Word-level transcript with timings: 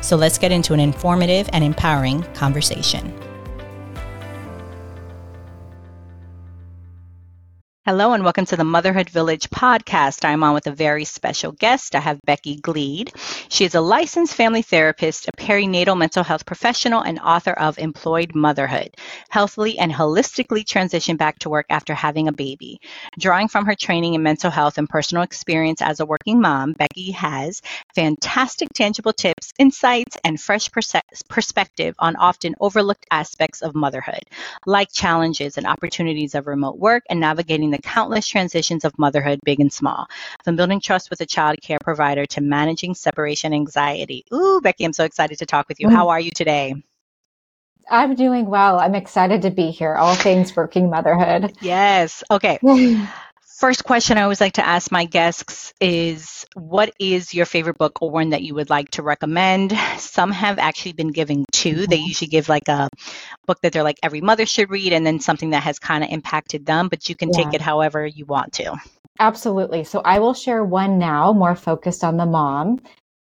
So 0.00 0.16
let's 0.16 0.38
get 0.38 0.52
into 0.52 0.74
an 0.74 0.80
informative 0.80 1.48
and 1.52 1.62
empowering 1.64 2.22
conversation. 2.34 3.12
Hello 7.84 8.12
and 8.12 8.22
welcome 8.22 8.46
to 8.46 8.56
the 8.56 8.62
Motherhood 8.62 9.10
Village 9.10 9.50
podcast. 9.50 10.24
I'm 10.24 10.44
on 10.44 10.54
with 10.54 10.68
a 10.68 10.70
very 10.70 11.04
special 11.04 11.50
guest. 11.50 11.96
I 11.96 11.98
have 11.98 12.20
Becky 12.24 12.54
Gleed. 12.54 13.12
She 13.48 13.64
is 13.64 13.74
a 13.74 13.80
licensed 13.80 14.36
family 14.36 14.62
therapist, 14.62 15.26
a 15.26 15.32
perinatal 15.32 15.98
mental 15.98 16.22
health 16.22 16.46
professional, 16.46 17.00
and 17.00 17.18
author 17.18 17.50
of 17.50 17.80
Employed 17.80 18.36
Motherhood 18.36 18.94
Healthily 19.30 19.80
and 19.80 19.90
Holistically 19.92 20.64
Transition 20.64 21.16
Back 21.16 21.40
to 21.40 21.50
Work 21.50 21.66
After 21.70 21.92
Having 21.92 22.28
a 22.28 22.32
Baby. 22.32 22.78
Drawing 23.18 23.48
from 23.48 23.66
her 23.66 23.74
training 23.74 24.14
in 24.14 24.22
mental 24.22 24.52
health 24.52 24.78
and 24.78 24.88
personal 24.88 25.24
experience 25.24 25.82
as 25.82 25.98
a 25.98 26.06
working 26.06 26.40
mom, 26.40 26.74
Becky 26.74 27.10
has 27.10 27.62
fantastic 27.96 28.68
tangible 28.76 29.12
tips, 29.12 29.52
insights, 29.58 30.16
and 30.22 30.40
fresh 30.40 30.70
perspective 31.28 31.96
on 31.98 32.14
often 32.14 32.54
overlooked 32.60 33.06
aspects 33.10 33.60
of 33.60 33.74
motherhood, 33.74 34.22
like 34.66 34.92
challenges 34.92 35.58
and 35.58 35.66
opportunities 35.66 36.36
of 36.36 36.46
remote 36.46 36.78
work 36.78 37.02
and 37.10 37.18
navigating 37.18 37.71
the 37.72 37.78
countless 37.78 38.26
transitions 38.28 38.84
of 38.84 38.98
motherhood, 38.98 39.40
big 39.44 39.60
and 39.60 39.72
small, 39.72 40.06
from 40.44 40.56
building 40.56 40.80
trust 40.80 41.10
with 41.10 41.20
a 41.20 41.26
child 41.26 41.56
care 41.62 41.78
provider 41.82 42.26
to 42.26 42.40
managing 42.40 42.94
separation 42.94 43.52
anxiety. 43.52 44.24
Ooh, 44.32 44.60
Becky, 44.62 44.84
I'm 44.84 44.92
so 44.92 45.04
excited 45.04 45.38
to 45.38 45.46
talk 45.46 45.68
with 45.68 45.80
you. 45.80 45.88
How 45.88 46.06
mm. 46.06 46.10
are 46.10 46.20
you 46.20 46.30
today? 46.30 46.74
I'm 47.90 48.14
doing 48.14 48.46
well. 48.46 48.78
I'm 48.78 48.94
excited 48.94 49.42
to 49.42 49.50
be 49.50 49.70
here. 49.70 49.94
All 49.96 50.14
things 50.14 50.54
working 50.54 50.88
motherhood. 50.88 51.54
Yes. 51.60 52.22
Okay. 52.30 52.58
First 53.62 53.84
question 53.84 54.18
I 54.18 54.22
always 54.22 54.40
like 54.40 54.54
to 54.54 54.66
ask 54.66 54.90
my 54.90 55.04
guests 55.04 55.72
is 55.80 56.44
what 56.54 56.92
is 56.98 57.32
your 57.32 57.46
favorite 57.46 57.78
book 57.78 58.02
or 58.02 58.10
one 58.10 58.30
that 58.30 58.42
you 58.42 58.56
would 58.56 58.70
like 58.70 58.90
to 58.90 59.04
recommend? 59.04 59.72
Some 59.98 60.32
have 60.32 60.58
actually 60.58 60.94
been 60.94 61.12
giving 61.12 61.44
two. 61.52 61.86
They 61.86 61.98
mm-hmm. 61.98 62.06
usually 62.06 62.26
give 62.26 62.48
like 62.48 62.66
a 62.66 62.88
book 63.46 63.60
that 63.60 63.72
they're 63.72 63.84
like 63.84 64.00
every 64.02 64.20
mother 64.20 64.46
should 64.46 64.68
read 64.68 64.92
and 64.92 65.06
then 65.06 65.20
something 65.20 65.50
that 65.50 65.62
has 65.62 65.78
kind 65.78 66.02
of 66.02 66.10
impacted 66.10 66.66
them, 66.66 66.88
but 66.88 67.08
you 67.08 67.14
can 67.14 67.28
yeah. 67.28 67.44
take 67.44 67.54
it 67.54 67.60
however 67.60 68.04
you 68.04 68.26
want 68.26 68.52
to. 68.54 68.76
Absolutely. 69.20 69.84
So 69.84 70.02
I 70.04 70.18
will 70.18 70.34
share 70.34 70.64
one 70.64 70.98
now, 70.98 71.32
more 71.32 71.54
focused 71.54 72.02
on 72.02 72.16
the 72.16 72.26
mom 72.26 72.80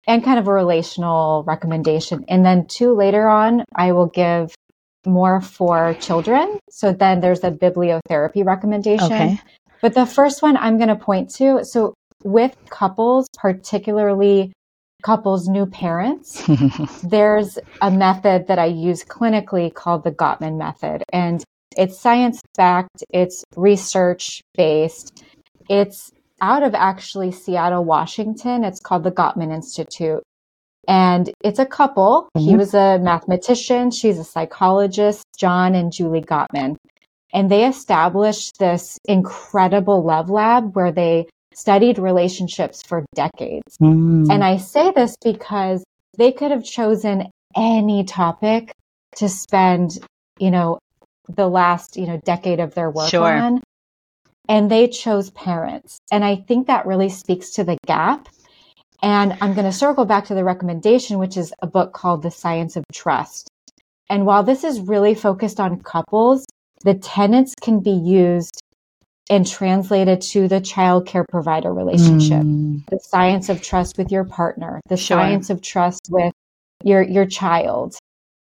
and 0.07 0.23
kind 0.23 0.39
of 0.39 0.47
a 0.47 0.53
relational 0.53 1.43
recommendation. 1.45 2.27
And 2.29 2.45
then 2.45 2.67
two 2.67 2.93
later 2.93 3.27
on, 3.29 3.65
I 3.75 3.93
will 3.93 4.09
give 4.09 4.55
more 5.07 5.41
for 5.41 5.95
children. 5.95 6.59
So 6.69 6.93
then 6.93 7.21
there's 7.21 7.45
a 7.45 7.51
bibliotherapy 7.51 8.45
recommendation. 8.45 9.07
Okay. 9.07 9.41
But 9.81 9.95
the 9.95 10.07
first 10.07 10.43
one 10.43 10.57
I'm 10.57 10.77
going 10.77 10.89
to 10.89 10.97
point 10.97 11.31
to 11.37 11.65
so 11.65 11.95
with 12.25 12.57
couples, 12.71 13.27
particularly 13.37 14.53
couples 15.03 15.49
new 15.49 15.67
parents, 15.67 16.43
there's 17.05 17.59
a 17.81 17.91
method 17.91 18.49
that 18.49 18.59
I 18.59 18.67
use 18.67 19.05
clinically 19.05 19.73
called 19.73 20.05
the 20.05 20.11
Gottman 20.11 20.57
method. 20.59 21.05
And 21.13 21.45
it's 21.77 22.01
science 22.01 22.41
backed, 22.57 23.05
it's 23.11 23.45
research 23.57 24.41
based, 24.57 25.23
it's 25.69 26.11
out 26.41 26.63
of 26.63 26.75
actually 26.75 27.33
Seattle, 27.33 27.85
Washington. 27.85 28.65
It's 28.65 28.81
called 28.81 29.05
the 29.05 29.11
Gottman 29.11 29.53
Institute. 29.53 30.23
And 30.87 31.31
it's 31.45 31.59
a 31.59 31.67
couple. 31.67 32.29
Mm-hmm. 32.37 32.49
He 32.49 32.57
was 32.57 32.75
a 32.75 32.99
mathematician. 32.99 33.91
She's 33.91 34.19
a 34.19 34.25
psychologist, 34.25 35.25
John 35.39 35.75
and 35.75 35.93
Julie 35.93 36.23
Gottman. 36.23 36.77
And 37.33 37.51
they 37.51 37.67
established 37.67 38.59
this 38.59 38.99
incredible 39.05 40.03
love 40.05 40.31
lab 40.31 40.75
where 40.75 40.93
they 40.93 41.27
studied 41.55 41.99
relationships 41.99 42.83
for 42.83 43.05
decades. 43.15 43.77
Mm. 43.81 44.31
And 44.31 44.45
I 44.45 44.57
say 44.57 44.93
this 44.93 45.17
because 45.23 45.85
they 46.17 46.33
could 46.33 46.51
have 46.51 46.65
chosen 46.65 47.31
any 47.57 48.05
topic 48.05 48.73
to 49.17 49.29
spend, 49.29 49.99
you 50.39 50.51
know, 50.51 50.79
the 51.29 51.49
last, 51.49 51.97
you 51.97 52.07
know, 52.07 52.21
decade 52.25 52.61
of 52.61 52.75
their 52.75 52.91
work 52.91 53.11
sure. 53.11 53.33
on. 53.33 53.61
And 54.49 54.71
they 54.71 54.89
chose 54.89 55.31
parents. 55.31 55.99
And 56.11 56.25
I 56.25 56.37
think 56.37 56.67
that 56.67 56.87
really 56.87 57.11
speaks 57.11 57.51
to 57.53 57.65
the 57.65 57.77
gap. 57.87 58.29
And 59.03 59.37
I'm 59.41 59.53
going 59.53 59.67
to 59.67 59.73
circle 59.73 60.07
back 60.07 60.27
to 60.27 60.35
the 60.35 60.45
recommendation, 60.45 61.19
which 61.19 61.37
is 61.37 61.53
a 61.61 61.67
book 61.67 61.93
called 61.93 62.23
The 62.23 62.31
Science 62.31 62.77
of 62.77 62.85
Trust. 62.93 63.49
And 64.09 64.25
while 64.25 64.43
this 64.43 64.65
is 64.65 64.81
really 64.81 65.15
focused 65.15 65.61
on 65.61 65.81
couples, 65.81 66.47
the 66.83 66.95
tenets 66.95 67.55
can 67.61 67.81
be 67.81 67.91
used 67.91 68.63
and 69.31 69.47
translated 69.47 70.21
to 70.21 70.49
the 70.49 70.61
child 70.61 71.07
care 71.07 71.25
provider 71.29 71.73
relationship. 71.73 72.43
Mm. 72.43 72.87
The 72.89 73.01
science 73.03 73.49
of 73.49 73.61
trust 73.61 73.99
with 73.99 74.11
your 74.11 74.25
partner, 74.25 74.81
the 74.89 74.97
sure. 74.97 75.19
science 75.19 75.51
of 75.51 75.61
trust 75.61 76.09
with 76.11 76.33
your 76.85 77.03
your 77.03 77.27
child. 77.27 77.97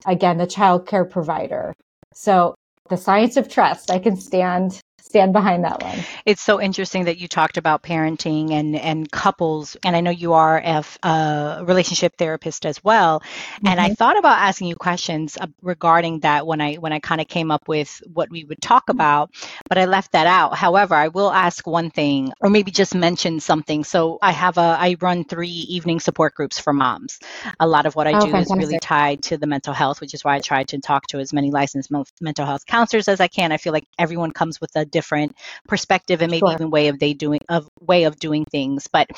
Again, 0.06 0.38
the 0.38 0.46
child 0.46 0.86
care 0.86 1.04
provider. 1.04 1.72
So 2.14 2.54
the 2.88 2.96
science 2.96 3.36
of 3.36 3.48
trust, 3.48 3.90
I 3.90 3.98
can 3.98 4.16
stand 4.16 4.80
stand 5.12 5.34
behind 5.34 5.64
that 5.64 5.82
one. 5.82 5.98
It's 6.24 6.40
so 6.40 6.58
interesting 6.58 7.04
that 7.04 7.18
you 7.18 7.28
talked 7.28 7.58
about 7.58 7.82
parenting 7.82 8.52
and 8.52 8.74
and 8.74 9.10
couples, 9.10 9.76
and 9.84 9.94
I 9.94 10.00
know 10.00 10.10
you 10.10 10.32
are 10.32 10.56
a, 10.58 10.82
a 11.02 11.64
relationship 11.66 12.16
therapist 12.16 12.64
as 12.64 12.82
well. 12.82 13.20
Mm-hmm. 13.20 13.66
And 13.66 13.80
I 13.80 13.84
mm-hmm. 13.86 13.94
thought 13.94 14.18
about 14.18 14.38
asking 14.38 14.68
you 14.68 14.76
questions 14.76 15.36
uh, 15.38 15.48
regarding 15.60 16.20
that 16.20 16.46
when 16.46 16.62
I 16.62 16.76
when 16.76 16.94
I 16.94 16.98
kind 16.98 17.20
of 17.20 17.28
came 17.28 17.50
up 17.50 17.68
with 17.68 18.02
what 18.10 18.30
we 18.30 18.44
would 18.44 18.62
talk 18.62 18.84
mm-hmm. 18.84 18.96
about, 18.96 19.34
but 19.68 19.76
I 19.76 19.84
left 19.84 20.12
that 20.12 20.26
out. 20.26 20.56
However, 20.56 20.94
I 20.94 21.08
will 21.08 21.30
ask 21.30 21.66
one 21.66 21.90
thing, 21.90 22.32
or 22.40 22.48
maybe 22.48 22.70
just 22.70 22.94
mention 22.94 23.38
something. 23.38 23.84
So 23.84 24.18
I 24.22 24.32
have 24.32 24.56
a 24.56 24.76
I 24.80 24.96
run 25.02 25.24
three 25.24 25.66
evening 25.76 26.00
support 26.00 26.34
groups 26.34 26.58
for 26.58 26.72
moms. 26.72 27.18
A 27.60 27.66
lot 27.66 27.84
of 27.84 27.94
what 27.94 28.06
I 28.06 28.12
oh, 28.14 28.20
do 28.20 28.32
fantastic. 28.32 28.56
is 28.56 28.64
really 28.64 28.78
tied 28.78 29.22
to 29.24 29.36
the 29.36 29.46
mental 29.46 29.74
health, 29.74 30.00
which 30.00 30.14
is 30.14 30.24
why 30.24 30.36
I 30.36 30.40
try 30.40 30.64
to 30.64 30.78
talk 30.78 31.06
to 31.08 31.18
as 31.18 31.34
many 31.34 31.50
licensed 31.50 31.90
mental 32.22 32.46
health 32.46 32.64
counselors 32.64 33.08
as 33.08 33.20
I 33.20 33.28
can. 33.28 33.52
I 33.52 33.58
feel 33.58 33.74
like 33.74 33.86
everyone 33.98 34.30
comes 34.30 34.58
with 34.58 34.70
a 34.74 34.86
different 34.86 35.01
different 35.02 35.36
perspective 35.66 36.22
and 36.22 36.30
maybe 36.30 36.46
sure. 36.46 36.52
even 36.52 36.70
way 36.70 36.86
of 36.88 36.98
they 37.00 37.12
doing 37.12 37.40
of 37.48 37.68
way 37.80 38.04
of 38.04 38.18
doing 38.18 38.44
things. 38.44 38.86
But 38.86 39.08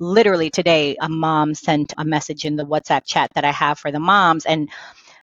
literally 0.00 0.48
today, 0.48 0.96
a 0.98 1.08
mom 1.08 1.54
sent 1.54 1.92
a 1.98 2.04
message 2.04 2.46
in 2.46 2.56
the 2.56 2.64
WhatsApp 2.64 3.02
chat 3.04 3.30
that 3.34 3.44
I 3.44 3.52
have 3.52 3.78
for 3.78 3.92
the 3.92 4.00
moms, 4.00 4.46
and 4.46 4.70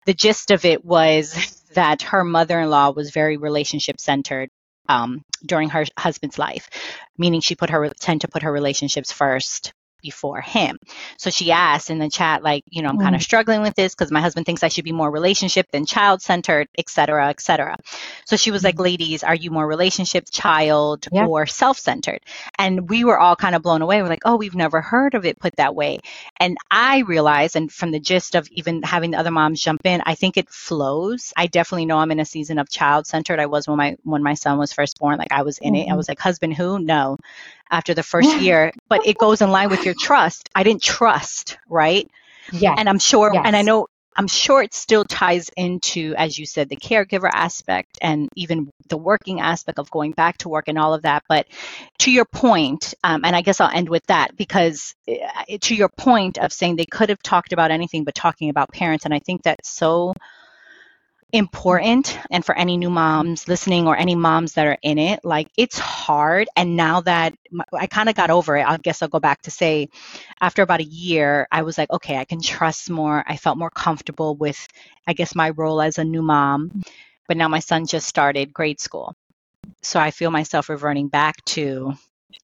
the 0.06 0.14
gist 0.14 0.50
of 0.50 0.64
it 0.64 0.84
was 0.84 1.64
that 1.74 2.02
her 2.02 2.24
mother-in-law 2.24 2.90
was 2.90 3.12
very 3.12 3.36
relationship 3.36 4.00
centered 4.00 4.48
um, 4.88 5.22
during 5.46 5.68
her 5.68 5.84
husband's 5.96 6.38
life, 6.38 6.68
meaning 7.16 7.40
she 7.40 7.54
put 7.54 7.70
her 7.70 7.88
tend 8.00 8.22
to 8.22 8.28
put 8.28 8.42
her 8.42 8.50
relationships 8.50 9.12
first 9.12 9.72
before 10.02 10.40
him. 10.40 10.78
So 11.16 11.30
she 11.30 11.52
asked 11.52 11.90
in 11.90 11.98
the 11.98 12.08
chat, 12.08 12.42
like, 12.42 12.64
you 12.70 12.82
know, 12.82 12.88
I'm 12.88 12.98
mm. 12.98 13.02
kind 13.02 13.14
of 13.14 13.22
struggling 13.22 13.62
with 13.62 13.74
this 13.74 13.94
because 13.94 14.10
my 14.10 14.20
husband 14.20 14.46
thinks 14.46 14.62
I 14.62 14.68
should 14.68 14.84
be 14.84 14.92
more 14.92 15.10
relationship 15.10 15.70
than 15.70 15.86
child 15.86 16.22
centered, 16.22 16.68
et 16.76 16.88
cetera, 16.88 17.28
et 17.28 17.40
cetera. 17.40 17.76
So 18.24 18.36
she 18.36 18.50
was 18.50 18.62
mm. 18.62 18.66
like, 18.66 18.74
mm-hmm. 18.74 18.84
ladies, 18.84 19.24
are 19.24 19.34
you 19.34 19.50
more 19.50 19.66
relationship, 19.66 20.26
child, 20.30 21.06
yeah. 21.12 21.26
or 21.26 21.46
self 21.46 21.78
centered? 21.78 22.20
And 22.58 22.88
we 22.88 23.04
were 23.04 23.18
all 23.18 23.36
kind 23.36 23.54
of 23.54 23.62
blown 23.62 23.82
away. 23.82 24.02
We're 24.02 24.08
like, 24.08 24.22
oh, 24.24 24.36
we've 24.36 24.54
never 24.54 24.80
heard 24.80 25.14
of 25.14 25.24
it 25.24 25.38
put 25.38 25.56
that 25.56 25.74
way. 25.74 25.98
And 26.38 26.56
I 26.70 27.00
realized, 27.00 27.56
and 27.56 27.72
from 27.72 27.90
the 27.90 28.00
gist 28.00 28.34
of 28.34 28.48
even 28.50 28.82
having 28.82 29.12
the 29.12 29.18
other 29.18 29.30
moms 29.30 29.60
jump 29.60 29.82
in, 29.84 30.02
I 30.04 30.14
think 30.14 30.36
it 30.36 30.48
flows. 30.48 31.32
I 31.36 31.46
definitely 31.46 31.86
know 31.86 31.98
I'm 31.98 32.10
in 32.10 32.20
a 32.20 32.24
season 32.24 32.58
of 32.58 32.68
child 32.68 33.06
centered. 33.06 33.40
I 33.40 33.46
was 33.46 33.66
when 33.66 33.78
my 33.78 33.96
when 34.04 34.22
my 34.22 34.34
son 34.34 34.58
was 34.58 34.72
first 34.72 34.98
born. 34.98 35.18
Like 35.18 35.32
I 35.32 35.42
was 35.42 35.58
in 35.58 35.72
mm-hmm. 35.72 35.76
it. 35.76 35.84
I 35.84 35.88
mm-hmm. 35.88 35.96
was 35.96 36.08
like, 36.08 36.18
husband 36.18 36.54
who? 36.54 36.78
No 36.78 37.16
after 37.70 37.94
the 37.94 38.02
first 38.02 38.36
year, 38.40 38.72
but 38.88 39.06
it 39.06 39.18
goes 39.18 39.42
in 39.42 39.50
line 39.50 39.70
with 39.70 39.84
your 39.84 39.94
trust. 39.98 40.48
I 40.54 40.62
didn't 40.62 40.82
trust, 40.82 41.58
right? 41.68 42.08
Yeah. 42.52 42.74
And 42.76 42.88
I'm 42.88 42.98
sure, 42.98 43.30
yes. 43.32 43.42
and 43.46 43.56
I 43.56 43.62
know, 43.62 43.88
I'm 44.16 44.26
sure 44.26 44.62
it 44.62 44.74
still 44.74 45.04
ties 45.04 45.48
into, 45.56 46.12
as 46.16 46.36
you 46.36 46.44
said, 46.44 46.68
the 46.68 46.76
caregiver 46.76 47.30
aspect 47.32 47.98
and 48.02 48.28
even 48.34 48.68
the 48.88 48.96
working 48.96 49.40
aspect 49.40 49.78
of 49.78 49.92
going 49.92 50.10
back 50.10 50.38
to 50.38 50.48
work 50.48 50.64
and 50.66 50.76
all 50.76 50.92
of 50.92 51.02
that. 51.02 51.22
But 51.28 51.46
to 52.00 52.10
your 52.10 52.24
point, 52.24 52.94
um, 53.04 53.20
and 53.24 53.36
I 53.36 53.42
guess 53.42 53.60
I'll 53.60 53.70
end 53.70 53.88
with 53.88 54.04
that 54.06 54.36
because 54.36 54.92
uh, 55.08 55.58
to 55.60 55.74
your 55.74 55.88
point 55.88 56.36
of 56.36 56.52
saying 56.52 56.74
they 56.74 56.84
could 56.84 57.10
have 57.10 57.22
talked 57.22 57.52
about 57.52 57.70
anything 57.70 58.02
but 58.02 58.16
talking 58.16 58.50
about 58.50 58.72
parents, 58.72 59.04
and 59.04 59.14
I 59.14 59.20
think 59.20 59.44
that's 59.44 59.70
so 59.70 60.14
important 61.32 62.18
and 62.30 62.42
for 62.44 62.56
any 62.56 62.78
new 62.78 62.88
moms 62.88 63.48
listening 63.48 63.86
or 63.86 63.94
any 63.94 64.14
moms 64.14 64.54
that 64.54 64.66
are 64.66 64.78
in 64.82 64.98
it 64.98 65.20
like 65.24 65.48
it's 65.58 65.78
hard. 65.78 66.48
And 66.56 66.76
now 66.76 67.02
that 67.02 67.34
i 67.74 67.86
kind 67.86 68.08
of 68.08 68.14
got 68.14 68.30
over 68.30 68.56
it 68.56 68.66
i 68.66 68.76
guess 68.78 69.02
i'll 69.02 69.08
go 69.08 69.20
back 69.20 69.42
to 69.42 69.50
say 69.50 69.88
after 70.40 70.62
about 70.62 70.80
a 70.80 70.84
year 70.84 71.46
i 71.50 71.62
was 71.62 71.76
like 71.76 71.90
okay 71.90 72.16
i 72.16 72.24
can 72.24 72.40
trust 72.40 72.88
more. 72.88 73.22
I 73.26 73.36
felt 73.36 73.58
more 73.58 73.70
comfortable 73.70 74.36
with 74.36 74.66
i 75.06 75.12
guess 75.12 75.34
my 75.34 75.50
role 75.50 75.82
as 75.82 75.98
a 75.98 76.04
new 76.04 76.22
mom. 76.22 76.82
But 77.26 77.36
now 77.36 77.48
my 77.48 77.58
son 77.58 77.86
just 77.86 78.08
started 78.08 78.54
grade 78.54 78.80
school. 78.80 79.14
So 79.82 80.00
i 80.00 80.10
feel 80.10 80.30
myself 80.30 80.68
reverting 80.70 81.08
back 81.08 81.44
to 81.46 81.92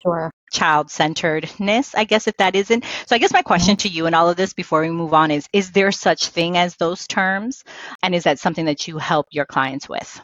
sure 0.02 0.32
child 0.52 0.90
centeredness 0.90 1.94
i 1.94 2.04
guess 2.04 2.28
if 2.28 2.36
that 2.36 2.54
isn't 2.54 2.84
so 3.06 3.16
i 3.16 3.18
guess 3.18 3.32
my 3.32 3.42
question 3.42 3.76
to 3.76 3.88
you 3.88 4.06
and 4.06 4.14
all 4.14 4.28
of 4.28 4.36
this 4.36 4.52
before 4.52 4.82
we 4.82 4.90
move 4.90 5.14
on 5.14 5.30
is 5.30 5.48
is 5.52 5.72
there 5.72 5.92
such 5.92 6.28
thing 6.28 6.56
as 6.56 6.76
those 6.76 7.06
terms 7.06 7.64
and 8.02 8.14
is 8.14 8.24
that 8.24 8.38
something 8.38 8.66
that 8.66 8.86
you 8.86 8.98
help 8.98 9.26
your 9.30 9.46
clients 9.46 9.88
with 9.88 10.20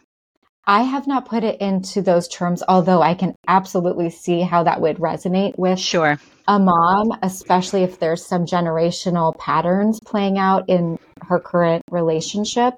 I 0.70 0.82
have 0.82 1.06
not 1.06 1.24
put 1.24 1.44
it 1.44 1.62
into 1.62 2.02
those 2.02 2.28
terms, 2.28 2.62
although 2.68 3.00
I 3.00 3.14
can 3.14 3.34
absolutely 3.46 4.10
see 4.10 4.42
how 4.42 4.64
that 4.64 4.82
would 4.82 4.98
resonate 4.98 5.58
with 5.58 5.78
sure 5.78 6.20
a 6.48 6.58
mom, 6.58 7.12
especially 7.22 7.82
if 7.82 7.98
there's 7.98 8.26
some 8.26 8.46
generational 8.46 9.36
patterns 9.38 10.00
playing 10.04 10.38
out 10.38 10.68
in 10.68 10.98
her 11.22 11.38
current 11.38 11.82
relationship. 11.90 12.74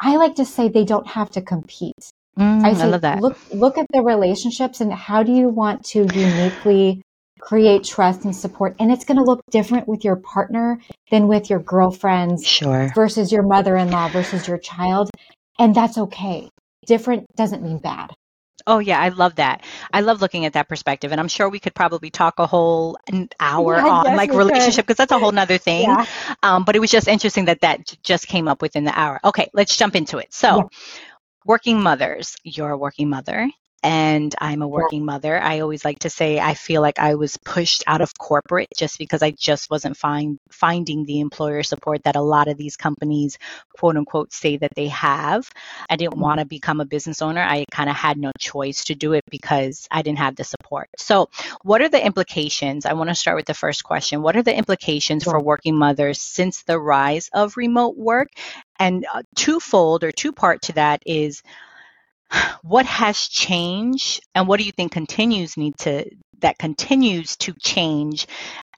I 0.00 0.16
like 0.16 0.36
to 0.36 0.44
say 0.44 0.68
they 0.68 0.84
don't 0.84 1.06
have 1.08 1.30
to 1.30 1.42
compete. 1.42 2.12
Mm, 2.40 2.64
I, 2.64 2.72
say, 2.72 2.84
I 2.84 2.86
love 2.86 3.02
that. 3.02 3.20
Look, 3.20 3.38
look 3.52 3.76
at 3.76 3.86
the 3.92 4.02
relationships 4.02 4.80
and 4.80 4.90
how 4.92 5.22
do 5.22 5.32
you 5.32 5.48
want 5.50 5.84
to 5.86 6.06
uniquely 6.14 7.02
create 7.38 7.84
trust 7.84 8.24
and 8.24 8.34
support. 8.34 8.76
And 8.80 8.90
it's 8.90 9.04
going 9.04 9.18
to 9.18 9.24
look 9.24 9.42
different 9.50 9.86
with 9.86 10.04
your 10.04 10.16
partner 10.16 10.80
than 11.10 11.28
with 11.28 11.50
your 11.50 11.58
girlfriends 11.58 12.46
sure. 12.46 12.90
versus 12.94 13.30
your 13.30 13.42
mother 13.42 13.76
in 13.76 13.90
law 13.90 14.08
versus 14.08 14.48
your 14.48 14.58
child. 14.58 15.10
And 15.58 15.74
that's 15.74 15.98
okay. 15.98 16.48
Different 16.86 17.26
doesn't 17.36 17.62
mean 17.62 17.78
bad. 17.78 18.10
Oh 18.66 18.78
yeah, 18.78 19.00
I 19.00 19.08
love 19.08 19.36
that. 19.36 19.64
I 19.92 20.02
love 20.02 20.20
looking 20.20 20.44
at 20.44 20.52
that 20.52 20.68
perspective, 20.68 21.12
and 21.12 21.20
I'm 21.20 21.28
sure 21.28 21.48
we 21.48 21.58
could 21.58 21.74
probably 21.74 22.10
talk 22.10 22.38
a 22.38 22.46
whole 22.46 22.98
an 23.08 23.30
hour 23.40 23.76
yeah, 23.76 23.86
on 23.86 24.16
like 24.16 24.32
relationship 24.32 24.86
because 24.86 24.98
that's 24.98 25.12
a 25.12 25.18
whole 25.18 25.32
nother 25.32 25.56
thing. 25.58 25.84
Yeah. 25.84 26.04
Um, 26.42 26.64
but 26.64 26.76
it 26.76 26.78
was 26.78 26.90
just 26.90 27.08
interesting 27.08 27.46
that 27.46 27.62
that 27.62 27.96
just 28.02 28.26
came 28.26 28.48
up 28.48 28.60
within 28.60 28.84
the 28.84 28.96
hour. 28.96 29.18
Okay, 29.24 29.48
let's 29.54 29.76
jump 29.76 29.96
into 29.96 30.18
it. 30.18 30.32
So, 30.32 30.56
yeah 30.56 30.62
working 31.44 31.80
mothers. 31.82 32.36
You're 32.44 32.70
a 32.70 32.78
working 32.78 33.08
mother 33.10 33.50
and 33.82 34.34
I'm 34.38 34.60
a 34.60 34.68
working 34.68 35.04
mother. 35.04 35.40
I 35.40 35.60
always 35.60 35.84
like 35.84 36.00
to 36.00 36.10
say 36.10 36.38
I 36.38 36.54
feel 36.54 36.82
like 36.82 36.98
I 36.98 37.14
was 37.14 37.38
pushed 37.38 37.82
out 37.86 38.02
of 38.02 38.16
corporate 38.18 38.68
just 38.76 38.98
because 38.98 39.22
I 39.22 39.30
just 39.30 39.70
wasn't 39.70 39.96
find, 39.96 40.38
finding 40.50 41.04
the 41.04 41.20
employer 41.20 41.62
support 41.62 42.04
that 42.04 42.16
a 42.16 42.20
lot 42.20 42.48
of 42.48 42.58
these 42.58 42.76
companies, 42.76 43.38
quote 43.78 43.96
unquote, 43.96 44.32
say 44.32 44.58
that 44.58 44.74
they 44.76 44.88
have. 44.88 45.50
I 45.88 45.96
didn't 45.96 46.14
mm-hmm. 46.14 46.22
want 46.22 46.40
to 46.40 46.46
become 46.46 46.80
a 46.80 46.84
business 46.84 47.22
owner. 47.22 47.40
I 47.40 47.64
kind 47.70 47.88
of 47.88 47.96
had 47.96 48.18
no 48.18 48.32
choice 48.38 48.84
to 48.84 48.94
do 48.94 49.14
it 49.14 49.24
because 49.30 49.88
I 49.90 50.02
didn't 50.02 50.18
have 50.18 50.36
the 50.36 50.44
support. 50.44 50.90
So, 50.98 51.30
what 51.62 51.80
are 51.80 51.88
the 51.88 52.04
implications? 52.04 52.84
I 52.84 52.92
want 52.92 53.08
to 53.08 53.14
start 53.14 53.36
with 53.36 53.46
the 53.46 53.54
first 53.54 53.82
question. 53.84 54.22
What 54.22 54.36
are 54.36 54.42
the 54.42 54.56
implications 54.56 55.24
for 55.24 55.40
working 55.42 55.76
mothers 55.76 56.20
since 56.20 56.62
the 56.64 56.78
rise 56.78 57.30
of 57.32 57.56
remote 57.56 57.96
work? 57.96 58.28
And 58.78 59.06
uh, 59.12 59.22
twofold 59.36 60.04
or 60.04 60.12
two 60.12 60.32
part 60.32 60.62
to 60.62 60.72
that 60.74 61.02
is 61.06 61.42
what 62.62 62.86
has 62.86 63.28
changed 63.28 64.20
and 64.34 64.46
what 64.46 64.58
do 64.58 64.64
you 64.64 64.72
think 64.72 64.92
continues 64.92 65.56
need 65.56 65.76
to 65.78 66.04
that 66.40 66.58
continues 66.58 67.36
to 67.36 67.52
change 67.54 68.26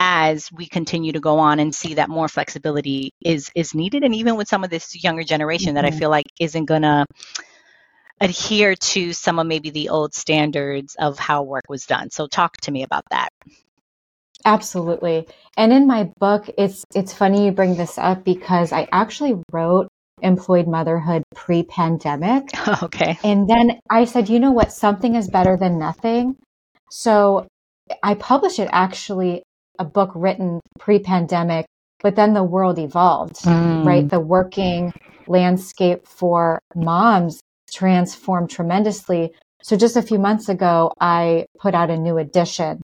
as 0.01 0.51
we 0.53 0.67
continue 0.67 1.13
to 1.13 1.21
go 1.21 1.39
on 1.39 1.61
and 1.61 1.75
see 1.75 1.95
that 1.95 2.09
more 2.09 2.29
flexibility 2.29 3.13
is 3.25 3.51
is 3.55 3.75
needed 3.75 4.03
and 4.03 4.15
even 4.15 4.37
with 4.37 4.49
some 4.49 4.65
of 4.65 4.71
this 4.71 5.03
younger 5.03 5.23
generation 5.23 5.69
mm-hmm. 5.69 5.75
that 5.77 5.85
i 5.85 5.91
mm-hmm. 5.91 5.99
feel 5.99 6.11
like 6.11 6.27
isn't 6.41 6.65
going 6.65 6.83
to 6.83 7.05
adhere 8.21 8.75
to 8.77 9.13
some 9.13 9.39
of 9.39 9.47
maybe 9.47 9.71
the 9.71 9.89
old 9.89 10.15
standards 10.15 10.95
of 10.99 11.19
how 11.19 11.43
work 11.43 11.65
was 11.69 11.87
done 11.87 12.11
so 12.11 12.27
talk 12.27 12.57
to 12.59 12.71
me 12.71 12.83
about 12.83 13.05
that 13.11 13.31
absolutely 14.45 15.27
and 15.57 15.73
in 15.73 15.87
my 15.87 16.05
book 16.19 16.49
it's 16.59 16.85
it's 16.95 17.13
funny 17.13 17.47
you 17.47 17.53
bring 17.53 17.77
this 17.77 17.99
up 17.99 18.25
because 18.25 18.73
i 18.73 18.89
actually 18.93 19.41
wrote 19.53 19.89
employed 20.23 20.67
motherhood 20.67 21.23
pre 21.35 21.63
pandemic. 21.63 22.49
Okay. 22.83 23.19
And 23.23 23.49
then 23.49 23.81
I 23.91 24.05
said, 24.05 24.29
you 24.29 24.41
know 24.41 24.51
what? 24.51 24.73
Something 24.73 25.15
is 25.15 25.29
better 25.29 25.57
than 25.57 25.79
nothing. 25.79 26.37
So 26.91 27.47
I 28.03 28.15
published 28.15 28.59
it 28.59 28.69
actually, 28.73 29.43
a 29.79 29.85
book 29.85 30.11
written 30.15 30.61
pre 30.79 30.99
pandemic, 30.99 31.67
but 32.03 32.17
then 32.17 32.35
the 32.35 32.45
world 32.45 32.79
evolved, 32.79 33.37
mm. 33.37 33.85
right? 33.85 34.09
The 34.09 34.21
working 34.21 34.93
landscape 35.27 36.07
for 36.07 36.59
moms 36.75 37.41
transformed 37.73 38.51
tremendously. 38.51 39.33
So 39.63 39.77
just 39.77 39.97
a 39.97 40.03
few 40.03 40.19
months 40.19 40.49
ago, 40.49 40.93
I 41.01 41.47
put 41.59 41.75
out 41.75 41.91
a 41.91 41.97
new 41.97 42.19
edition 42.19 42.81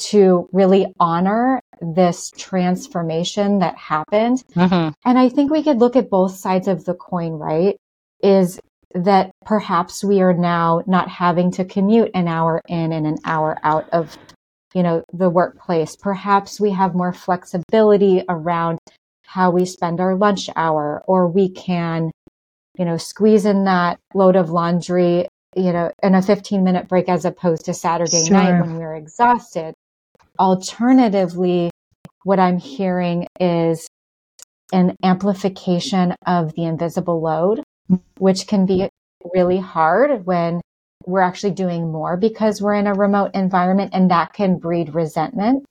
to 0.00 0.48
really 0.52 0.86
honor 0.98 1.60
this 1.80 2.30
transformation 2.36 3.58
that 3.60 3.76
happened. 3.76 4.42
Mm-hmm. 4.54 4.90
And 5.04 5.18
I 5.18 5.28
think 5.28 5.50
we 5.50 5.62
could 5.62 5.78
look 5.78 5.96
at 5.96 6.10
both 6.10 6.36
sides 6.36 6.68
of 6.68 6.84
the 6.84 6.94
coin, 6.94 7.32
right? 7.32 7.76
Is 8.22 8.60
that 8.94 9.30
perhaps 9.44 10.02
we 10.02 10.20
are 10.20 10.34
now 10.34 10.82
not 10.86 11.08
having 11.08 11.50
to 11.52 11.64
commute 11.64 12.10
an 12.14 12.26
hour 12.26 12.60
in 12.68 12.92
and 12.92 13.06
an 13.06 13.16
hour 13.24 13.56
out 13.62 13.88
of, 13.90 14.16
you 14.74 14.82
know, 14.82 15.04
the 15.12 15.30
workplace. 15.30 15.96
Perhaps 15.96 16.60
we 16.60 16.70
have 16.70 16.94
more 16.94 17.12
flexibility 17.12 18.22
around 18.28 18.78
how 19.24 19.50
we 19.50 19.64
spend 19.64 20.00
our 20.00 20.16
lunch 20.16 20.50
hour, 20.56 21.04
or 21.06 21.28
we 21.28 21.48
can, 21.50 22.10
you 22.76 22.84
know, 22.84 22.96
squeeze 22.96 23.46
in 23.46 23.64
that 23.64 23.98
load 24.12 24.34
of 24.34 24.50
laundry, 24.50 25.28
you 25.54 25.72
know, 25.72 25.92
in 26.02 26.16
a 26.16 26.22
15 26.22 26.64
minute 26.64 26.88
break 26.88 27.08
as 27.08 27.24
opposed 27.24 27.64
to 27.66 27.74
Saturday 27.74 28.24
sure. 28.26 28.36
night 28.36 28.60
when 28.60 28.76
we're 28.76 28.96
exhausted. 28.96 29.74
Alternatively, 30.38 31.70
what 32.24 32.38
I'm 32.38 32.58
hearing 32.58 33.26
is 33.38 33.86
an 34.72 34.96
amplification 35.02 36.14
of 36.26 36.54
the 36.54 36.64
invisible 36.64 37.20
load, 37.20 37.62
which 38.18 38.46
can 38.46 38.66
be 38.66 38.88
really 39.34 39.58
hard 39.58 40.24
when 40.26 40.60
we're 41.06 41.20
actually 41.20 41.52
doing 41.52 41.90
more 41.90 42.16
because 42.16 42.60
we're 42.60 42.74
in 42.74 42.86
a 42.86 42.94
remote 42.94 43.30
environment 43.34 43.90
and 43.94 44.10
that 44.10 44.32
can 44.32 44.58
breed 44.58 44.94
resentment. 44.94 45.64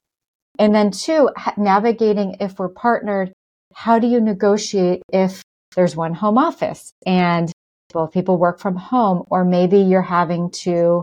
And 0.58 0.76
then 0.76 0.92
two, 0.92 1.30
navigating 1.56 2.36
if 2.40 2.60
we're 2.60 2.70
partnered, 2.70 3.32
how 3.74 4.00
do 4.00 4.08
you 4.08 4.20
negotiate 4.20 5.02
if 5.14 5.42
there's 5.76 5.96
one 5.96 6.14
home 6.14 6.38
office 6.38 6.92
and 7.06 7.52
both 7.94 8.12
people 8.12 8.38
work 8.38 8.60
from 8.60 8.76
home 8.76 9.24
or 9.30 9.46
maybe 9.46 9.80
you're 9.80 10.02
having 10.02 10.52
to, 10.52 11.02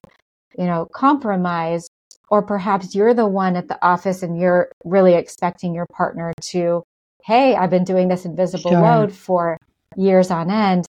you 0.58 0.66
know, 0.66 0.86
compromise 0.92 1.88
or 2.28 2.42
perhaps 2.42 2.94
you're 2.94 3.14
the 3.14 3.26
one 3.26 3.56
at 3.56 3.68
the 3.68 3.78
office 3.84 4.22
and 4.22 4.38
you're 4.38 4.70
really 4.84 5.14
expecting 5.14 5.74
your 5.74 5.86
partner 5.86 6.32
to, 6.40 6.82
hey, 7.24 7.54
I've 7.54 7.70
been 7.70 7.84
doing 7.84 8.08
this 8.08 8.24
invisible 8.24 8.70
sure. 8.70 8.80
load 8.80 9.12
for 9.12 9.58
years 9.96 10.30
on 10.30 10.50
end. 10.50 10.86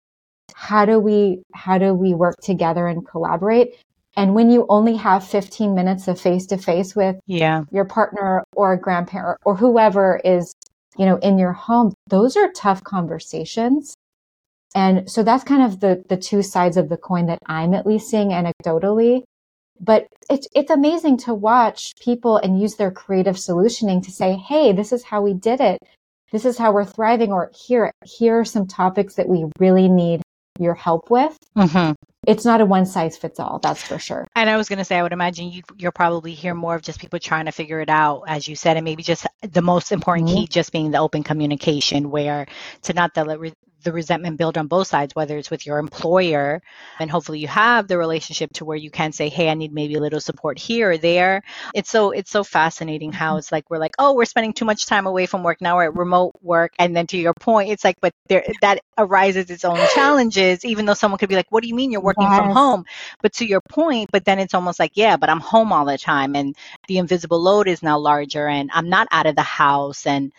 How 0.55 0.87
do 0.87 0.99
we 0.99 1.43
how 1.55 1.77
do 1.79 1.93
we 1.93 2.15
work 2.15 2.37
together 2.43 2.87
and 2.87 3.07
collaborate? 3.07 3.75
And 4.17 4.35
when 4.35 4.51
you 4.51 4.65
only 4.71 4.97
have 4.97 5.27
15 5.27 5.75
minutes 5.75 6.09
of 6.09 6.19
face 6.19 6.47
to 6.47 6.57
face 6.57 6.97
with 6.97 7.17
yeah. 7.27 7.65
your 7.71 7.85
partner 7.85 8.45
or 8.55 8.73
a 8.73 8.81
grandparent 8.81 9.39
or 9.45 9.55
whoever 9.55 10.19
is, 10.25 10.55
you 10.97 11.05
know, 11.05 11.17
in 11.19 11.39
your 11.39 11.53
home, 11.53 11.93
those 12.09 12.35
are 12.37 12.51
tough 12.53 12.83
conversations. 12.83 13.95
And 14.75 15.11
so 15.11 15.23
that's 15.23 15.45
kind 15.45 15.63
of 15.63 15.81
the 15.81 16.03
the 16.09 16.17
two 16.17 16.43
sides 16.43 16.79
of 16.79 16.89
the 16.89 16.97
coin 16.97 17.27
that 17.27 17.39
I'm 17.47 17.75
at 17.75 17.87
least 17.87 18.09
seeing 18.09 18.29
anecdotally 18.31 19.23
but 19.81 20.07
it's 20.31 20.49
it's 20.55 20.71
amazing 20.71 21.17
to 21.17 21.35
watch 21.35 21.95
people 22.01 22.37
and 22.39 22.61
use 22.61 22.77
their 22.77 22.91
creative 22.91 23.37
solutioning 23.37 24.03
to 24.05 24.11
say 24.11 24.35
hey 24.35 24.73
this 24.73 24.93
is 24.93 25.03
how 25.05 25.23
we 25.23 25.35
did 25.35 25.61
it 25.61 25.79
this 26.33 26.45
is 26.45 26.59
how 26.59 26.73
we're 26.73 26.85
thriving 26.85 27.33
or 27.33 27.51
here 27.55 27.93
here 28.05 28.41
are 28.41 28.45
some 28.45 28.67
topics 28.67 29.15
that 29.15 29.29
we 29.29 29.45
really 29.59 29.89
need 29.89 30.23
your 30.59 30.75
help 30.75 31.11
with 31.11 31.37
mm-hmm. 31.57 31.93
it's 32.27 32.45
not 32.45 32.63
a 32.63 32.67
one 32.67 32.87
size 32.87 33.17
fits 33.17 33.39
all 33.39 33.59
that's 33.59 33.83
for 33.83 33.99
sure 33.99 34.27
and 34.35 34.49
i 34.49 34.57
was 34.57 34.69
going 34.69 34.79
to 34.79 34.85
say 34.85 34.97
i 34.97 35.03
would 35.03 35.13
imagine 35.13 35.51
you, 35.51 35.63
you'll 35.77 35.93
probably 35.93 36.33
hear 36.33 36.55
more 36.55 36.75
of 36.75 36.83
just 36.83 36.99
people 36.99 37.19
trying 37.19 37.45
to 37.45 37.53
figure 37.53 37.81
it 37.81 37.91
out 37.91 38.23
as 38.27 38.49
you 38.49 38.57
said 38.57 38.77
and 38.77 38.85
maybe 38.85 39.03
just 39.03 39.27
the 39.43 39.61
most 39.61 39.93
important 39.93 40.29
mm-hmm. 40.29 40.39
key 40.39 40.47
just 40.47 40.73
being 40.73 40.91
the 40.91 40.99
open 40.99 41.23
communication 41.23 42.11
where 42.11 42.47
to 42.83 42.95
not 42.95 43.13
the 43.15 43.53
the 43.87 43.93
resentment 43.93 44.37
build 44.37 44.59
on 44.59 44.67
both 44.67 44.89
sides, 44.89 45.15
whether 45.15 45.39
it's 45.39 45.51
with 45.51 45.65
your 45.65 45.79
employer, 45.79 46.61
and 46.99 47.09
hopefully 47.09 47.39
you 47.39 47.47
have 47.47 47.87
the 47.87 47.97
relationship 47.97 48.53
to 48.55 48.65
where 48.65 48.77
you 48.77 48.91
can 48.91 49.13
say, 49.13 49.29
"Hey, 49.29 49.49
I 49.49 49.55
need 49.55 49.73
maybe 49.73 49.95
a 49.95 50.01
little 50.01 50.21
support 50.21 50.59
here 50.59 50.91
or 50.91 50.99
there." 50.99 51.43
It's 51.73 51.89
so 51.89 52.11
it's 52.11 52.31
so 52.31 52.43
fascinating 52.43 53.13
how 53.13 53.31
mm-hmm. 53.31 53.39
it's 53.39 53.53
like 53.53 53.71
we're 53.71 53.79
like, 53.79 53.95
"Oh, 53.99 54.13
we're 54.15 54.25
spending 54.25 54.53
too 54.53 54.65
much 54.65 54.87
time 54.87 55.07
away 55.07 55.27
from 55.27 55.45
work 55.45 55.61
now. 55.61 55.77
We're 55.77 55.85
at 55.85 55.97
remote 55.97 56.33
work," 56.43 56.73
and 56.81 56.97
then 56.97 57.07
to 57.09 57.17
your 57.17 57.35
point, 57.35 57.71
it's 57.71 57.85
like, 57.85 57.97
but 58.03 58.13
there 58.29 58.45
that 58.61 58.81
arises 58.99 59.51
its 59.51 59.65
own 59.65 59.79
challenges. 59.95 60.65
Even 60.65 60.85
though 60.85 60.95
someone 60.95 61.19
could 61.19 61.29
be 61.29 61.37
like, 61.37 61.51
"What 61.51 61.63
do 61.63 61.69
you 61.69 61.77
mean 61.77 61.93
you're 61.93 62.01
working 62.01 62.25
yes. 62.25 62.39
from 62.39 62.51
home?" 62.51 62.85
But 63.23 63.35
to 63.35 63.47
your 63.47 63.61
point, 63.61 64.11
but 64.13 64.25
then 64.25 64.41
it's 64.41 64.55
almost 64.55 64.81
like, 64.81 64.93
"Yeah, 64.95 65.17
but 65.17 65.31
I'm 65.31 65.41
home 65.41 65.73
all 65.73 65.85
the 65.85 65.97
time, 65.97 66.35
and 66.35 66.57
the 66.89 66.99
invisible 66.99 67.41
load 67.41 67.69
is 67.69 67.85
now 67.85 67.99
larger, 67.99 68.49
and 68.49 68.69
I'm 68.75 68.89
not 68.89 69.07
out 69.13 69.27
of 69.27 69.37
the 69.37 69.43
house, 69.43 70.07
and 70.07 70.33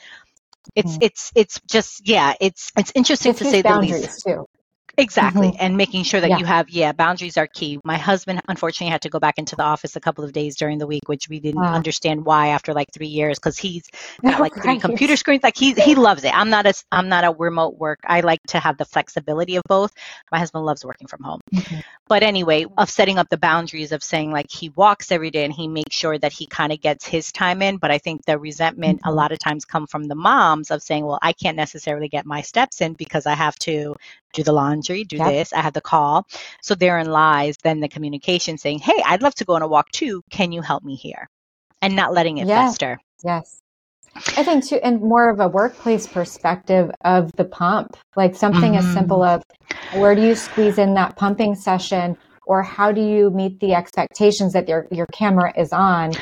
it's 0.76 0.98
mm. 0.98 1.04
it's 1.04 1.32
it's 1.36 1.62
just 1.70 2.08
yeah 2.08 2.34
it's 2.40 2.72
it's 2.78 2.92
interesting 2.96 3.32
it's 3.32 3.40
to 3.40 3.46
say 3.46 3.62
the 3.62 3.80
least 3.80 4.24
too 4.26 4.48
Exactly. 5.00 5.50
Mm-hmm. 5.50 5.58
And 5.60 5.77
making 5.77 6.04
sure 6.04 6.20
that 6.20 6.30
yeah. 6.32 6.38
you 6.39 6.46
have, 6.46 6.70
yeah, 6.72 6.92
boundaries 6.92 7.38
are 7.38 7.46
key. 7.46 7.80
My 7.84 7.98
husband, 7.98 8.42
unfortunately, 8.48 8.92
had 8.92 9.04
to 9.04 9.10
go 9.10 9.20
back 9.20 9.38
into 9.38 9.56
the 9.56 9.62
office 9.62 9.96
a 9.96 10.00
couple 10.00 10.24
of 10.24 10.34
days 10.34 10.56
during 10.56 10.80
the 10.80 10.88
week, 10.88 11.08
which 11.08 11.30
we 11.30 11.39
didn't 11.39 11.62
wow. 11.62 11.74
understand 11.74 12.25
why 12.25 12.48
after 12.48 12.74
like 12.74 12.92
three 12.92 13.08
years, 13.08 13.38
because 13.38 13.60
he's 13.60 13.88
got 14.24 14.39
like 14.39 14.56
three 14.56 14.80
computer 14.80 15.16
screens. 15.16 15.44
Like 15.44 15.56
he, 15.56 15.74
he 15.74 15.94
loves 15.94 16.24
it. 16.24 16.36
I'm 16.36 16.50
not 16.50 16.66
a, 16.66 16.74
I'm 16.92 17.10
not 17.10 17.25
a 17.25 17.32
remote 17.32 17.77
work. 17.77 18.00
I 18.06 18.22
like 18.22 18.42
to 18.48 18.60
have 18.60 18.77
the 18.77 18.86
flexibility 18.86 19.58
of 19.58 19.63
both. 19.68 19.94
My 20.32 20.39
husband 20.39 20.66
loves 20.66 20.84
working 20.84 21.08
from 21.08 21.22
home. 21.22 21.42
Mm-hmm. 21.54 21.80
But 22.08 22.24
anyway, 22.24 22.66
of 22.77 22.89
setting 22.89 23.20
up 23.20 23.30
the 23.30 23.38
boundaries 23.38 23.92
of 23.92 24.01
saying 24.01 24.32
like 24.32 24.50
he 24.50 24.70
walks 24.70 25.12
every 25.12 25.30
day 25.30 25.46
and 25.46 25.54
he 25.54 25.68
makes 25.68 25.96
sure 25.96 26.18
that 26.18 26.34
he 26.34 26.48
kind 26.48 26.72
of 26.72 26.82
gets 26.82 27.06
his 27.06 27.32
time 27.32 27.62
in. 27.62 27.77
But 27.77 27.92
I 27.92 28.00
think 28.00 28.25
the 28.25 28.39
resentment 28.39 29.01
mm-hmm. 29.01 29.10
a 29.10 29.13
lot 29.13 29.32
of 29.32 29.38
times 29.38 29.63
come 29.63 29.86
from 29.86 30.06
the 30.06 30.16
moms 30.16 30.72
of 30.72 30.82
saying, 30.82 31.06
well, 31.06 31.20
I 31.22 31.34
can't 31.34 31.58
necessarily 31.58 32.08
get 32.08 32.25
my 32.25 32.42
steps 32.42 32.82
in 32.82 32.94
because 32.94 33.27
I 33.27 33.36
have 33.36 33.56
to 33.60 33.96
do 34.34 34.44
the 34.44 34.54
laundry, 34.54 34.87
do 34.94 35.17
yep. 35.17 35.27
this, 35.27 35.53
I 35.53 35.62
have 35.62 35.74
the 35.74 35.82
call. 35.82 36.25
So 36.62 36.75
therein 36.75 37.10
lies 37.10 37.58
then 37.63 37.79
the 37.79 37.89
communication 37.89 38.58
saying, 38.58 38.79
Hey, 38.79 39.01
I'd 39.06 39.22
love 39.22 39.36
to 39.36 39.46
go 39.46 39.56
on 39.56 39.62
a 39.62 39.67
walk 39.67 39.89
too. 39.91 40.22
Can 40.29 40.51
you 40.51 40.62
help 40.62 40.84
me 40.84 40.96
here? 40.96 41.27
And 41.82 41.96
not 41.96 42.13
letting 42.13 42.38
it 42.38 42.48
yes. 42.48 42.72
fester. 42.72 43.00
Yes. 43.24 43.62
I 44.15 44.44
think 44.44 44.65
too, 44.65 44.79
and 44.84 45.01
more 45.01 45.29
of 45.29 45.39
a 45.39 45.48
workplace 45.48 46.08
perspective 46.08 46.89
of 47.06 47.32
the 47.34 47.46
pump, 47.46 47.98
like 48.15 48.36
something 48.36 48.74
mm-hmm. 48.74 48.88
as 48.88 48.94
simple 48.94 49.22
of 49.22 49.44
where 49.94 50.15
do 50.15 50.22
you 50.22 50.34
squeeze 50.36 50.77
in 50.77 50.96
that 50.96 51.15
pumping 51.15 51.53
session 51.56 52.17
or 52.48 52.63
how 52.63 52.91
do 52.91 53.01
you 53.01 53.29
meet 53.29 53.60
the 53.60 53.74
expectations 53.74 54.53
that 54.53 54.67
your, 54.67 54.88
your 54.91 55.06
camera 55.08 55.53
is 55.56 55.72
on? 55.72 56.13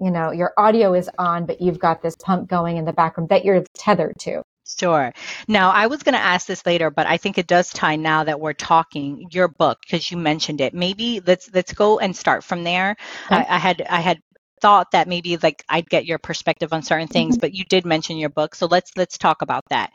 You 0.00 0.10
know, 0.10 0.30
your 0.30 0.52
audio 0.56 0.94
is 0.94 1.10
on, 1.18 1.44
but 1.44 1.60
you've 1.60 1.78
got 1.78 2.02
this 2.02 2.14
pump 2.22 2.48
going 2.48 2.78
in 2.78 2.84
the 2.84 2.92
background 2.92 3.28
that 3.28 3.44
you're 3.44 3.64
tethered 3.76 4.14
to. 4.20 4.42
Sure. 4.66 5.12
Now, 5.46 5.70
I 5.70 5.86
was 5.88 6.02
going 6.02 6.14
to 6.14 6.20
ask 6.20 6.46
this 6.46 6.64
later, 6.64 6.90
but 6.90 7.06
I 7.06 7.18
think 7.18 7.36
it 7.36 7.46
does 7.46 7.70
tie 7.70 7.96
now 7.96 8.24
that 8.24 8.40
we're 8.40 8.54
talking 8.54 9.28
your 9.30 9.48
book 9.48 9.80
because 9.82 10.10
you 10.10 10.16
mentioned 10.16 10.60
it. 10.60 10.72
Maybe 10.72 11.20
let's 11.26 11.50
let's 11.52 11.74
go 11.74 11.98
and 11.98 12.16
start 12.16 12.42
from 12.44 12.64
there. 12.64 12.96
Okay. 13.26 13.36
I, 13.36 13.56
I, 13.56 13.58
had 13.58 13.82
I 13.82 14.00
had 14.00 14.22
thought 14.60 14.92
that 14.92 15.06
maybe 15.06 15.36
like 15.36 15.62
I'd 15.68 15.90
get 15.90 16.06
your 16.06 16.16
perspective 16.16 16.72
on 16.72 16.82
certain 16.82 17.08
things, 17.08 17.34
mm-hmm. 17.34 17.40
but 17.40 17.52
you 17.52 17.64
did 17.64 17.84
mention 17.84 18.16
your 18.16 18.30
book, 18.30 18.54
so 18.54 18.66
let's 18.66 18.90
let's 18.96 19.18
talk 19.18 19.42
about 19.42 19.64
that. 19.68 19.92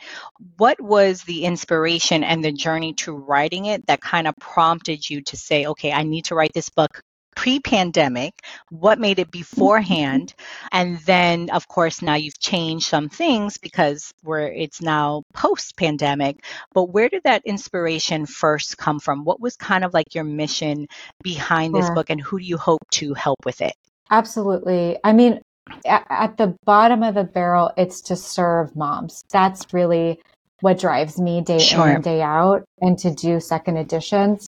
What 0.58 0.80
was 0.80 1.24
the 1.24 1.46
inspiration 1.46 2.24
and 2.24 2.44
the 2.44 2.52
journey 2.52 2.94
to 2.96 3.14
writing 3.14 3.66
it 3.66 3.88
that 3.88 4.02
kind 4.02 4.28
of 4.28 4.36
prompted 4.38 5.10
you 5.10 5.22
to 5.24 5.36
say, 5.36 5.66
okay, 5.66 5.92
I 5.92 6.04
need 6.04 6.26
to 6.26 6.36
write 6.36 6.54
this 6.54 6.70
book 6.70 7.02
pre-pandemic 7.36 8.34
what 8.70 9.00
made 9.00 9.20
it 9.20 9.32
beforehand 9.32 10.34
and 10.72 10.98
then 11.00 11.50
of 11.52 11.68
course 11.68 12.02
now 12.02 12.16
you've 12.16 12.40
changed 12.40 12.86
some 12.86 13.08
things 13.08 13.58
because 13.58 14.12
we're 14.24 14.48
it's 14.48 14.82
now 14.82 15.24
post-pandemic 15.34 16.44
but 16.74 16.86
where 16.86 17.10
did 17.10 17.24
that 17.24 17.42
inspiration 17.46 18.26
first 18.26 18.78
come 18.78 19.00
from? 19.00 19.24
What 19.24 19.42
was 19.42 19.56
kind 19.56 19.84
of 19.84 19.94
like 19.94 20.16
your 20.16 20.24
mission 20.24 20.88
behind 21.24 21.74
this 21.76 21.90
book 21.90 22.10
and 22.10 22.22
who 22.22 22.40
do 22.40 22.46
you 22.46 22.58
hope 22.58 22.82
to 22.92 23.14
help 23.14 23.40
with 23.46 23.62
it? 23.62 23.74
Absolutely. 24.12 24.98
I 25.04 25.14
mean 25.14 25.42
at, 25.86 26.06
at 26.10 26.38
the 26.38 26.56
bottom 26.66 27.04
of 27.04 27.16
the 27.16 27.24
barrel 27.24 27.72
it's 27.78 28.02
to 28.02 28.16
serve 28.16 28.76
moms. 28.76 29.24
That's 29.32 29.74
really 29.74 30.20
what 30.62 30.80
drives 30.80 31.20
me 31.20 31.42
day 31.42 31.60
sure. 31.60 31.88
in 31.88 31.96
and 31.96 32.04
day 32.04 32.22
out 32.22 32.64
and 32.82 32.98
to 33.00 33.12
do 33.12 33.40
second 33.40 33.78
editions. 33.78 34.48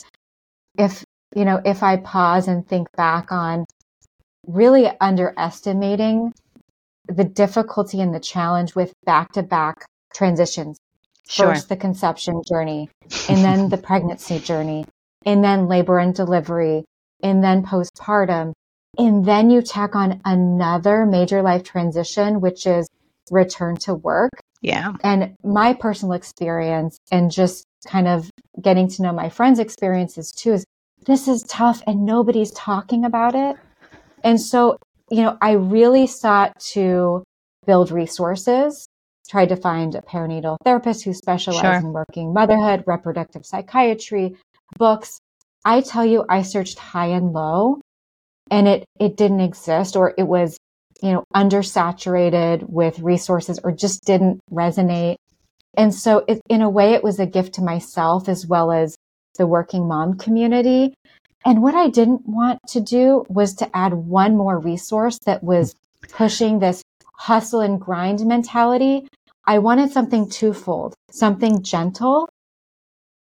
If 0.78 1.04
you 1.36 1.44
know, 1.44 1.60
if 1.64 1.82
I 1.82 1.98
pause 1.98 2.48
and 2.48 2.66
think 2.66 2.90
back 2.96 3.30
on 3.30 3.66
really 4.46 4.90
underestimating 5.00 6.32
the 7.08 7.24
difficulty 7.24 8.00
and 8.00 8.14
the 8.14 8.20
challenge 8.20 8.74
with 8.74 8.94
back 9.04 9.32
to 9.32 9.42
back 9.42 9.84
transitions. 10.14 10.78
Sure. 11.28 11.48
First, 11.48 11.68
the 11.68 11.76
conception 11.76 12.40
journey, 12.48 12.88
and 13.28 13.44
then 13.44 13.68
the 13.68 13.76
pregnancy 13.76 14.38
journey, 14.38 14.86
and 15.26 15.44
then 15.44 15.68
labor 15.68 15.98
and 15.98 16.14
delivery, 16.14 16.84
and 17.22 17.44
then 17.44 17.62
postpartum. 17.62 18.52
And 18.96 19.26
then 19.26 19.50
you 19.50 19.60
tack 19.60 19.94
on 19.94 20.22
another 20.24 21.04
major 21.04 21.42
life 21.42 21.64
transition, 21.64 22.40
which 22.40 22.66
is 22.66 22.88
return 23.30 23.76
to 23.78 23.94
work. 23.94 24.30
Yeah. 24.62 24.94
And 25.02 25.34
my 25.44 25.74
personal 25.74 26.14
experience 26.14 26.96
and 27.10 27.30
just 27.30 27.66
kind 27.86 28.08
of 28.08 28.30
getting 28.62 28.88
to 28.88 29.02
know 29.02 29.12
my 29.12 29.28
friends' 29.28 29.58
experiences 29.58 30.32
too 30.32 30.54
is 30.54 30.64
this 31.06 31.28
is 31.28 31.42
tough 31.44 31.82
and 31.86 32.04
nobody's 32.04 32.50
talking 32.52 33.04
about 33.04 33.34
it. 33.34 33.56
And 34.24 34.40
so, 34.40 34.78
you 35.10 35.22
know, 35.22 35.38
I 35.40 35.52
really 35.52 36.06
sought 36.06 36.58
to 36.72 37.22
build 37.64 37.90
resources, 37.90 38.86
tried 39.28 39.50
to 39.50 39.56
find 39.56 39.94
a 39.94 40.02
perinatal 40.02 40.56
therapist 40.64 41.04
who 41.04 41.14
specialized 41.14 41.64
sure. 41.64 41.74
in 41.74 41.92
working 41.92 42.32
motherhood, 42.32 42.84
reproductive 42.86 43.46
psychiatry, 43.46 44.36
books. 44.78 45.20
I 45.64 45.80
tell 45.80 46.04
you, 46.04 46.24
I 46.28 46.42
searched 46.42 46.78
high 46.78 47.08
and 47.08 47.32
low 47.32 47.80
and 48.50 48.66
it, 48.66 48.84
it 48.98 49.16
didn't 49.16 49.40
exist 49.40 49.96
or 49.96 50.12
it 50.18 50.26
was, 50.26 50.58
you 51.02 51.12
know, 51.12 51.24
undersaturated 51.34 52.68
with 52.68 52.98
resources 52.98 53.60
or 53.62 53.70
just 53.70 54.04
didn't 54.04 54.40
resonate. 54.52 55.16
And 55.76 55.94
so 55.94 56.24
it, 56.26 56.40
in 56.48 56.62
a 56.62 56.70
way, 56.70 56.94
it 56.94 57.04
was 57.04 57.20
a 57.20 57.26
gift 57.26 57.54
to 57.54 57.62
myself 57.62 58.28
as 58.28 58.46
well 58.46 58.72
as 58.72 58.96
the 59.36 59.46
working 59.46 59.86
mom 59.86 60.18
community. 60.18 60.94
And 61.44 61.62
what 61.62 61.74
I 61.74 61.88
didn't 61.88 62.28
want 62.28 62.58
to 62.68 62.80
do 62.80 63.24
was 63.28 63.54
to 63.54 63.76
add 63.76 63.94
one 63.94 64.36
more 64.36 64.58
resource 64.58 65.18
that 65.26 65.44
was 65.44 65.74
pushing 66.10 66.58
this 66.58 66.82
hustle 67.14 67.60
and 67.60 67.80
grind 67.80 68.26
mentality. 68.26 69.06
I 69.46 69.58
wanted 69.58 69.92
something 69.92 70.28
twofold, 70.28 70.94
something 71.10 71.62
gentle, 71.62 72.28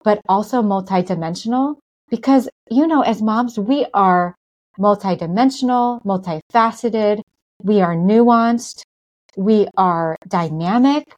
but 0.02 0.20
also 0.28 0.62
multidimensional. 0.62 1.76
Because, 2.10 2.48
you 2.70 2.86
know, 2.86 3.02
as 3.02 3.22
moms, 3.22 3.58
we 3.58 3.86
are 3.94 4.34
multidimensional, 4.78 6.02
multifaceted. 6.04 7.20
We 7.62 7.80
are 7.80 7.94
nuanced. 7.94 8.82
We 9.36 9.68
are 9.76 10.16
dynamic. 10.26 11.14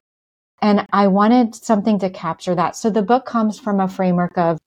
And 0.63 0.87
I 0.93 1.07
wanted 1.07 1.55
something 1.55 1.99
to 2.01 2.11
capture 2.11 2.55
that. 2.55 2.77
So 2.77 2.91
the 2.91 3.03
book 3.03 3.25
comes 3.25 3.59
from 3.59 3.81
a 3.81 3.89
framework 3.89 4.37
of 4.37 4.59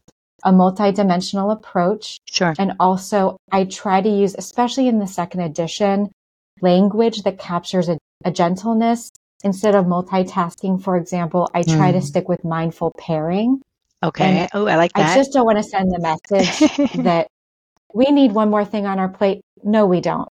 a 0.44 0.52
multidimensional 0.52 1.52
approach. 1.52 2.20
Sure. 2.26 2.54
And 2.58 2.74
also, 2.80 3.38
I 3.52 3.66
try 3.66 4.02
to 4.02 4.10
use, 4.10 4.36
especially 4.38 4.88
in 4.88 5.00
the 5.00 5.08
second 5.08 5.42
edition, 5.42 6.12
language 6.62 7.24
that 7.24 7.40
captures 7.40 7.90
a, 7.90 7.98
a 8.26 8.32
gentleness 8.32 9.12
instead 9.44 9.76
of 9.76 9.86
multitasking. 9.86 10.82
For 10.82 10.98
example, 10.98 11.50
I 11.54 11.64
try 11.64 11.92
mm. 11.92 11.94
to 11.94 12.02
stick 12.02 12.30
with 12.30 12.44
mindful 12.44 12.94
pairing. 12.98 13.62
Okay. 14.02 14.48
oh, 14.54 14.68
I 14.68 14.76
like 14.76 14.92
that. 14.94 15.12
I 15.12 15.16
just 15.16 15.32
don't 15.32 15.46
want 15.46 15.60
to 15.60 15.64
send 15.64 15.90
the 15.92 16.00
message 16.00 16.94
that 17.04 17.28
we 17.94 18.06
need 18.06 18.34
one 18.34 18.50
more 18.50 18.66
thing 18.66 18.86
on 18.86 19.00
our 19.00 19.10
plate. 19.10 19.42
No, 19.64 19.86
we 19.86 20.02
don't 20.02 20.28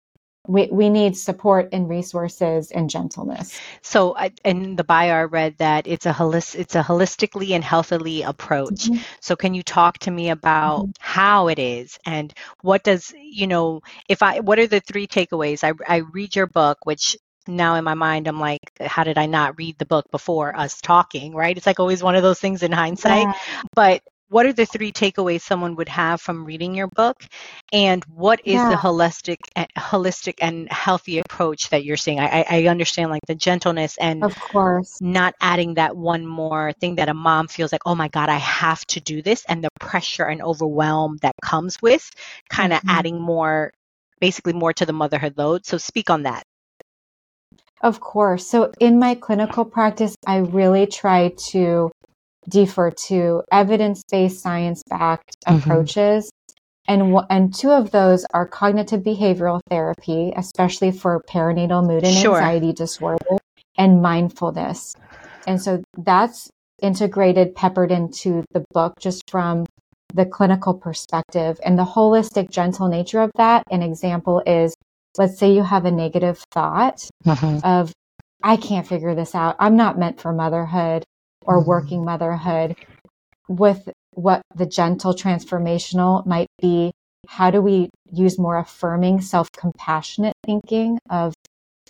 we, 0.49 0.67
we 0.73 0.89
need 0.89 1.17
support 1.17 1.69
and 1.73 1.89
resources 1.89 2.71
and 2.71 2.89
gentleness. 2.89 3.61
So 3.83 4.17
I, 4.17 4.33
in 4.45 4.77
the 4.77 4.83
bio, 4.83 5.13
I 5.13 5.25
read 5.25 5.59
that 5.59 5.87
it's 5.87 6.07
a 6.07 6.13
holistic, 6.13 6.61
it's 6.61 6.75
a 6.75 6.83
holistically 6.83 7.51
and 7.51 7.63
healthily 7.63 8.23
approach. 8.23 8.87
Mm-hmm. 8.87 9.03
So 9.21 9.37
can 9.37 9.53
you 9.53 9.63
talk 9.63 9.99
to 10.01 10.11
me 10.11 10.31
about 10.31 10.81
mm-hmm. 10.81 10.91
how 11.01 11.49
it 11.49 11.59
is 11.59 11.99
and 12.07 12.33
what 12.63 12.83
does, 12.83 13.13
you 13.21 13.47
know, 13.47 13.83
if 14.09 14.23
I, 14.23 14.41
what 14.41 14.59
are 14.59 14.67
the 14.67 14.81
three 14.81 15.07
takeaways? 15.07 15.63
I, 15.63 15.75
I 15.87 15.99
read 15.99 16.35
your 16.35 16.47
book, 16.47 16.79
which 16.85 17.17
now 17.47 17.77
in 17.77 17.85
my 17.85 17.95
mind 17.95 18.29
i'm 18.29 18.39
like 18.39 18.61
how 18.79 19.03
did 19.03 19.17
i 19.17 19.25
not 19.25 19.57
read 19.57 19.79
the 19.79 19.87
book 19.87 20.11
before 20.11 20.55
us 20.55 20.83
talking 20.83 21.35
right 21.35 21.57
it's 21.57 21.65
like 21.65 21.81
always 21.81 22.03
one 22.03 22.15
of 22.15 22.23
those 22.23 22.39
things 22.39 22.63
in 22.63 22.71
hindsight 22.71 23.23
yeah. 23.23 23.33
but 23.75 24.03
what 24.29 24.47
are 24.47 24.53
the 24.53 24.67
three 24.67 24.93
takeaways 24.93 25.41
someone 25.41 25.77
would 25.77 25.89
have 25.89 26.21
from 26.21 26.45
reading 26.45 26.75
your 26.75 26.87
book? 26.89 27.25
And 27.73 28.05
what 28.05 28.41
is 28.45 28.55
yeah. 28.55 28.71
the 28.71 28.77
holistic 28.77 29.39
holistic 29.77 30.35
and 30.41 30.71
healthy 30.71 31.19
approach 31.19 31.71
that 31.71 31.85
you're 31.85 31.97
seeing? 31.97 32.21
I, 32.21 32.45
I 32.49 32.67
understand 32.67 33.11
like 33.11 33.23
the 33.27 33.35
gentleness 33.35 33.97
and 33.99 34.25
of 34.25 34.39
course. 34.39 35.01
not 35.01 35.35
adding 35.41 35.75
that 35.75 35.97
one 35.97 36.27
more 36.27 36.73
thing 36.81 36.97
that 36.97 37.09
a 37.09 37.15
mom 37.15 37.49
feels 37.49 37.73
like 37.73 37.83
oh 37.87 37.95
my 37.95 38.09
god 38.09 38.29
i 38.29 38.37
have 38.37 38.85
to 38.87 39.01
do 39.01 39.23
this 39.23 39.45
and 39.49 39.65
the 39.65 39.71
pressure 39.81 40.25
and 40.25 40.43
overwhelm 40.43 41.19
that 41.23 41.35
comes 41.43 41.81
with 41.83 42.11
kind 42.49 42.73
of 42.73 42.81
mm-hmm. 42.81 42.91
adding 42.91 43.21
more 43.21 43.73
basically 44.21 44.53
more 44.53 44.73
to 44.73 44.87
the 44.87 44.93
motherhood 44.93 45.39
load. 45.39 45.65
So 45.65 45.79
speak 45.79 46.11
on 46.11 46.25
that. 46.25 46.43
Of 47.81 48.01
course. 48.01 48.47
So 48.47 48.73
in 48.81 48.99
my 48.99 49.15
clinical 49.15 49.65
practice 49.65 50.15
i 50.27 50.39
really 50.39 50.87
try 50.87 51.33
to 51.51 51.91
defer 52.49 52.91
to 52.91 53.43
evidence-based 53.53 54.41
science-backed 54.41 55.37
mm-hmm. 55.47 55.59
approaches 55.59 56.31
and 56.89 57.15
and 57.29 57.55
two 57.55 57.71
of 57.71 57.91
those 57.91 58.25
are 58.33 58.47
cognitive 58.47 59.03
behavioral 59.03 59.61
therapy 59.69 60.33
especially 60.37 60.91
for 60.91 61.23
perinatal 61.29 61.87
mood 61.87 62.03
and 62.03 62.17
sure. 62.17 62.37
anxiety 62.37 62.73
disorder 62.73 63.37
and 63.77 64.03
mindfulness 64.03 64.95
and 65.47 65.63
so 65.63 65.83
that's 65.99 66.51
integrated 66.83 67.55
peppered 67.55 67.93
into 67.93 68.45
the 68.53 68.65
book 68.73 68.95
just 68.99 69.31
from 69.31 69.67
the 70.15 70.25
clinical 70.25 70.73
perspective 70.73 71.61
and 71.65 71.79
the 71.79 71.85
holistic 71.85 72.51
gentle 72.51 72.89
nature 72.89 73.21
of 73.21 73.31
that 73.37 73.63
an 73.71 73.83
example 73.83 74.43
is 74.47 74.75
let's 75.19 75.39
say 75.39 75.53
you 75.53 75.63
have 75.63 75.85
a 75.85 75.91
negative 75.91 76.43
thought 76.51 77.07
mm-hmm. 77.27 77.59
of 77.67 77.93
i 78.43 78.57
can't 78.57 78.87
figure 78.87 79.15
this 79.15 79.35
out 79.35 79.55
i'm 79.59 79.77
not 79.77 79.99
meant 79.99 80.21
for 80.21 80.33
motherhood 80.33 81.05
or 81.49 81.59
mm-hmm. 81.59 81.69
working 81.69 82.05
motherhood, 82.05 82.77
with 83.49 83.89
what 84.13 84.43
the 84.55 84.67
gentle 84.67 85.15
transformational 85.15 86.25
might 86.27 86.49
be 86.61 86.93
how 87.29 87.51
do 87.51 87.61
we 87.61 87.91
use 88.11 88.39
more 88.39 88.59
affirming 88.59 89.21
self 89.21 89.51
compassionate 89.53 90.35
thinking 90.45 90.99
of 91.11 91.35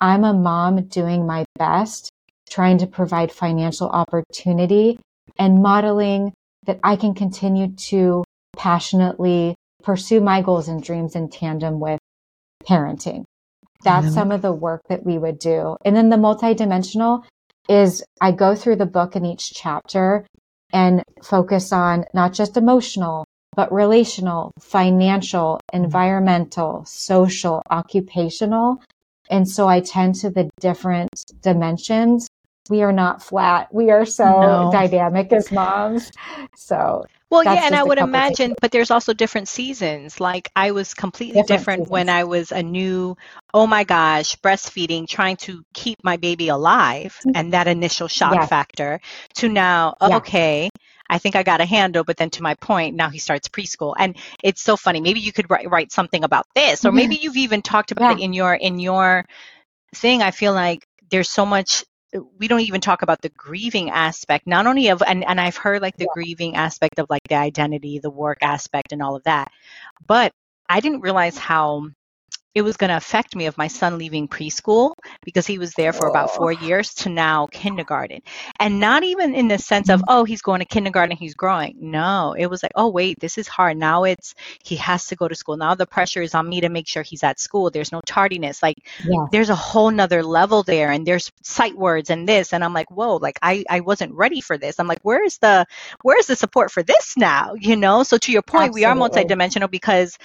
I'm 0.00 0.24
a 0.24 0.32
mom 0.32 0.86
doing 0.86 1.26
my 1.26 1.44
best, 1.58 2.10
trying 2.50 2.78
to 2.78 2.86
provide 2.86 3.32
financial 3.32 3.88
opportunity 3.88 4.98
and 5.38 5.62
modeling 5.62 6.32
that 6.66 6.80
I 6.82 6.96
can 6.96 7.14
continue 7.14 7.72
to 7.88 8.24
passionately 8.56 9.54
pursue 9.82 10.20
my 10.20 10.42
goals 10.42 10.68
and 10.68 10.82
dreams 10.82 11.14
in 11.14 11.28
tandem 11.28 11.80
with 11.80 12.00
parenting. 12.64 13.24
That's 13.84 14.12
some 14.12 14.32
of 14.32 14.42
the 14.42 14.52
work 14.52 14.82
that 14.88 15.06
we 15.06 15.18
would 15.18 15.38
do. 15.38 15.76
And 15.84 15.94
then 15.94 16.08
the 16.08 16.16
multidimensional 16.16 17.24
is 17.68 18.02
I 18.20 18.32
go 18.32 18.54
through 18.54 18.76
the 18.76 18.86
book 18.86 19.16
in 19.16 19.24
each 19.24 19.52
chapter 19.52 20.26
and 20.72 21.02
focus 21.22 21.72
on 21.72 22.04
not 22.14 22.32
just 22.32 22.56
emotional, 22.56 23.24
but 23.54 23.72
relational, 23.72 24.52
financial, 24.60 25.60
environmental, 25.72 26.84
social, 26.86 27.62
occupational. 27.70 28.82
And 29.30 29.48
so 29.48 29.68
I 29.68 29.80
tend 29.80 30.14
to 30.16 30.30
the 30.30 30.48
different 30.60 31.10
dimensions. 31.42 32.28
We 32.70 32.82
are 32.82 32.92
not 32.92 33.22
flat. 33.22 33.72
We 33.72 33.90
are 33.90 34.04
so 34.04 34.24
no. 34.24 34.70
dynamic 34.72 35.32
as 35.32 35.50
moms. 35.50 36.10
So 36.54 37.04
well, 37.30 37.44
yeah, 37.44 37.66
and 37.66 37.74
I 37.74 37.82
would 37.82 37.98
imagine, 37.98 38.54
but 38.60 38.70
there's 38.72 38.90
also 38.90 39.12
different 39.12 39.48
seasons. 39.48 40.18
Like 40.18 40.50
I 40.56 40.70
was 40.70 40.94
completely 40.94 41.42
different, 41.42 41.58
different 41.84 41.90
when 41.90 42.08
I 42.08 42.24
was 42.24 42.52
a 42.52 42.62
new, 42.62 43.16
oh 43.52 43.66
my 43.66 43.84
gosh, 43.84 44.36
breastfeeding, 44.36 45.06
trying 45.06 45.36
to 45.38 45.62
keep 45.74 46.02
my 46.02 46.16
baby 46.16 46.48
alive 46.48 47.18
mm-hmm. 47.20 47.32
and 47.34 47.52
that 47.52 47.68
initial 47.68 48.08
shock 48.08 48.34
yes. 48.34 48.48
factor 48.48 49.00
to 49.34 49.48
now, 49.48 49.94
yeah. 50.00 50.16
okay, 50.16 50.70
I 51.10 51.18
think 51.18 51.36
I 51.36 51.42
got 51.42 51.60
a 51.60 51.66
handle, 51.66 52.04
but 52.04 52.16
then 52.16 52.30
to 52.30 52.42
my 52.42 52.54
point, 52.54 52.96
now 52.96 53.10
he 53.10 53.18
starts 53.18 53.48
preschool. 53.48 53.94
And 53.98 54.16
it's 54.42 54.62
so 54.62 54.76
funny. 54.76 55.00
Maybe 55.00 55.20
you 55.20 55.32
could 55.32 55.50
write, 55.50 55.68
write 55.70 55.92
something 55.92 56.24
about 56.24 56.46
this, 56.54 56.84
or 56.84 56.92
maybe 56.92 57.16
you've 57.16 57.36
even 57.36 57.62
talked 57.62 57.92
about 57.92 58.18
yeah. 58.18 58.22
it 58.22 58.24
in 58.24 58.32
your, 58.32 58.54
in 58.54 58.78
your 58.78 59.24
thing. 59.94 60.22
I 60.22 60.30
feel 60.30 60.52
like 60.52 60.86
there's 61.10 61.30
so 61.30 61.46
much 61.46 61.84
we 62.38 62.48
don't 62.48 62.60
even 62.60 62.80
talk 62.80 63.02
about 63.02 63.20
the 63.20 63.28
grieving 63.30 63.90
aspect 63.90 64.46
not 64.46 64.66
only 64.66 64.88
of 64.88 65.02
and, 65.06 65.24
and 65.24 65.40
i've 65.40 65.56
heard 65.56 65.82
like 65.82 65.96
the 65.96 66.04
yeah. 66.04 66.14
grieving 66.14 66.56
aspect 66.56 66.98
of 66.98 67.06
like 67.10 67.22
the 67.28 67.34
identity 67.34 67.98
the 67.98 68.10
work 68.10 68.38
aspect 68.42 68.92
and 68.92 69.02
all 69.02 69.14
of 69.14 69.22
that 69.24 69.50
but 70.06 70.32
i 70.68 70.80
didn't 70.80 71.00
realize 71.00 71.36
how 71.36 71.88
it 72.54 72.62
was 72.62 72.76
going 72.76 72.88
to 72.88 72.96
affect 72.96 73.36
me 73.36 73.46
of 73.46 73.58
my 73.58 73.68
son 73.68 73.98
leaving 73.98 74.26
preschool 74.26 74.92
because 75.24 75.46
he 75.46 75.58
was 75.58 75.72
there 75.74 75.92
for 75.92 76.08
about 76.08 76.30
four 76.30 76.50
years 76.50 76.94
to 76.94 77.08
now 77.08 77.46
kindergarten. 77.46 78.20
And 78.58 78.80
not 78.80 79.04
even 79.04 79.34
in 79.34 79.48
the 79.48 79.58
sense 79.58 79.90
of, 79.90 80.02
oh, 80.08 80.24
he's 80.24 80.42
going 80.42 80.60
to 80.60 80.64
kindergarten, 80.64 81.16
he's 81.16 81.34
growing. 81.34 81.76
No, 81.78 82.34
it 82.36 82.46
was 82.46 82.62
like, 82.62 82.72
oh, 82.74 82.88
wait, 82.88 83.20
this 83.20 83.38
is 83.38 83.46
hard. 83.46 83.76
Now 83.76 84.04
it's, 84.04 84.34
he 84.64 84.76
has 84.76 85.06
to 85.06 85.16
go 85.16 85.28
to 85.28 85.34
school. 85.34 85.56
Now 85.56 85.74
the 85.74 85.86
pressure 85.86 86.22
is 86.22 86.34
on 86.34 86.48
me 86.48 86.62
to 86.62 86.68
make 86.68 86.88
sure 86.88 87.02
he's 87.02 87.22
at 87.22 87.38
school. 87.38 87.70
There's 87.70 87.92
no 87.92 88.00
tardiness. 88.06 88.62
Like 88.62 88.78
yeah. 89.04 89.26
there's 89.30 89.50
a 89.50 89.54
whole 89.54 89.90
nother 89.90 90.22
level 90.22 90.62
there 90.62 90.90
and 90.90 91.06
there's 91.06 91.30
sight 91.42 91.76
words 91.76 92.10
and 92.10 92.28
this. 92.28 92.52
And 92.52 92.64
I'm 92.64 92.74
like, 92.74 92.90
whoa, 92.90 93.16
like 93.16 93.38
I, 93.42 93.64
I 93.68 93.80
wasn't 93.80 94.14
ready 94.14 94.40
for 94.40 94.56
this. 94.56 94.80
I'm 94.80 94.88
like, 94.88 95.00
where's 95.02 95.38
the, 95.38 95.66
where's 96.02 96.26
the 96.26 96.36
support 96.36 96.70
for 96.70 96.82
this 96.82 97.16
now? 97.16 97.54
You 97.54 97.76
know? 97.76 98.02
So 98.02 98.16
to 98.18 98.32
your 98.32 98.42
point, 98.42 98.70
Absolutely. 98.70 98.80
we 98.80 98.84
are 98.86 98.96
multidimensional 98.96 99.70
because 99.70 100.18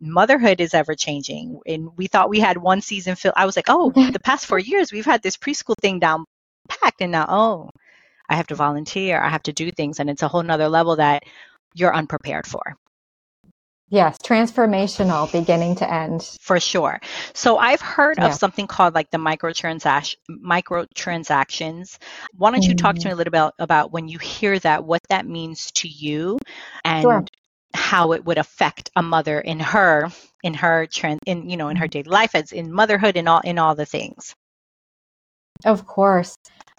motherhood 0.00 0.60
is 0.60 0.74
ever 0.74 0.94
changing. 0.94 1.60
And 1.66 1.96
we 1.96 2.06
thought 2.06 2.30
we 2.30 2.40
had 2.40 2.56
one 2.56 2.80
season 2.80 3.16
filled. 3.16 3.34
I 3.36 3.46
was 3.46 3.56
like, 3.56 3.66
oh, 3.68 3.90
the 4.12 4.20
past 4.20 4.46
four 4.46 4.58
years 4.58 4.92
we've 4.92 5.04
had 5.04 5.22
this 5.22 5.36
preschool 5.36 5.76
thing 5.80 5.98
down 5.98 6.24
packed, 6.68 7.00
and 7.00 7.12
now 7.12 7.26
oh, 7.28 7.70
I 8.28 8.36
have 8.36 8.46
to 8.48 8.54
volunteer, 8.54 9.20
I 9.20 9.28
have 9.28 9.42
to 9.44 9.52
do 9.52 9.70
things, 9.70 10.00
and 10.00 10.08
it's 10.08 10.22
a 10.22 10.28
whole 10.28 10.42
nother 10.42 10.68
level 10.68 10.96
that 10.96 11.24
you're 11.74 11.94
unprepared 11.94 12.46
for. 12.46 12.76
Yes, 13.92 14.18
transformational 14.18 15.30
beginning 15.32 15.74
to 15.76 15.92
end. 15.92 16.22
For 16.40 16.60
sure. 16.60 17.00
So 17.34 17.58
I've 17.58 17.80
heard 17.80 18.18
yeah. 18.18 18.26
of 18.26 18.34
something 18.34 18.68
called 18.68 18.94
like 18.94 19.10
the 19.10 19.18
microtransaction 19.18 20.14
microtransactions. 20.30 21.98
Why 22.36 22.52
don't 22.52 22.62
you 22.62 22.70
mm-hmm. 22.70 22.76
talk 22.76 22.94
to 22.94 23.08
me 23.08 23.10
a 23.10 23.16
little 23.16 23.32
bit 23.32 23.52
about 23.58 23.90
when 23.90 24.06
you 24.06 24.18
hear 24.18 24.56
that, 24.60 24.84
what 24.84 25.00
that 25.08 25.26
means 25.26 25.72
to 25.72 25.88
you 25.88 26.38
and 26.84 27.02
sure 27.02 27.24
how 27.74 28.12
it 28.12 28.24
would 28.24 28.38
affect 28.38 28.90
a 28.96 29.02
mother 29.02 29.40
in 29.40 29.60
her 29.60 30.08
in 30.42 30.54
her 30.54 30.86
trend 30.86 31.20
in 31.26 31.48
you 31.48 31.56
know 31.56 31.68
in 31.68 31.76
her 31.76 31.86
mm-hmm. 31.86 32.02
daily 32.02 32.10
life 32.10 32.34
as 32.34 32.52
in 32.52 32.72
motherhood 32.72 33.16
and 33.16 33.28
all 33.28 33.40
in 33.40 33.58
all 33.58 33.74
the 33.74 33.86
things 33.86 34.34
of 35.64 35.86
course 35.86 36.36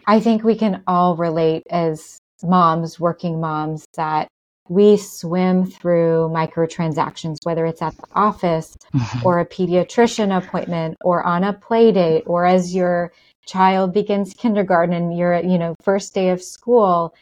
i 0.07 0.19
think 0.19 0.43
we 0.43 0.55
can 0.55 0.83
all 0.87 1.15
relate 1.15 1.63
as 1.69 2.19
moms 2.43 2.99
working 2.99 3.39
moms 3.39 3.85
that 3.95 4.27
we 4.69 4.97
swim 4.97 5.65
through 5.65 6.29
microtransactions 6.33 7.37
whether 7.43 7.65
it's 7.65 7.81
at 7.81 7.95
the 7.97 8.07
office 8.13 8.75
mm-hmm. 8.93 9.25
or 9.25 9.39
a 9.39 9.45
pediatrician 9.45 10.35
appointment 10.35 10.95
or 11.03 11.23
on 11.23 11.43
a 11.43 11.53
play 11.53 11.91
date 11.91 12.23
or 12.25 12.45
as 12.45 12.73
your 12.73 13.11
child 13.45 13.93
begins 13.93 14.33
kindergarten 14.33 14.93
and 14.93 15.17
you're 15.17 15.39
you 15.41 15.57
know 15.57 15.75
first 15.81 16.13
day 16.13 16.29
of 16.29 16.41
school 16.41 17.13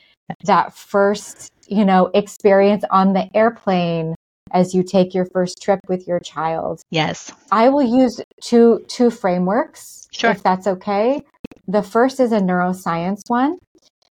that 0.43 0.73
first 0.73 1.51
you 1.69 1.85
know, 1.85 2.09
experience 2.13 2.83
on 2.91 3.13
the 3.13 3.29
airplane 3.35 4.15
as 4.51 4.73
you 4.73 4.83
take 4.83 5.13
your 5.13 5.25
first 5.25 5.61
trip 5.61 5.79
with 5.87 6.07
your 6.07 6.19
child. 6.19 6.81
Yes. 6.89 7.31
I 7.51 7.69
will 7.69 7.83
use 7.83 8.19
two 8.41 8.83
two 8.87 9.09
frameworks 9.09 10.07
sure. 10.11 10.31
if 10.31 10.43
that's 10.43 10.67
okay. 10.67 11.21
The 11.67 11.83
first 11.83 12.19
is 12.19 12.31
a 12.31 12.39
neuroscience 12.39 13.21
one 13.27 13.57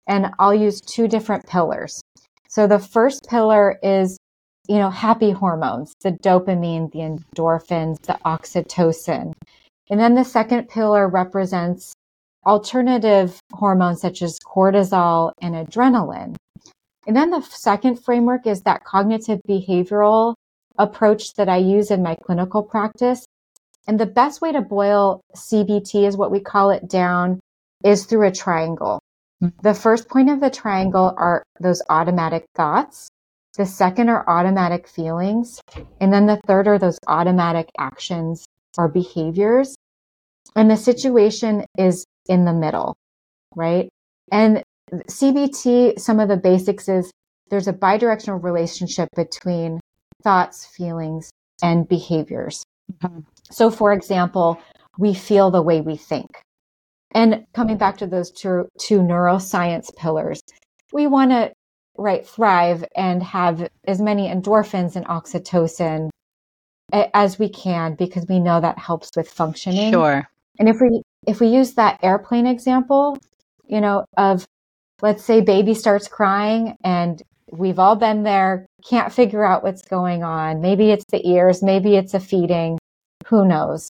and 0.09 0.33
I'll 0.39 0.55
use 0.55 0.81
two 0.81 1.09
different 1.09 1.47
pillars. 1.47 2.01
So 2.49 2.67
the 2.67 2.79
first 2.79 3.27
pillar 3.29 3.79
is 3.83 4.19
you 4.69 4.77
know, 4.77 4.91
happy 4.91 5.31
hormones, 5.31 5.93
the 6.03 6.13
dopamine, 6.13 6.91
the 6.93 7.01
endorphins, 7.01 8.01
the 8.03 8.19
oxytocin. 8.25 9.35
And 9.91 10.01
then 10.01 10.15
the 10.15 10.25
second 10.25 10.69
pillar 10.69 11.09
represents 11.09 11.95
alternative 12.47 13.39
hormones 13.53 14.01
such 14.01 14.23
as 14.23 14.39
cortisol 14.39 15.33
and 15.41 15.55
adrenaline. 15.55 16.37
And 17.07 17.17
then 17.17 17.31
the 17.31 17.43
second 17.43 17.97
framework 17.97 18.47
is 18.47 18.63
that 18.63 18.85
cognitive 18.85 19.41
behavioral 19.49 20.35
approach 20.79 21.35
that 21.35 21.49
I 21.49 21.59
use 21.59 21.91
in 21.91 22.03
my 22.03 22.17
clinical 22.25 22.63
practice. 22.63 23.25
And 23.87 24.01
the 24.01 24.07
best 24.07 24.41
way 24.41 24.53
to 24.53 24.63
boil 24.63 25.21
CBT 25.37 26.07
is 26.07 26.17
what 26.17 26.31
we 26.31 26.41
call 26.41 26.71
it 26.71 26.89
down 26.89 27.41
is 27.85 28.07
through 28.07 28.27
a 28.27 28.33
triangle. 28.33 29.01
Mm-hmm. 29.43 29.61
The 29.63 29.75
first 29.75 30.09
point 30.09 30.31
of 30.31 30.41
the 30.41 30.51
triangle 30.51 31.15
are 31.17 31.43
those 31.61 31.83
automatic 31.91 32.47
thoughts. 32.55 33.09
The 33.57 33.67
second 33.67 34.09
are 34.09 34.29
automatic 34.29 34.89
feelings. 34.89 35.61
And 36.01 36.13
then 36.13 36.27
the 36.27 36.41
third 36.47 36.67
are 36.67 36.79
those 36.79 36.99
automatic 37.07 37.69
actions 37.79 38.45
or 38.77 38.89
behaviors. 38.89 39.77
And 40.57 40.71
the 40.71 40.77
situation 40.77 41.65
is 41.79 42.05
in 42.29 42.45
the 42.45 42.53
middle, 42.53 42.97
right? 43.55 43.89
And 44.33 44.63
CBT, 44.93 45.99
some 45.99 46.21
of 46.21 46.29
the 46.29 46.37
basics 46.37 46.89
is 46.89 47.11
there's 47.51 47.69
a 47.69 47.73
bidirectional 47.73 48.43
relationship 48.43 49.09
between 49.17 49.81
thoughts, 50.23 50.67
feelings, 50.67 51.31
and 51.63 51.89
behaviors. 51.89 52.65
Mm-hmm. 53.03 53.21
So, 53.51 53.71
for 53.71 53.93
example, 53.93 54.59
we 54.99 55.15
feel 55.15 55.51
the 55.51 55.63
way 55.63 55.81
we 55.81 55.97
think. 55.97 56.41
And 57.15 57.47
coming 57.55 57.77
back 57.77 57.97
to 57.99 58.07
those 58.07 58.31
two, 58.31 58.67
two 58.79 58.99
neuroscience 58.99 59.95
pillars, 59.97 60.41
we 60.93 61.07
want 61.07 61.31
to 61.31 61.53
right 61.97 62.27
thrive 62.27 62.85
and 62.97 63.23
have 63.23 63.69
as 63.87 64.01
many 64.01 64.29
endorphins 64.29 64.97
and 64.97 65.07
oxytocin 65.07 66.11
as 66.93 67.39
we 67.39 67.49
can 67.49 67.95
because 67.95 68.27
we 68.29 68.41
know 68.41 68.61
that 68.61 68.79
helps 68.79 69.11
with 69.17 69.29
functioning. 69.29 69.93
Sure. 69.93 70.29
And 70.59 70.69
if 70.69 70.77
we 70.81 71.03
if 71.27 71.41
we 71.41 71.49
use 71.49 71.75
that 71.75 71.99
airplane 72.03 72.47
example, 72.47 73.17
you 73.67 73.81
know, 73.81 74.05
of 74.17 74.45
let's 75.05 75.23
say 75.23 75.43
baby 75.43 75.75
starts 75.75 76.09
crying 76.09 76.75
and 76.83 77.23
we've 77.53 77.79
all 77.79 77.95
been 77.95 78.23
there, 78.23 78.67
can't 78.89 79.13
figure 79.13 79.45
out 79.45 79.63
what's 79.63 79.83
going 79.83 80.25
on. 80.25 80.63
Maybe 80.63 80.93
it's 80.93 81.05
the 81.11 81.21
ears, 81.29 81.63
maybe 81.63 81.95
it's 81.95 82.15
a 82.15 82.21
feeding, 82.21 82.79
who 83.27 83.47
knows. 83.47 83.91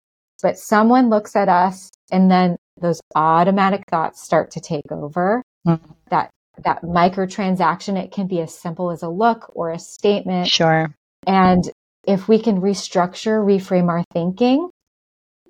But 0.42 0.58
someone 0.58 1.12
looks 1.12 1.36
at 1.36 1.48
us 1.48 1.92
and 2.12 2.32
then 2.32 2.58
those 2.82 3.00
automatic 3.14 3.84
thoughts 3.88 4.24
start 4.24 4.50
to 4.52 4.60
take 4.60 4.92
over. 4.92 5.44
Mm-hmm. 5.68 5.92
That 6.10 6.32
that 6.64 6.82
microtransaction, 6.82 8.04
it 8.04 8.12
can 8.12 8.26
be 8.26 8.42
as 8.42 8.58
simple 8.58 8.90
as 8.90 9.04
a 9.04 9.10
look 9.10 9.52
or 9.54 9.70
a 9.70 9.78
statement. 9.78 10.48
Sure. 10.48 10.92
And 11.28 11.70
if 12.08 12.28
we 12.28 12.42
can 12.42 12.62
restructure, 12.62 13.46
reframe 13.46 13.90
our 13.90 14.04
thinking 14.12 14.70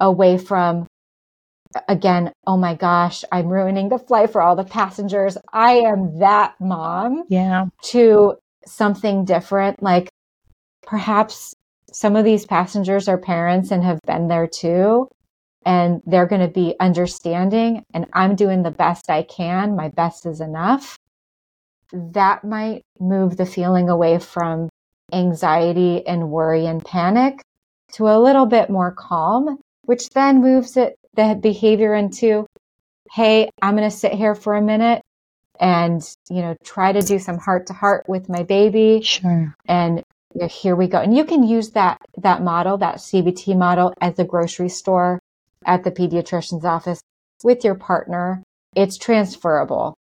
away 0.01 0.37
from 0.37 0.85
again, 1.87 2.31
oh 2.47 2.57
my 2.57 2.75
gosh, 2.75 3.23
I'm 3.31 3.49
ruining 3.49 3.89
the 3.89 3.99
flight 3.99 4.31
for 4.31 4.41
all 4.41 4.55
the 4.55 4.63
passengers. 4.63 5.37
I 5.53 5.73
am 5.79 6.19
that 6.19 6.55
mom. 6.59 7.23
Yeah. 7.29 7.65
To 7.91 8.35
something 8.65 9.25
different, 9.25 9.81
like 9.81 10.09
perhaps 10.83 11.53
some 11.91 12.15
of 12.15 12.25
these 12.25 12.45
passengers 12.45 13.07
are 13.07 13.17
parents 13.17 13.71
and 13.71 13.83
have 13.83 13.99
been 14.05 14.27
there 14.27 14.47
too. 14.47 15.07
And 15.65 16.01
they're 16.05 16.27
going 16.27 16.41
to 16.41 16.47
be 16.53 16.75
understanding, 16.79 17.83
and 17.91 18.05
I'm 18.13 18.35
doing 18.35 18.61
the 18.61 18.69
best 18.69 19.09
I 19.09 19.23
can. 19.23 19.75
My 19.75 19.89
best 19.89 20.27
is 20.27 20.39
enough. 20.39 20.95
that 21.91 22.43
might 22.43 22.83
move 22.99 23.37
the 23.37 23.45
feeling 23.45 23.89
away 23.89 24.19
from 24.19 24.69
anxiety 25.13 26.05
and 26.07 26.29
worry 26.29 26.65
and 26.65 26.83
panic 26.83 27.41
to 27.93 28.07
a 28.07 28.19
little 28.19 28.45
bit 28.45 28.69
more 28.69 28.91
calm, 28.91 29.59
which 29.83 30.09
then 30.09 30.41
moves 30.41 30.77
it, 30.77 30.95
the 31.15 31.39
behavior 31.41 31.93
into, 31.93 32.45
Hey, 33.11 33.49
I'm 33.61 33.75
going 33.75 33.89
to 33.89 33.95
sit 33.95 34.13
here 34.13 34.35
for 34.35 34.55
a 34.55 34.61
minute 34.61 35.01
and, 35.59 36.01
you 36.29 36.41
know, 36.41 36.55
try 36.63 36.91
to 36.91 37.01
do 37.01 37.19
some 37.19 37.37
heart 37.37 37.67
to 37.67 37.73
heart 37.73 38.07
with 38.07 38.29
my 38.29 38.43
baby. 38.43 39.01
Sure. 39.03 39.55
And 39.67 40.03
here 40.49 40.75
we 40.75 40.87
go. 40.87 40.99
And 40.99 41.15
you 41.15 41.23
can 41.23 41.43
use 41.43 41.71
that, 41.71 41.97
that 42.17 42.41
model, 42.41 42.77
that 42.79 42.95
CBT 42.95 43.57
model 43.57 43.93
at 44.01 44.15
the 44.15 44.25
grocery 44.25 44.69
store, 44.69 45.19
at 45.65 45.83
the 45.83 45.91
pediatrician's 45.91 46.65
office 46.65 47.01
with 47.43 47.63
your 47.63 47.75
partner. 47.75 48.43
It's 48.75 48.97
transferable. 48.97 49.95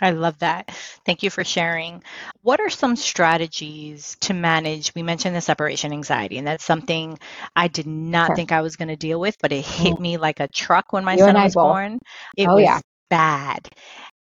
I 0.00 0.10
love 0.10 0.38
that. 0.40 0.70
Thank 1.06 1.22
you 1.22 1.30
for 1.30 1.44
sharing. 1.44 2.02
What 2.42 2.60
are 2.60 2.70
some 2.70 2.96
strategies 2.96 4.16
to 4.22 4.34
manage? 4.34 4.92
We 4.94 5.02
mentioned 5.02 5.36
the 5.36 5.40
separation 5.40 5.92
anxiety, 5.92 6.38
and 6.38 6.46
that's 6.46 6.64
something 6.64 7.18
I 7.54 7.68
did 7.68 7.86
not 7.86 8.28
sure. 8.28 8.36
think 8.36 8.50
I 8.50 8.62
was 8.62 8.76
going 8.76 8.88
to 8.88 8.96
deal 8.96 9.20
with, 9.20 9.36
but 9.40 9.52
it 9.52 9.64
hit 9.64 9.94
mm. 9.94 10.00
me 10.00 10.16
like 10.16 10.40
a 10.40 10.48
truck 10.48 10.92
when 10.92 11.04
my 11.04 11.12
you 11.12 11.20
son 11.20 11.34
was 11.34 11.54
born. 11.54 12.00
It 12.36 12.48
oh, 12.48 12.56
was 12.56 12.64
yeah. 12.64 12.80
bad. 13.08 13.68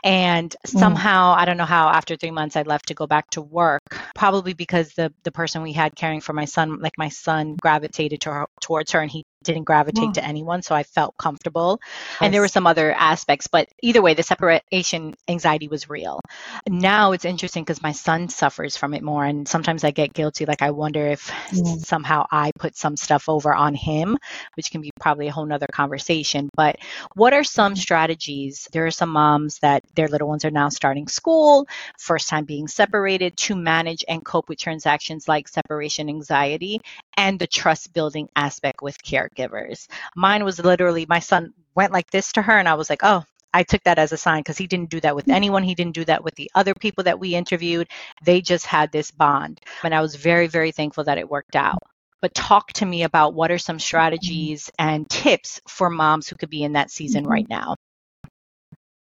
And 0.03 0.55
mm. 0.67 0.69
somehow, 0.69 1.33
mm. 1.33 1.37
I 1.37 1.45
don't 1.45 1.57
know 1.57 1.65
how, 1.65 1.89
after 1.89 2.15
three 2.15 2.31
months, 2.31 2.55
I 2.55 2.61
left 2.61 2.89
to 2.89 2.93
go 2.93 3.07
back 3.07 3.29
to 3.31 3.41
work, 3.41 3.81
probably 4.13 4.53
because 4.53 4.93
the, 4.93 5.11
the 5.23 5.31
person 5.31 5.63
we 5.63 5.73
had 5.73 5.95
caring 5.95 6.21
for 6.21 6.33
my 6.33 6.45
son, 6.45 6.79
like 6.81 6.93
my 6.97 7.09
son 7.09 7.55
gravitated 7.59 8.21
to 8.21 8.31
her, 8.31 8.45
towards 8.61 8.91
her 8.91 8.99
and 8.99 9.09
he 9.09 9.25
didn't 9.43 9.63
gravitate 9.63 10.03
yeah. 10.03 10.11
to 10.13 10.25
anyone. 10.25 10.61
So 10.61 10.75
I 10.75 10.83
felt 10.83 11.15
comfortable. 11.17 11.79
Yes. 11.81 12.17
And 12.21 12.33
there 12.33 12.41
were 12.41 12.47
some 12.47 12.67
other 12.67 12.91
aspects, 12.93 13.47
but 13.47 13.69
either 13.81 14.01
way, 14.01 14.13
the 14.13 14.23
separation 14.23 15.15
anxiety 15.27 15.67
was 15.67 15.89
real. 15.89 16.19
Now 16.67 17.11
it's 17.11 17.25
interesting 17.25 17.63
because 17.63 17.81
my 17.81 17.91
son 17.91 18.29
suffers 18.29 18.77
from 18.77 18.93
it 18.93 19.03
more. 19.03 19.25
And 19.25 19.47
sometimes 19.47 19.83
I 19.83 19.91
get 19.91 20.13
guilty. 20.13 20.45
Like 20.45 20.61
I 20.61 20.71
wonder 20.71 21.07
if 21.07 21.31
yeah. 21.51 21.75
somehow 21.77 22.25
I 22.31 22.51
put 22.57 22.75
some 22.75 22.97
stuff 22.97 23.29
over 23.29 23.53
on 23.53 23.75
him, 23.75 24.17
which 24.55 24.71
can 24.71 24.81
be 24.81 24.91
probably 24.99 25.27
a 25.27 25.31
whole 25.31 25.45
nother 25.45 25.67
conversation. 25.71 26.49
But 26.55 26.77
what 27.15 27.33
are 27.33 27.43
some 27.43 27.75
strategies? 27.75 28.67
There 28.71 28.85
are 28.85 28.91
some 28.91 29.09
moms 29.09 29.59
that 29.59 29.83
their 29.95 30.07
little 30.07 30.27
ones 30.27 30.45
are 30.45 30.51
now 30.51 30.69
starting 30.69 31.07
school, 31.07 31.67
first 31.97 32.29
time 32.29 32.45
being 32.45 32.67
separated 32.67 33.37
to 33.37 33.55
manage 33.55 34.05
and 34.07 34.23
cope 34.23 34.49
with 34.49 34.59
transactions 34.59 35.27
like 35.27 35.47
separation 35.47 36.09
anxiety 36.09 36.81
and 37.17 37.39
the 37.39 37.47
trust 37.47 37.93
building 37.93 38.29
aspect 38.35 38.81
with 38.81 39.01
caregivers. 39.33 39.87
Mine 40.15 40.43
was 40.43 40.59
literally 40.59 41.05
my 41.07 41.19
son 41.19 41.53
went 41.75 41.91
like 41.91 42.11
this 42.11 42.31
to 42.33 42.41
her, 42.41 42.57
and 42.57 42.67
I 42.67 42.75
was 42.75 42.89
like, 42.89 43.01
oh, 43.03 43.23
I 43.53 43.63
took 43.63 43.83
that 43.83 43.99
as 43.99 44.11
a 44.11 44.17
sign 44.17 44.39
because 44.39 44.57
he 44.57 44.67
didn't 44.67 44.89
do 44.89 44.99
that 45.01 45.15
with 45.15 45.27
mm. 45.27 45.33
anyone. 45.33 45.63
He 45.63 45.75
didn't 45.75 45.95
do 45.95 46.05
that 46.05 46.23
with 46.23 46.35
the 46.35 46.49
other 46.55 46.73
people 46.73 47.03
that 47.03 47.19
we 47.19 47.35
interviewed. 47.35 47.87
They 48.25 48.41
just 48.41 48.65
had 48.65 48.91
this 48.91 49.11
bond. 49.11 49.61
And 49.83 49.93
I 49.93 50.01
was 50.01 50.15
very, 50.15 50.47
very 50.47 50.71
thankful 50.71 51.03
that 51.03 51.17
it 51.17 51.29
worked 51.29 51.55
out. 51.55 51.79
But 52.21 52.33
talk 52.33 52.71
to 52.73 52.85
me 52.85 53.03
about 53.03 53.33
what 53.33 53.51
are 53.51 53.57
some 53.57 53.79
strategies 53.79 54.71
and 54.79 55.09
tips 55.09 55.61
for 55.67 55.89
moms 55.89 56.27
who 56.27 56.35
could 56.35 56.49
be 56.49 56.63
in 56.63 56.73
that 56.73 56.89
season 56.89 57.25
right 57.25 57.47
mm-hmm. 57.47 57.65
now. 57.65 57.75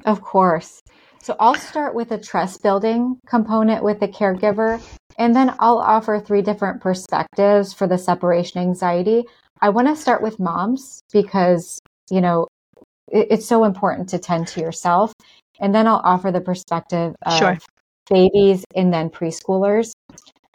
Of 0.05 0.21
course. 0.21 0.81
So 1.21 1.35
I'll 1.37 1.55
start 1.55 1.93
with 1.93 2.11
a 2.11 2.17
trust 2.17 2.63
building 2.63 3.19
component 3.27 3.83
with 3.83 3.99
the 3.99 4.07
caregiver, 4.07 4.81
and 5.17 5.35
then 5.35 5.53
I'll 5.59 5.79
offer 5.79 6.17
three 6.17 6.41
different 6.41 6.79
perspectives 6.79 7.73
for 7.73 7.87
the 7.87 7.97
separation 7.97 8.61
anxiety. 8.61 9.25
I 9.61 9.69
want 9.69 9.87
to 9.87 9.95
start 9.95 10.21
with 10.21 10.39
moms 10.39 11.01
because, 11.11 11.79
you 12.09 12.21
know, 12.21 12.47
it's 13.07 13.45
so 13.45 13.63
important 13.63 14.09
to 14.09 14.19
tend 14.19 14.47
to 14.47 14.61
yourself. 14.61 15.13
And 15.59 15.73
then 15.75 15.87
I'll 15.87 16.01
offer 16.03 16.31
the 16.31 16.41
perspective 16.41 17.15
of 17.25 17.37
sure. 17.37 17.57
babies 18.09 18.63
and 18.75 18.93
then 18.93 19.09
preschoolers. 19.09 19.91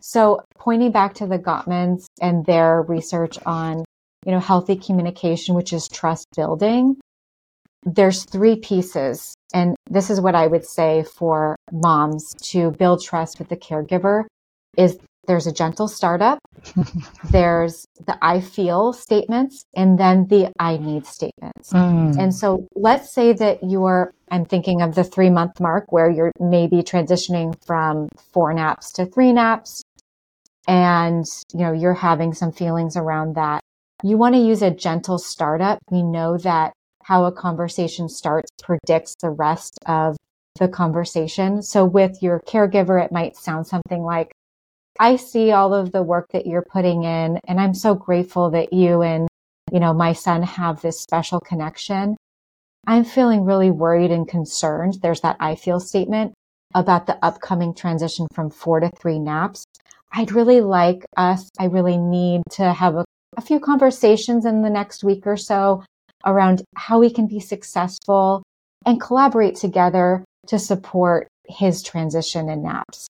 So 0.00 0.42
pointing 0.58 0.92
back 0.92 1.14
to 1.14 1.26
the 1.26 1.38
Gottmans 1.38 2.06
and 2.20 2.44
their 2.46 2.82
research 2.82 3.38
on, 3.44 3.84
you 4.24 4.32
know, 4.32 4.40
healthy 4.40 4.76
communication, 4.76 5.54
which 5.54 5.72
is 5.72 5.88
trust 5.88 6.26
building, 6.36 6.96
there's 7.84 8.24
three 8.24 8.56
pieces. 8.56 9.34
And 9.52 9.76
this 9.90 10.10
is 10.10 10.20
what 10.20 10.34
I 10.34 10.46
would 10.46 10.64
say 10.64 11.04
for 11.04 11.56
moms 11.72 12.34
to 12.50 12.70
build 12.72 13.02
trust 13.02 13.38
with 13.38 13.48
the 13.48 13.56
caregiver 13.56 14.24
is 14.76 14.98
there's 15.26 15.46
a 15.46 15.52
gentle 15.52 15.88
startup. 15.88 16.38
there's 17.30 17.86
the 18.06 18.16
I 18.22 18.40
feel 18.40 18.92
statements 18.92 19.64
and 19.74 19.98
then 19.98 20.26
the 20.28 20.52
I 20.58 20.76
need 20.76 21.06
statements. 21.06 21.72
Mm. 21.72 22.18
And 22.18 22.34
so 22.34 22.66
let's 22.74 23.12
say 23.12 23.32
that 23.34 23.58
you're, 23.62 24.12
I'm 24.30 24.44
thinking 24.44 24.82
of 24.82 24.94
the 24.94 25.04
three 25.04 25.30
month 25.30 25.60
mark 25.60 25.92
where 25.92 26.10
you're 26.10 26.32
maybe 26.40 26.78
transitioning 26.78 27.54
from 27.64 28.08
four 28.32 28.52
naps 28.54 28.92
to 28.92 29.06
three 29.06 29.32
naps 29.32 29.82
and, 30.66 31.24
you 31.52 31.60
know, 31.60 31.72
you're 31.72 31.94
having 31.94 32.32
some 32.32 32.52
feelings 32.52 32.96
around 32.96 33.36
that. 33.36 33.60
You 34.02 34.16
want 34.16 34.34
to 34.34 34.40
use 34.40 34.62
a 34.62 34.70
gentle 34.70 35.18
startup. 35.18 35.78
We 35.90 36.02
know 36.02 36.38
that 36.38 36.72
how 37.02 37.24
a 37.24 37.32
conversation 37.32 38.08
starts 38.08 38.50
predicts 38.62 39.14
the 39.20 39.30
rest 39.30 39.78
of 39.86 40.16
the 40.58 40.68
conversation. 40.68 41.62
So 41.62 41.84
with 41.84 42.22
your 42.22 42.40
caregiver, 42.40 43.04
it 43.04 43.12
might 43.12 43.36
sound 43.36 43.66
something 43.66 44.02
like, 44.02 44.32
I 44.98 45.16
see 45.16 45.50
all 45.50 45.74
of 45.74 45.92
the 45.92 46.02
work 46.02 46.28
that 46.32 46.46
you're 46.46 46.66
putting 46.70 47.02
in 47.02 47.38
and 47.48 47.60
I'm 47.60 47.74
so 47.74 47.94
grateful 47.94 48.50
that 48.50 48.72
you 48.72 49.02
and, 49.02 49.28
you 49.72 49.80
know, 49.80 49.92
my 49.92 50.12
son 50.12 50.42
have 50.42 50.80
this 50.80 51.00
special 51.00 51.40
connection. 51.40 52.16
I'm 52.86 53.04
feeling 53.04 53.44
really 53.44 53.70
worried 53.70 54.12
and 54.12 54.28
concerned. 54.28 54.98
There's 55.02 55.20
that 55.22 55.36
I 55.40 55.56
feel 55.56 55.80
statement 55.80 56.34
about 56.74 57.06
the 57.06 57.18
upcoming 57.24 57.74
transition 57.74 58.26
from 58.34 58.50
four 58.50 58.80
to 58.80 58.90
three 59.00 59.18
naps. 59.18 59.64
I'd 60.12 60.32
really 60.32 60.60
like 60.60 61.04
us, 61.16 61.48
I 61.58 61.64
really 61.66 61.98
need 61.98 62.42
to 62.52 62.72
have 62.72 62.94
a, 62.94 63.04
a 63.36 63.40
few 63.40 63.58
conversations 63.58 64.46
in 64.46 64.62
the 64.62 64.70
next 64.70 65.02
week 65.02 65.26
or 65.26 65.36
so 65.36 65.82
around 66.24 66.62
how 66.76 67.00
we 67.00 67.10
can 67.10 67.26
be 67.26 67.40
successful 67.40 68.44
and 68.86 69.00
collaborate 69.00 69.56
together 69.56 70.24
to 70.46 70.58
support 70.58 71.26
his 71.48 71.82
transition 71.82 72.48
in 72.48 72.62
naps. 72.62 73.08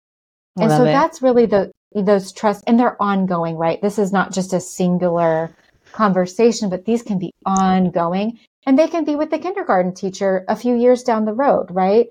And 0.60 0.70
so 0.70 0.84
it. 0.84 0.92
that's 0.92 1.22
really 1.22 1.46
the 1.46 1.72
those 1.94 2.32
trust 2.32 2.64
and 2.66 2.78
they're 2.78 3.00
ongoing, 3.00 3.56
right? 3.56 3.80
This 3.80 3.98
is 3.98 4.12
not 4.12 4.32
just 4.32 4.52
a 4.52 4.60
singular 4.60 5.54
conversation, 5.92 6.68
but 6.68 6.84
these 6.84 7.02
can 7.02 7.18
be 7.18 7.32
ongoing 7.46 8.38
and 8.66 8.78
they 8.78 8.88
can 8.88 9.04
be 9.04 9.14
with 9.14 9.30
the 9.30 9.38
kindergarten 9.38 9.94
teacher 9.94 10.44
a 10.48 10.56
few 10.56 10.74
years 10.74 11.02
down 11.02 11.24
the 11.24 11.32
road, 11.32 11.66
right? 11.70 12.08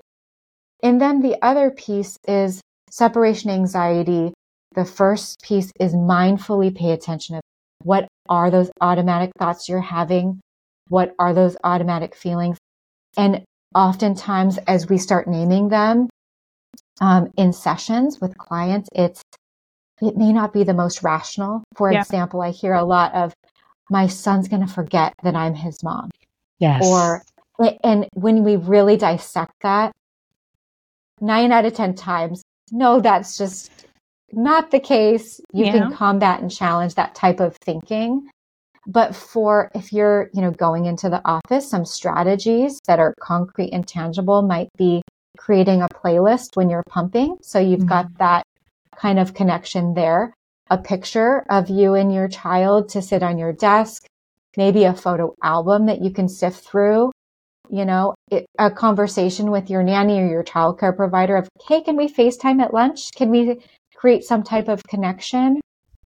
And 0.82 1.00
then 1.00 1.20
the 1.20 1.36
other 1.42 1.70
piece 1.70 2.16
is 2.26 2.60
separation 2.90 3.50
anxiety. 3.50 4.32
The 4.74 4.84
first 4.84 5.40
piece 5.42 5.70
is 5.80 5.94
mindfully 5.94 6.74
pay 6.74 6.92
attention 6.92 7.36
of 7.36 7.42
what 7.82 8.08
are 8.28 8.50
those 8.50 8.70
automatic 8.80 9.30
thoughts 9.38 9.68
you're 9.68 9.80
having? 9.80 10.40
What 10.88 11.14
are 11.18 11.34
those 11.34 11.56
automatic 11.64 12.14
feelings? 12.14 12.58
And 13.16 13.44
oftentimes 13.74 14.58
as 14.66 14.88
we 14.88 14.98
start 14.98 15.28
naming 15.28 15.68
them, 15.68 16.08
um, 17.00 17.30
in 17.36 17.52
sessions 17.52 18.20
with 18.20 18.36
clients, 18.38 18.88
it's 18.94 19.22
it 20.02 20.16
may 20.16 20.32
not 20.32 20.52
be 20.52 20.64
the 20.64 20.74
most 20.74 21.02
rational. 21.02 21.62
For 21.76 21.92
yeah. 21.92 22.00
example, 22.00 22.42
I 22.42 22.50
hear 22.50 22.74
a 22.74 22.84
lot 22.84 23.14
of 23.14 23.32
my 23.90 24.06
son's 24.06 24.48
going 24.48 24.66
to 24.66 24.72
forget 24.72 25.14
that 25.22 25.36
I'm 25.36 25.54
his 25.54 25.82
mom. 25.82 26.10
Yes. 26.58 26.84
Or 26.84 27.22
and 27.82 28.08
when 28.14 28.42
we 28.44 28.56
really 28.56 28.96
dissect 28.96 29.52
that, 29.62 29.92
nine 31.20 31.52
out 31.52 31.64
of 31.64 31.74
ten 31.74 31.94
times, 31.94 32.42
no, 32.72 33.00
that's 33.00 33.36
just 33.36 33.86
not 34.32 34.70
the 34.70 34.80
case. 34.80 35.40
You 35.52 35.66
yeah. 35.66 35.72
can 35.72 35.92
combat 35.92 36.40
and 36.40 36.50
challenge 36.50 36.94
that 36.94 37.14
type 37.14 37.40
of 37.40 37.56
thinking. 37.64 38.28
But 38.86 39.16
for 39.16 39.70
if 39.74 39.92
you're, 39.92 40.28
you 40.34 40.42
know, 40.42 40.50
going 40.50 40.84
into 40.84 41.08
the 41.08 41.22
office, 41.24 41.68
some 41.68 41.86
strategies 41.86 42.80
that 42.86 42.98
are 42.98 43.14
concrete 43.20 43.70
and 43.72 43.86
tangible 43.86 44.42
might 44.42 44.68
be 44.76 45.02
creating 45.36 45.82
a 45.82 45.88
playlist 45.88 46.56
when 46.56 46.70
you're 46.70 46.84
pumping. 46.88 47.36
So 47.42 47.58
you've 47.58 47.80
mm-hmm. 47.80 47.88
got 47.88 48.18
that 48.18 48.44
kind 48.96 49.18
of 49.18 49.34
connection 49.34 49.94
there. 49.94 50.32
A 50.70 50.78
picture 50.78 51.44
of 51.50 51.68
you 51.68 51.94
and 51.94 52.12
your 52.12 52.28
child 52.28 52.88
to 52.90 53.02
sit 53.02 53.22
on 53.22 53.38
your 53.38 53.52
desk, 53.52 54.06
maybe 54.56 54.84
a 54.84 54.94
photo 54.94 55.34
album 55.42 55.86
that 55.86 56.02
you 56.02 56.10
can 56.10 56.28
sift 56.28 56.64
through, 56.64 57.12
you 57.68 57.84
know, 57.84 58.14
it, 58.30 58.46
a 58.58 58.70
conversation 58.70 59.50
with 59.50 59.70
your 59.70 59.82
nanny 59.82 60.20
or 60.20 60.26
your 60.26 60.44
childcare 60.44 60.96
provider 60.96 61.36
of, 61.36 61.48
hey, 61.68 61.82
can 61.82 61.96
we 61.96 62.08
FaceTime 62.08 62.62
at 62.62 62.74
lunch? 62.74 63.10
Can 63.14 63.30
we 63.30 63.60
create 63.94 64.24
some 64.24 64.42
type 64.42 64.68
of 64.68 64.82
connection? 64.84 65.60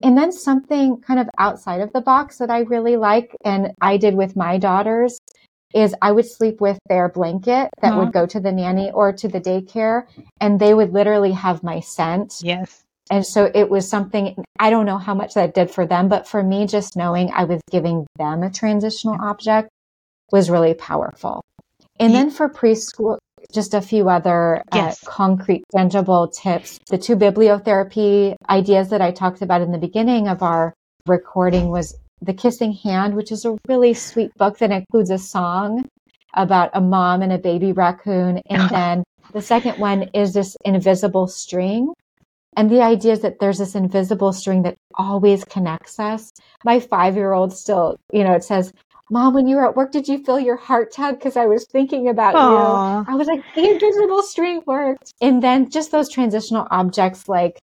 And 0.02 0.18
then 0.18 0.32
something 0.32 1.00
kind 1.02 1.20
of 1.20 1.30
outside 1.38 1.82
of 1.82 1.94
the 1.94 2.02
box 2.02 2.38
that 2.38 2.50
I 2.50 2.60
really 2.62 2.98
like, 2.98 3.36
and 3.46 3.72
I 3.82 3.98
did 3.98 4.16
with 4.16 4.36
my 4.36 4.58
daughters, 4.58 5.18
is 5.74 5.96
I 6.02 6.12
would 6.12 6.30
sleep 6.30 6.62
with 6.62 6.80
their 6.88 7.10
blanket 7.10 7.70
that 7.82 7.92
mm-hmm. 7.92 7.98
would 8.00 8.14
go 8.14 8.26
to 8.26 8.40
the 8.40 8.52
nanny 8.52 8.92
or 8.92 9.12
to 9.14 9.28
the 9.28 9.42
daycare 9.42 10.06
and 10.40 10.60
they 10.60 10.74
would 10.74 10.94
literally 10.94 11.32
have 11.32 11.64
my 11.64 11.80
scent. 11.80 12.42
Yes. 12.44 12.84
And 13.12 13.26
so 13.26 13.52
it 13.54 13.70
was 13.70 13.90
something, 13.90 14.44
I 14.60 14.70
don't 14.70 14.86
know 14.86 14.98
how 14.98 15.14
much 15.14 15.34
that 15.34 15.54
did 15.54 15.70
for 15.70 15.86
them, 15.86 16.08
but 16.08 16.28
for 16.28 16.42
me, 16.42 16.66
just 16.66 16.96
knowing 16.96 17.32
I 17.34 17.44
was 17.44 17.62
giving 17.70 18.08
them 18.18 18.44
a 18.44 18.50
transitional 18.50 19.18
object 19.22 19.70
was 20.32 20.50
really 20.50 20.74
powerful. 20.74 21.44
And 22.00 22.14
then 22.14 22.32
for 22.32 22.50
preschool, 22.50 23.18
just 23.54 23.74
a 23.74 23.82
few 23.82 24.10
other 24.10 24.64
uh, 24.72 24.76
Yes. 24.76 25.04
uh, 25.04 25.10
concrete, 25.10 25.64
tangible 25.76 26.28
tips. 26.28 26.80
The 26.90 26.98
two 26.98 27.16
bibliotherapy 27.16 28.36
ideas 28.50 28.90
that 28.90 29.02
I 29.02 29.12
talked 29.12 29.42
about 29.42 29.62
in 29.62 29.72
the 29.72 29.78
beginning 29.78 30.28
of 30.28 30.42
our 30.42 30.74
recording 31.06 31.70
was 31.70 31.96
The 32.24 32.34
Kissing 32.34 32.72
Hand, 32.72 33.16
which 33.16 33.34
is 33.34 33.44
a 33.44 33.58
really 33.68 33.94
sweet 33.94 34.34
book 34.36 34.58
that 34.60 34.72
includes 34.72 35.10
a 35.10 35.18
song 35.18 35.84
about 36.36 36.70
a 36.74 36.80
mom 36.80 37.22
and 37.22 37.34
a 37.34 37.38
baby 37.38 37.74
raccoon. 37.74 38.42
And 38.50 38.70
then 38.70 39.04
the 39.34 39.42
second 39.42 39.78
one 39.78 40.04
is 40.14 40.34
this 40.34 40.56
invisible 40.64 41.28
string. 41.28 41.94
And 42.56 42.70
the 42.70 42.82
idea 42.82 43.14
is 43.14 43.22
that 43.22 43.40
there's 43.40 43.58
this 43.58 43.76
invisible 43.76 44.32
string 44.32 44.62
that 44.64 44.76
always 44.96 45.44
connects 45.44 46.00
us. 46.00 46.32
My 46.64 46.80
five 46.80 47.16
year 47.16 47.34
old 47.34 47.52
still, 47.52 47.98
you 48.14 48.24
know, 48.24 48.34
it 48.34 48.44
says, 48.44 48.72
Mom, 49.10 49.34
when 49.34 49.48
you 49.48 49.58
were 49.58 49.68
at 49.68 49.76
work, 49.76 49.92
did 49.92 50.08
you 50.08 50.24
feel 50.24 50.40
your 50.40 50.56
heart 50.56 50.94
tug? 50.94 51.20
Because 51.20 51.36
I 51.36 51.46
was 51.46 51.66
thinking 51.66 52.08
about 52.08 52.36
Aw. 52.36 53.00
you. 53.00 53.06
I 53.10 53.16
was 53.16 53.28
like, 53.28 53.44
the 53.54 53.70
invisible 53.70 54.24
string 54.24 54.62
worked. 54.66 55.14
And 55.20 55.44
then 55.44 55.70
just 55.70 55.92
those 55.92 56.10
transitional 56.10 56.68
objects 56.72 57.28
like, 57.28 57.60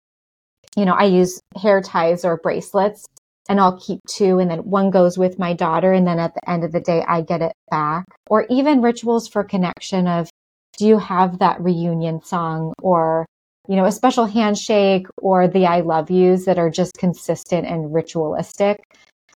you 0.76 0.84
know, 0.84 0.92
I 0.92 1.04
use 1.04 1.40
hair 1.56 1.80
ties 1.80 2.24
or 2.24 2.36
bracelets 2.36 3.06
and 3.48 3.60
I'll 3.60 3.78
keep 3.78 4.00
two 4.08 4.38
and 4.38 4.50
then 4.50 4.60
one 4.60 4.90
goes 4.90 5.18
with 5.18 5.38
my 5.38 5.54
daughter. 5.54 5.92
And 5.92 6.06
then 6.06 6.18
at 6.18 6.34
the 6.34 6.50
end 6.50 6.64
of 6.64 6.72
the 6.72 6.80
day, 6.80 7.04
I 7.06 7.22
get 7.22 7.42
it 7.42 7.52
back. 7.70 8.04
Or 8.28 8.46
even 8.48 8.82
rituals 8.82 9.28
for 9.28 9.42
connection 9.44 10.06
of, 10.06 10.28
do 10.78 10.86
you 10.86 10.98
have 10.98 11.38
that 11.38 11.60
reunion 11.60 12.22
song 12.22 12.72
or, 12.82 13.26
you 13.68 13.76
know, 13.76 13.84
a 13.84 13.92
special 13.92 14.26
handshake 14.26 15.06
or 15.18 15.48
the 15.48 15.66
I 15.66 15.80
love 15.80 16.10
yous 16.10 16.44
that 16.44 16.58
are 16.58 16.70
just 16.70 16.94
consistent 16.98 17.66
and 17.66 17.94
ritualistic 17.94 18.80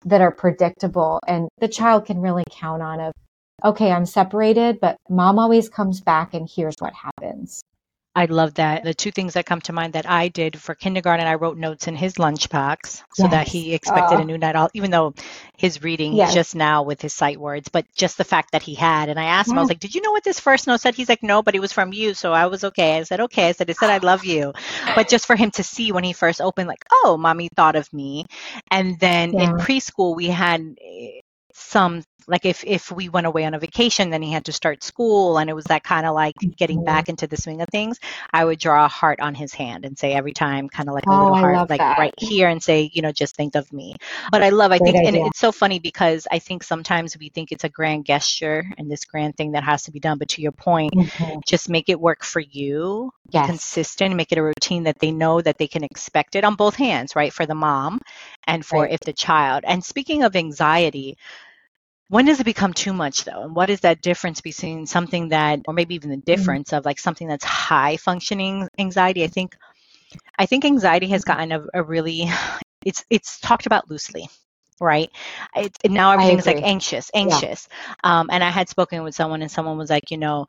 that 0.04 0.20
are 0.20 0.32
predictable 0.32 1.18
and 1.26 1.48
the 1.58 1.68
child 1.68 2.06
can 2.06 2.20
really 2.20 2.44
count 2.50 2.82
on 2.82 3.00
of, 3.00 3.12
okay, 3.64 3.90
I'm 3.90 4.06
separated, 4.06 4.78
but 4.80 4.96
mom 5.08 5.38
always 5.38 5.68
comes 5.68 6.00
back 6.00 6.34
and 6.34 6.48
here's 6.48 6.76
what 6.78 6.92
happens. 6.92 7.62
I 8.16 8.26
love 8.26 8.54
that. 8.54 8.84
The 8.84 8.94
two 8.94 9.10
things 9.10 9.34
that 9.34 9.44
come 9.44 9.60
to 9.62 9.72
mind 9.72 9.94
that 9.94 10.08
I 10.08 10.28
did 10.28 10.60
for 10.60 10.74
kindergarten, 10.74 11.26
I 11.26 11.34
wrote 11.34 11.58
notes 11.58 11.88
in 11.88 11.96
his 11.96 12.14
lunchbox 12.14 13.02
so 13.12 13.26
that 13.26 13.48
he 13.48 13.74
expected 13.74 14.20
a 14.20 14.24
new 14.24 14.38
night, 14.38 14.54
all, 14.54 14.70
even 14.72 14.92
though 14.92 15.14
his 15.56 15.82
reading 15.82 16.14
Yes. 16.14 16.32
just 16.32 16.54
now 16.54 16.84
with 16.84 17.02
his 17.02 17.12
sight 17.12 17.40
words, 17.40 17.68
but 17.68 17.86
just 17.96 18.16
the 18.16 18.24
fact 18.24 18.52
that 18.52 18.62
he 18.62 18.74
had. 18.74 19.08
And 19.08 19.18
I 19.18 19.24
asked 19.24 19.50
him, 19.50 19.58
I 19.58 19.62
was 19.62 19.66
mm. 19.66 19.72
like, 19.72 19.80
Did 19.80 19.96
you 19.96 20.00
know 20.00 20.12
what 20.12 20.22
this 20.22 20.38
first 20.38 20.68
note 20.68 20.80
said? 20.80 20.94
He's 20.94 21.08
like, 21.08 21.24
No, 21.24 21.42
but 21.42 21.56
it 21.56 21.60
was 21.60 21.72
from 21.72 21.92
you. 21.92 22.14
So 22.14 22.32
I 22.32 22.46
was 22.46 22.62
okay. 22.62 22.98
I 22.98 23.02
said, 23.02 23.20
Okay. 23.20 23.48
I 23.48 23.52
said, 23.52 23.68
It 23.68 23.76
said, 23.76 23.90
I 23.90 23.98
love 23.98 24.24
you. 24.24 24.52
But 24.94 25.08
just 25.08 25.26
for 25.26 25.34
him 25.34 25.50
to 25.52 25.64
see 25.64 25.90
when 25.90 26.04
he 26.04 26.12
first 26.12 26.40
opened, 26.40 26.68
like, 26.68 26.84
Oh, 26.92 27.16
mommy 27.18 27.48
thought 27.56 27.74
of 27.74 27.92
me. 27.92 28.26
And 28.70 28.98
then 29.00 29.34
in 29.34 29.56
preschool, 29.56 30.14
we 30.14 30.28
had 30.28 30.76
some 31.52 32.02
like 32.28 32.44
if 32.44 32.64
if 32.64 32.90
we 32.90 33.08
went 33.08 33.26
away 33.26 33.44
on 33.44 33.54
a 33.54 33.58
vacation 33.58 34.10
then 34.10 34.22
he 34.22 34.32
had 34.32 34.44
to 34.44 34.52
start 34.52 34.82
school 34.82 35.38
and 35.38 35.48
it 35.50 35.54
was 35.54 35.66
that 35.66 35.82
kind 35.84 36.06
of 36.06 36.14
like 36.14 36.34
getting 36.56 36.80
Mhm. 36.80 36.82
back 36.82 37.08
into 37.08 37.26
the 37.26 37.36
swing 37.36 37.60
of 37.60 37.68
things 37.70 37.98
i 38.32 38.44
would 38.44 38.58
draw 38.58 38.84
a 38.84 38.88
heart 38.88 39.20
on 39.20 39.34
his 39.34 39.52
hand 39.54 39.84
and 39.84 39.98
say 39.98 40.12
every 40.12 40.32
time 40.32 40.68
kind 40.68 40.88
of 40.88 40.94
like 40.94 41.08
a 41.10 41.14
Oh, 41.14 41.14
little 41.14 41.34
heart 41.34 41.60
like 41.68 41.82
that. 41.82 41.96
right 41.96 42.14
here 42.18 42.48
and 42.48 42.62
say 42.62 42.90
you 42.92 43.02
know 43.02 43.12
just 43.12 43.36
think 43.36 43.54
of 43.54 43.70
me 43.72 43.94
but 44.30 44.42
i 44.42 44.48
love 44.50 44.72
i 44.72 44.78
Great 44.78 44.94
think 44.94 45.00
and 45.04 45.16
it's 45.16 45.38
so 45.38 45.52
funny 45.52 45.78
because 45.78 46.26
i 46.30 46.38
think 46.38 46.62
sometimes 46.62 47.16
we 47.18 47.28
think 47.28 47.52
it's 47.52 47.64
a 47.64 47.68
grand 47.68 48.04
gesture 48.04 48.64
and 48.78 48.90
this 48.90 49.04
grand 49.04 49.36
thing 49.36 49.52
that 49.52 49.64
has 49.64 49.82
to 49.82 49.92
be 49.92 50.00
done 50.00 50.18
but 50.18 50.28
to 50.28 50.42
your 50.42 50.52
point 50.52 50.94
Mhm. 50.94 51.42
just 51.46 51.68
make 51.68 51.88
it 51.88 52.00
work 52.00 52.24
for 52.24 52.40
you 52.40 53.10
Yes. 53.30 53.44
consistent 53.44 54.14
make 54.16 54.32
it 54.32 54.38
a 54.38 54.42
routine 54.42 54.84
that 54.84 54.98
they 55.00 55.10
know 55.10 55.40
that 55.40 55.58
they 55.58 55.66
can 55.68 55.84
expect 55.84 56.34
it 56.34 56.44
on 56.44 56.54
both 56.54 56.74
hands 56.76 57.14
right 57.14 57.32
for 57.32 57.46
the 57.46 57.54
mom 57.54 58.00
and 58.46 58.64
for 58.64 58.86
Right. 58.86 58.88
if 58.88 59.00
the 59.00 59.12
child 59.12 59.64
and 59.66 59.84
speaking 59.84 60.22
of 60.22 60.34
anxiety 60.34 61.16
when 62.08 62.26
does 62.26 62.40
it 62.40 62.44
become 62.44 62.72
too 62.74 62.92
much 62.92 63.24
though? 63.24 63.42
And 63.42 63.54
what 63.56 63.70
is 63.70 63.80
that 63.80 64.02
difference 64.02 64.40
between 64.40 64.86
something 64.86 65.30
that 65.30 65.60
or 65.66 65.74
maybe 65.74 65.94
even 65.94 66.10
the 66.10 66.16
Mm-hmm. 66.36 66.56
difference 66.56 66.72
of 66.72 66.84
like 66.84 66.98
something 66.98 67.28
that's 67.28 67.44
high 67.44 67.96
functioning 67.96 68.68
anxiety? 68.78 69.24
I 69.24 69.28
think 69.28 69.56
i 70.38 70.46
think 70.46 70.64
anxiety 70.64 71.08
has 71.08 71.24
gotten 71.24 71.52
a, 71.52 71.64
a 71.74 71.82
really 71.82 72.26
it's 72.84 73.04
it's 73.10 73.40
talked 73.40 73.66
about 73.66 73.90
loosely 73.90 74.28
right? 74.80 75.10
It, 75.54 75.76
now 75.88 76.10
everything 76.12 76.38
is 76.38 76.46
like 76.46 76.60
anxious 76.62 77.10
anxious. 77.14 77.68
Um, 78.02 78.28
and 78.30 78.42
i 78.44 78.50
had 78.50 78.68
spoken 78.68 79.02
with 79.04 79.14
someone 79.14 79.42
and 79.42 79.50
someone 79.50 79.78
was 79.78 79.90
like 79.90 80.10
you 80.10 80.18
know 80.18 80.46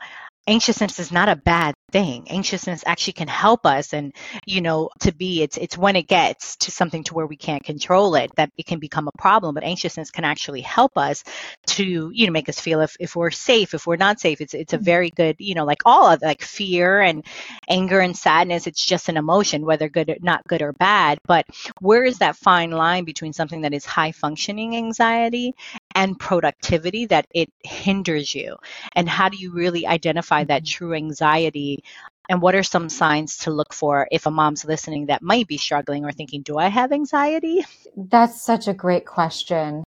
anxiousness 0.47 0.99
is 0.99 1.11
not 1.11 1.29
a 1.29 1.35
bad 1.35 1.73
thing. 1.91 2.27
Anxiousness 2.29 2.83
actually 2.85 3.13
can 3.13 3.27
help 3.27 3.65
us 3.65 3.93
and 3.93 4.13
you 4.45 4.61
know 4.61 4.89
to 5.01 5.13
be 5.13 5.41
it's 5.41 5.57
it's 5.57 5.77
when 5.77 5.95
it 5.95 6.07
gets 6.07 6.57
to 6.57 6.71
something 6.71 7.03
to 7.05 7.13
where 7.13 7.27
we 7.27 7.37
can't 7.37 7.63
control 7.63 8.15
it 8.15 8.31
that 8.35 8.51
it 8.57 8.65
can 8.65 8.79
become 8.79 9.07
a 9.07 9.17
problem 9.17 9.55
but 9.55 9.63
anxiousness 9.63 10.11
can 10.11 10.25
actually 10.25 10.61
help 10.61 10.97
us 10.97 11.23
to 11.67 12.11
you 12.13 12.25
know 12.25 12.31
make 12.31 12.49
us 12.49 12.59
feel 12.59 12.81
if, 12.81 12.95
if 12.99 13.15
we're 13.15 13.31
safe 13.31 13.73
if 13.73 13.87
we're 13.87 13.95
not 13.95 14.19
safe. 14.19 14.41
It's 14.41 14.53
it's 14.53 14.73
a 14.73 14.77
mm-hmm. 14.77 14.85
very 14.85 15.09
good 15.11 15.35
you 15.39 15.55
know 15.55 15.65
like 15.65 15.81
all 15.85 16.07
of 16.07 16.21
like 16.21 16.41
fear 16.41 17.01
and 17.01 17.25
anger 17.69 17.99
and 17.99 18.15
sadness 18.15 18.67
it's 18.67 18.85
just 18.85 19.09
an 19.09 19.17
emotion 19.17 19.65
whether 19.65 19.89
good 19.89 20.09
or 20.09 20.17
not 20.21 20.45
good 20.47 20.61
or 20.61 20.73
bad 20.73 21.19
but 21.25 21.45
where 21.79 22.03
is 22.03 22.19
that 22.19 22.35
fine 22.35 22.71
line 22.71 23.05
between 23.05 23.33
something 23.33 23.61
that 23.61 23.73
is 23.73 23.85
high 23.85 24.11
functioning 24.11 24.75
anxiety 24.75 25.53
and 25.95 26.19
productivity 26.19 27.05
that 27.07 27.25
it 27.33 27.51
hinders 27.63 28.35
you? 28.35 28.57
And 28.93 29.07
how 29.07 29.29
do 29.29 29.37
you 29.37 29.51
really 29.51 29.87
identify 29.87 30.43
that 30.43 30.63
mm-hmm. 30.63 30.77
true 30.77 30.93
anxiety 30.93 31.83
and 32.29 32.41
what 32.41 32.55
are 32.55 32.63
some 32.63 32.89
signs 32.89 33.37
to 33.37 33.51
look 33.51 33.73
for 33.73 34.07
if 34.11 34.25
a 34.25 34.31
mom's 34.31 34.65
listening 34.65 35.07
that 35.07 35.21
might 35.21 35.47
be 35.47 35.57
struggling 35.57 36.05
or 36.05 36.11
thinking 36.11 36.41
do 36.41 36.57
i 36.57 36.67
have 36.67 36.91
anxiety 36.91 37.63
That's 37.95 38.41
such 38.41 38.67
a 38.67 38.73
great 38.73 39.05
question. 39.05 39.83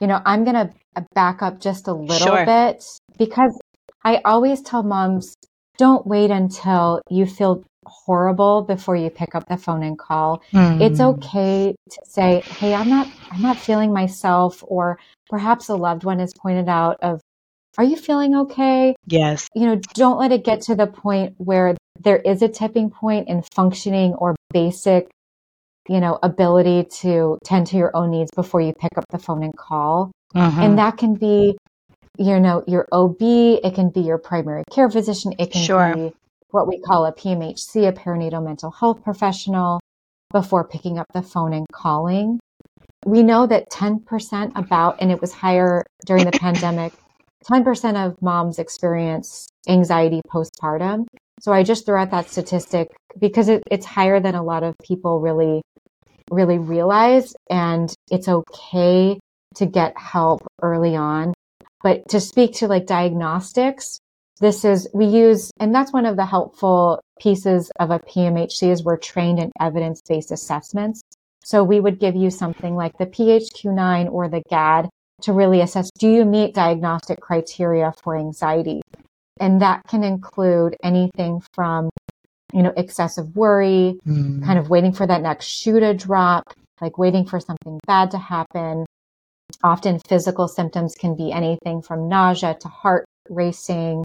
You 0.00 0.06
know, 0.06 0.20
I'm 0.24 0.44
going 0.44 0.54
to 0.54 1.04
back 1.14 1.42
up 1.42 1.60
just 1.60 1.88
a 1.88 1.92
little 1.92 2.36
Sure. 2.36 2.46
bit 2.46 2.84
because 3.18 3.58
I 4.04 4.20
always 4.24 4.62
tell 4.62 4.82
moms 4.82 5.34
don't 5.76 6.06
wait 6.06 6.30
until 6.30 7.00
you 7.10 7.26
feel 7.26 7.64
horrible 7.86 8.62
before 8.62 8.96
you 8.96 9.10
pick 9.10 9.34
up 9.34 9.46
the 9.48 9.56
phone 9.56 9.82
and 9.82 9.98
call. 9.98 10.42
It's 10.52 10.98
hmm. 10.98 11.06
okay 11.06 11.74
to 11.90 11.98
say, 12.04 12.40
"Hey, 12.40 12.74
I'm 12.74 12.88
not 12.88 13.08
I'm 13.30 13.42
not 13.42 13.56
feeling 13.56 13.92
myself," 13.92 14.62
or 14.66 14.98
perhaps 15.28 15.68
a 15.68 15.76
loved 15.76 16.04
one 16.04 16.18
has 16.18 16.32
pointed 16.34 16.68
out 16.68 16.98
of, 17.00 17.20
"Are 17.78 17.84
you 17.84 17.96
feeling 17.96 18.34
okay?" 18.34 18.94
yes 19.06 19.48
you 19.54 19.66
know, 19.66 19.80
don't 19.94 20.18
let 20.18 20.32
it 20.32 20.44
get 20.44 20.60
to 20.62 20.74
the 20.74 20.86
point 20.86 21.34
where 21.38 21.76
there 22.00 22.18
is 22.18 22.42
a 22.42 22.48
tipping 22.48 22.90
point 22.90 23.28
in 23.28 23.42
functioning 23.54 24.14
or 24.14 24.36
basic, 24.52 25.08
you 25.88 26.00
know, 26.00 26.18
ability 26.22 26.84
to 27.00 27.38
tend 27.44 27.66
to 27.68 27.76
your 27.76 27.90
own 27.96 28.10
needs 28.10 28.30
before 28.36 28.60
you 28.60 28.72
pick 28.78 28.96
up 28.96 29.04
the 29.10 29.18
phone 29.18 29.42
and 29.42 29.56
call. 29.56 30.10
Mhm. 30.34 30.58
And 30.64 30.78
that 30.78 30.96
can 30.96 31.14
be, 31.14 31.56
you 32.18 32.38
know, 32.38 32.62
your 32.66 32.86
OB, 32.92 33.60
it 33.64 33.74
can 33.74 33.88
be 33.88 34.00
your 34.00 34.18
primary 34.18 34.62
care 34.70 34.90
physician, 34.90 35.32
it 35.38 35.50
can 35.50 35.62
Sure. 35.62 35.94
be 35.94 36.12
what 36.50 36.68
we 36.68 36.78
call 36.80 37.04
a 37.04 37.12
PMHC, 37.12 37.86
a 37.86 37.92
perinatal 37.92 38.42
mental 38.44 38.70
health 38.70 39.02
professional, 39.02 39.80
before 40.32 40.64
picking 40.64 40.98
up 40.98 41.06
the 41.14 41.22
phone 41.22 41.52
and 41.52 41.66
calling. 41.72 42.38
We 43.06 43.22
know 43.22 43.46
that 43.46 43.70
10% 43.70 44.52
about, 44.54 44.96
and 45.00 45.10
it 45.10 45.20
was 45.20 45.32
higher 45.32 45.84
during 46.06 46.24
the 46.24 46.32
pandemic, 46.46 46.92
10% 47.44 48.06
of 48.06 48.20
moms 48.20 48.58
experience 48.58 49.48
anxiety 49.68 50.20
postpartum. 50.28 51.06
So 51.40 51.52
I 51.52 51.62
just 51.62 51.86
threw 51.86 51.96
out 51.96 52.10
that 52.10 52.28
statistic 52.28 52.88
because 53.18 53.48
it, 53.48 53.62
it's 53.70 53.86
higher 53.86 54.20
than 54.20 54.34
a 54.34 54.42
lot 54.42 54.62
of 54.62 54.74
people 54.82 55.20
really, 55.20 55.62
really 56.30 56.58
realize. 56.58 57.34
And 57.48 57.92
it's 58.10 58.28
okay 58.28 59.20
to 59.54 59.66
get 59.66 59.96
help 59.96 60.40
early 60.62 60.96
on. 60.96 61.32
But 61.82 62.08
to 62.08 62.20
speak 62.20 62.54
to 62.54 62.66
like 62.66 62.86
diagnostics, 62.86 64.00
this 64.40 64.64
is, 64.64 64.88
we 64.92 65.06
use, 65.06 65.50
and 65.58 65.74
that's 65.74 65.92
one 65.92 66.06
of 66.06 66.16
the 66.16 66.26
helpful 66.26 67.00
pieces 67.20 67.70
of 67.80 67.90
a 67.90 67.98
PMHC 68.00 68.70
is 68.70 68.84
we're 68.84 68.96
trained 68.96 69.38
in 69.38 69.50
evidence 69.60 70.02
based 70.08 70.30
assessments. 70.30 71.02
So 71.44 71.64
we 71.64 71.80
would 71.80 71.98
give 71.98 72.14
you 72.14 72.30
something 72.30 72.76
like 72.76 72.98
the 72.98 73.06
PHQ9 73.06 74.12
or 74.12 74.28
the 74.28 74.42
GAD 74.50 74.88
to 75.22 75.32
really 75.32 75.60
assess 75.60 75.90
do 75.98 76.08
you 76.08 76.24
meet 76.24 76.54
diagnostic 76.54 77.20
criteria 77.20 77.92
for 78.02 78.16
anxiety? 78.16 78.80
And 79.40 79.60
that 79.62 79.82
can 79.88 80.02
include 80.04 80.76
anything 80.82 81.42
from, 81.54 81.90
you 82.52 82.62
know, 82.62 82.72
excessive 82.76 83.36
worry, 83.36 83.98
Mm. 84.06 84.44
kind 84.44 84.58
of 84.58 84.70
waiting 84.70 84.92
for 84.92 85.06
that 85.06 85.22
next 85.22 85.46
shoe 85.46 85.80
to 85.80 85.94
drop, 85.94 86.44
like 86.80 86.98
waiting 86.98 87.24
for 87.24 87.40
something 87.40 87.78
bad 87.86 88.10
to 88.12 88.18
happen. 88.18 88.84
Often 89.62 90.00
physical 90.08 90.46
symptoms 90.48 90.94
can 90.94 91.16
be 91.16 91.32
anything 91.32 91.82
from 91.82 92.08
nausea 92.08 92.54
to 92.60 92.68
heart 92.68 93.04
racing, 93.28 94.04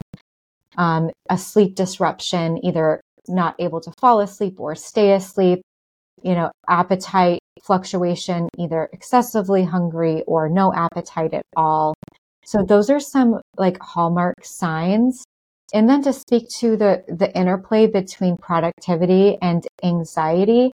um, 0.76 1.10
a 1.30 1.38
sleep 1.38 1.74
disruption, 1.74 2.64
either 2.64 3.00
not 3.28 3.54
able 3.58 3.80
to 3.80 3.92
fall 4.00 4.20
asleep 4.20 4.58
or 4.58 4.74
stay 4.74 5.12
asleep, 5.12 5.62
you 6.22 6.34
know, 6.34 6.50
appetite 6.68 7.40
fluctuation, 7.64 8.48
either 8.58 8.88
excessively 8.92 9.64
hungry 9.64 10.22
or 10.26 10.48
no 10.48 10.72
appetite 10.72 11.32
at 11.32 11.46
all. 11.56 11.94
So 12.44 12.62
those 12.62 12.90
are 12.90 13.00
some 13.00 13.40
like 13.56 13.78
hallmark 13.80 14.44
signs. 14.44 15.24
And 15.72 15.88
then 15.88 16.02
to 16.02 16.12
speak 16.12 16.48
to 16.60 16.76
the, 16.76 17.04
the 17.08 17.34
interplay 17.36 17.86
between 17.86 18.36
productivity 18.36 19.38
and 19.40 19.66
anxiety, 19.82 20.70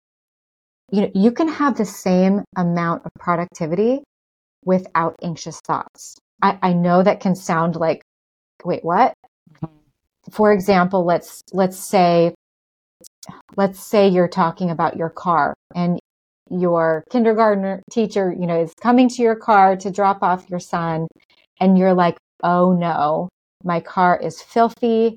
you 0.90 1.02
know, 1.02 1.10
you 1.14 1.32
can 1.32 1.48
have 1.48 1.76
the 1.76 1.84
same 1.84 2.44
amount 2.56 3.02
of 3.04 3.10
productivity 3.18 4.02
without 4.64 5.16
anxious 5.22 5.60
thoughts. 5.66 6.16
I, 6.40 6.58
I 6.62 6.72
know 6.72 7.02
that 7.02 7.20
can 7.20 7.34
sound 7.34 7.76
like, 7.76 8.02
wait, 8.64 8.84
what? 8.84 9.12
Mm-hmm. 9.52 10.32
for 10.32 10.52
example, 10.52 11.04
let's, 11.04 11.40
let's 11.52 11.78
say, 11.78 12.34
let's 13.56 13.80
say 13.80 14.08
you're 14.08 14.28
talking 14.28 14.70
about 14.70 14.96
your 14.96 15.10
car 15.10 15.54
and 15.74 15.98
your 16.50 17.04
kindergarten 17.10 17.82
teacher, 17.90 18.34
you 18.38 18.46
know, 18.46 18.60
is 18.60 18.72
coming 18.80 19.08
to 19.08 19.22
your 19.22 19.36
car 19.36 19.76
to 19.76 19.90
drop 19.90 20.22
off 20.22 20.48
your 20.48 20.60
son 20.60 21.06
and 21.60 21.78
you're 21.78 21.94
like, 21.94 22.16
oh 22.42 22.72
no, 22.72 23.28
my 23.64 23.80
car 23.80 24.18
is 24.18 24.40
filthy. 24.40 25.16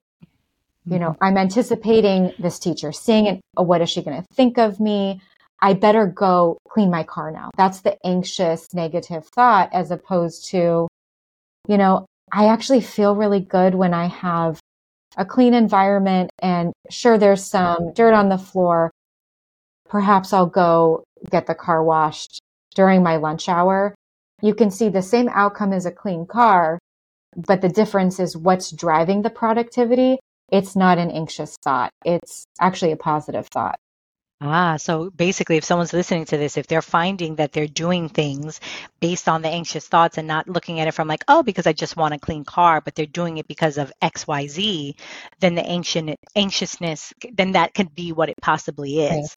You 0.86 0.98
know, 1.00 1.12
mm-hmm. 1.12 1.24
I'm 1.24 1.38
anticipating 1.38 2.34
this 2.40 2.60
teacher 2.60 2.92
seeing 2.92 3.28
it. 3.28 3.42
Oh, 3.58 3.64
what 3.64 3.82
is 3.82 3.90
she 3.90 4.02
going 4.02 4.22
to 4.22 4.26
think 4.34 4.58
of 4.58 4.80
me? 4.80 5.22
I 5.62 5.74
better 5.74 6.08
go 6.08 6.58
clean 6.70 6.90
my 6.90 7.04
car 7.04 7.32
now. 7.32 7.50
That's 7.58 7.82
the 7.82 7.98
anxious, 8.06 8.74
negative 8.74 9.26
thought 9.28 9.70
as 9.74 9.92
opposed 9.92 10.50
to, 10.52 10.88
you 11.68 11.78
know, 11.78 12.06
I 12.32 12.48
actually 12.48 12.82
feel 12.82 13.16
really 13.16 13.42
good 13.42 13.76
when 13.76 13.94
I 13.94 14.08
have 14.08 14.60
a 15.18 15.26
clean 15.26 15.54
environment 15.54 16.30
and 16.40 16.72
sure 16.90 17.18
there's 17.18 17.44
some 17.44 17.94
dirt 17.94 18.14
on 18.14 18.30
the 18.30 18.38
floor. 18.38 18.92
Perhaps 19.90 20.34
I'll 20.34 20.46
go 20.46 21.04
get 21.30 21.48
the 21.48 21.56
car 21.56 21.84
washed 21.84 22.40
during 22.76 23.04
my 23.04 23.18
lunch 23.18 23.50
hour. 23.50 23.96
You 24.42 24.56
can 24.56 24.72
see 24.72 24.90
the 24.90 25.02
same 25.02 25.30
outcome 25.30 25.74
as 25.74 25.86
a 25.86 25.92
clean 25.92 26.26
car, 26.26 26.80
but 27.36 27.62
the 27.62 27.70
difference 27.70 28.20
is 28.20 28.38
what's 28.38 28.72
driving 28.72 29.22
the 29.22 29.30
productivity. 29.30 30.18
It's 30.52 30.76
not 30.76 30.98
an 30.98 31.12
anxious 31.12 31.56
thought. 31.64 31.92
It's 32.06 32.46
actually 32.60 32.92
a 32.92 32.98
positive 32.98 33.48
thought. 33.48 33.78
Ah, 34.42 34.78
so 34.78 35.10
basically, 35.10 35.58
if 35.58 35.66
someone's 35.66 35.92
listening 35.92 36.24
to 36.26 36.38
this, 36.38 36.56
if 36.56 36.66
they're 36.66 36.82
finding 36.82 37.36
that 37.36 37.52
they're 37.52 37.68
doing 37.68 38.08
things 38.08 38.62
based 39.02 39.28
on 39.28 39.42
the 39.42 39.50
anxious 39.50 39.86
thoughts 39.86 40.18
and 40.18 40.30
not 40.30 40.48
looking 40.48 40.80
at 40.80 40.88
it 40.88 40.94
from 40.94 41.10
like, 41.10 41.26
oh, 41.28 41.44
because 41.44 41.68
I 41.68 41.74
just 41.74 41.98
want 41.98 42.14
a 42.14 42.20
clean 42.20 42.46
car, 42.46 42.80
but 42.80 42.96
they're 42.96 43.06
doing 43.06 43.38
it 43.38 43.50
because 43.50 43.78
of 43.78 43.92
X, 44.02 44.26
Y, 44.28 44.48
Z, 44.48 44.96
then 45.42 45.56
the 45.56 45.66
anxious 45.66 46.16
anxiousness, 46.38 47.14
then 47.34 47.52
that 47.52 47.74
could 47.74 47.94
be 47.94 48.14
what 48.14 48.30
it 48.30 48.38
possibly 48.42 49.00
is. 49.02 49.36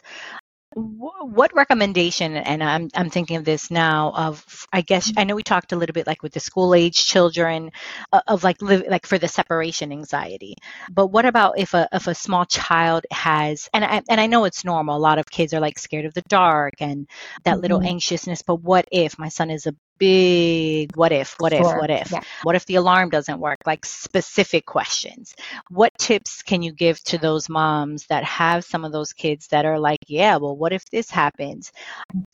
What 0.74 1.54
recommendation 1.54 2.36
and 2.36 2.62
I'm, 2.62 2.88
I'm 2.94 3.10
thinking 3.10 3.36
of 3.36 3.44
this 3.44 3.70
now 3.70 4.12
of 4.14 4.66
i 4.72 4.80
guess 4.80 5.12
i 5.16 5.24
know 5.24 5.34
we 5.34 5.42
talked 5.42 5.72
a 5.72 5.76
little 5.76 5.92
bit 5.92 6.06
like 6.06 6.22
with 6.22 6.32
the 6.32 6.40
school 6.40 6.74
age 6.74 7.06
children 7.06 7.70
uh, 8.12 8.20
of 8.26 8.44
like 8.44 8.60
live 8.62 8.84
like 8.88 9.06
for 9.06 9.18
the 9.18 9.28
separation 9.28 9.92
anxiety 9.92 10.56
but 10.90 11.08
what 11.08 11.24
about 11.24 11.58
if 11.58 11.74
a 11.74 11.88
if 11.92 12.06
a 12.06 12.14
small 12.14 12.44
child 12.44 13.04
has 13.10 13.68
and 13.74 13.84
i 13.84 14.02
and 14.08 14.20
i 14.20 14.26
know 14.26 14.44
it's 14.44 14.64
normal 14.64 14.96
a 14.96 14.98
lot 14.98 15.18
of 15.18 15.30
kids 15.30 15.52
are 15.54 15.60
like 15.60 15.78
scared 15.78 16.04
of 16.04 16.14
the 16.14 16.22
dark 16.22 16.74
and 16.80 17.08
that 17.44 17.52
mm-hmm. 17.52 17.62
little 17.62 17.82
anxiousness 17.82 18.42
but 18.42 18.56
what 18.56 18.86
if 18.90 19.18
my 19.18 19.28
son 19.28 19.50
is 19.50 19.66
a 19.66 19.74
big 20.02 20.96
what 20.96 21.12
if, 21.12 21.36
what 21.38 21.52
sure. 21.52 21.60
if, 21.60 21.80
what 21.80 21.90
if, 21.90 22.10
yeah. 22.10 22.20
what 22.42 22.56
if 22.56 22.66
the 22.66 22.74
alarm 22.74 23.08
doesn't 23.08 23.38
work? 23.38 23.58
Like 23.64 23.86
specific 23.86 24.66
questions. 24.66 25.36
What 25.70 25.96
tips 25.96 26.42
can 26.42 26.60
you 26.60 26.72
give 26.72 27.00
to 27.04 27.18
those 27.18 27.48
moms 27.48 28.06
that 28.06 28.24
have 28.24 28.64
some 28.64 28.84
of 28.84 28.90
those 28.90 29.12
kids 29.12 29.46
that 29.48 29.64
are 29.64 29.78
like, 29.78 30.00
yeah, 30.08 30.38
well, 30.38 30.56
what 30.56 30.72
if 30.72 30.84
this 30.90 31.08
happens? 31.08 31.70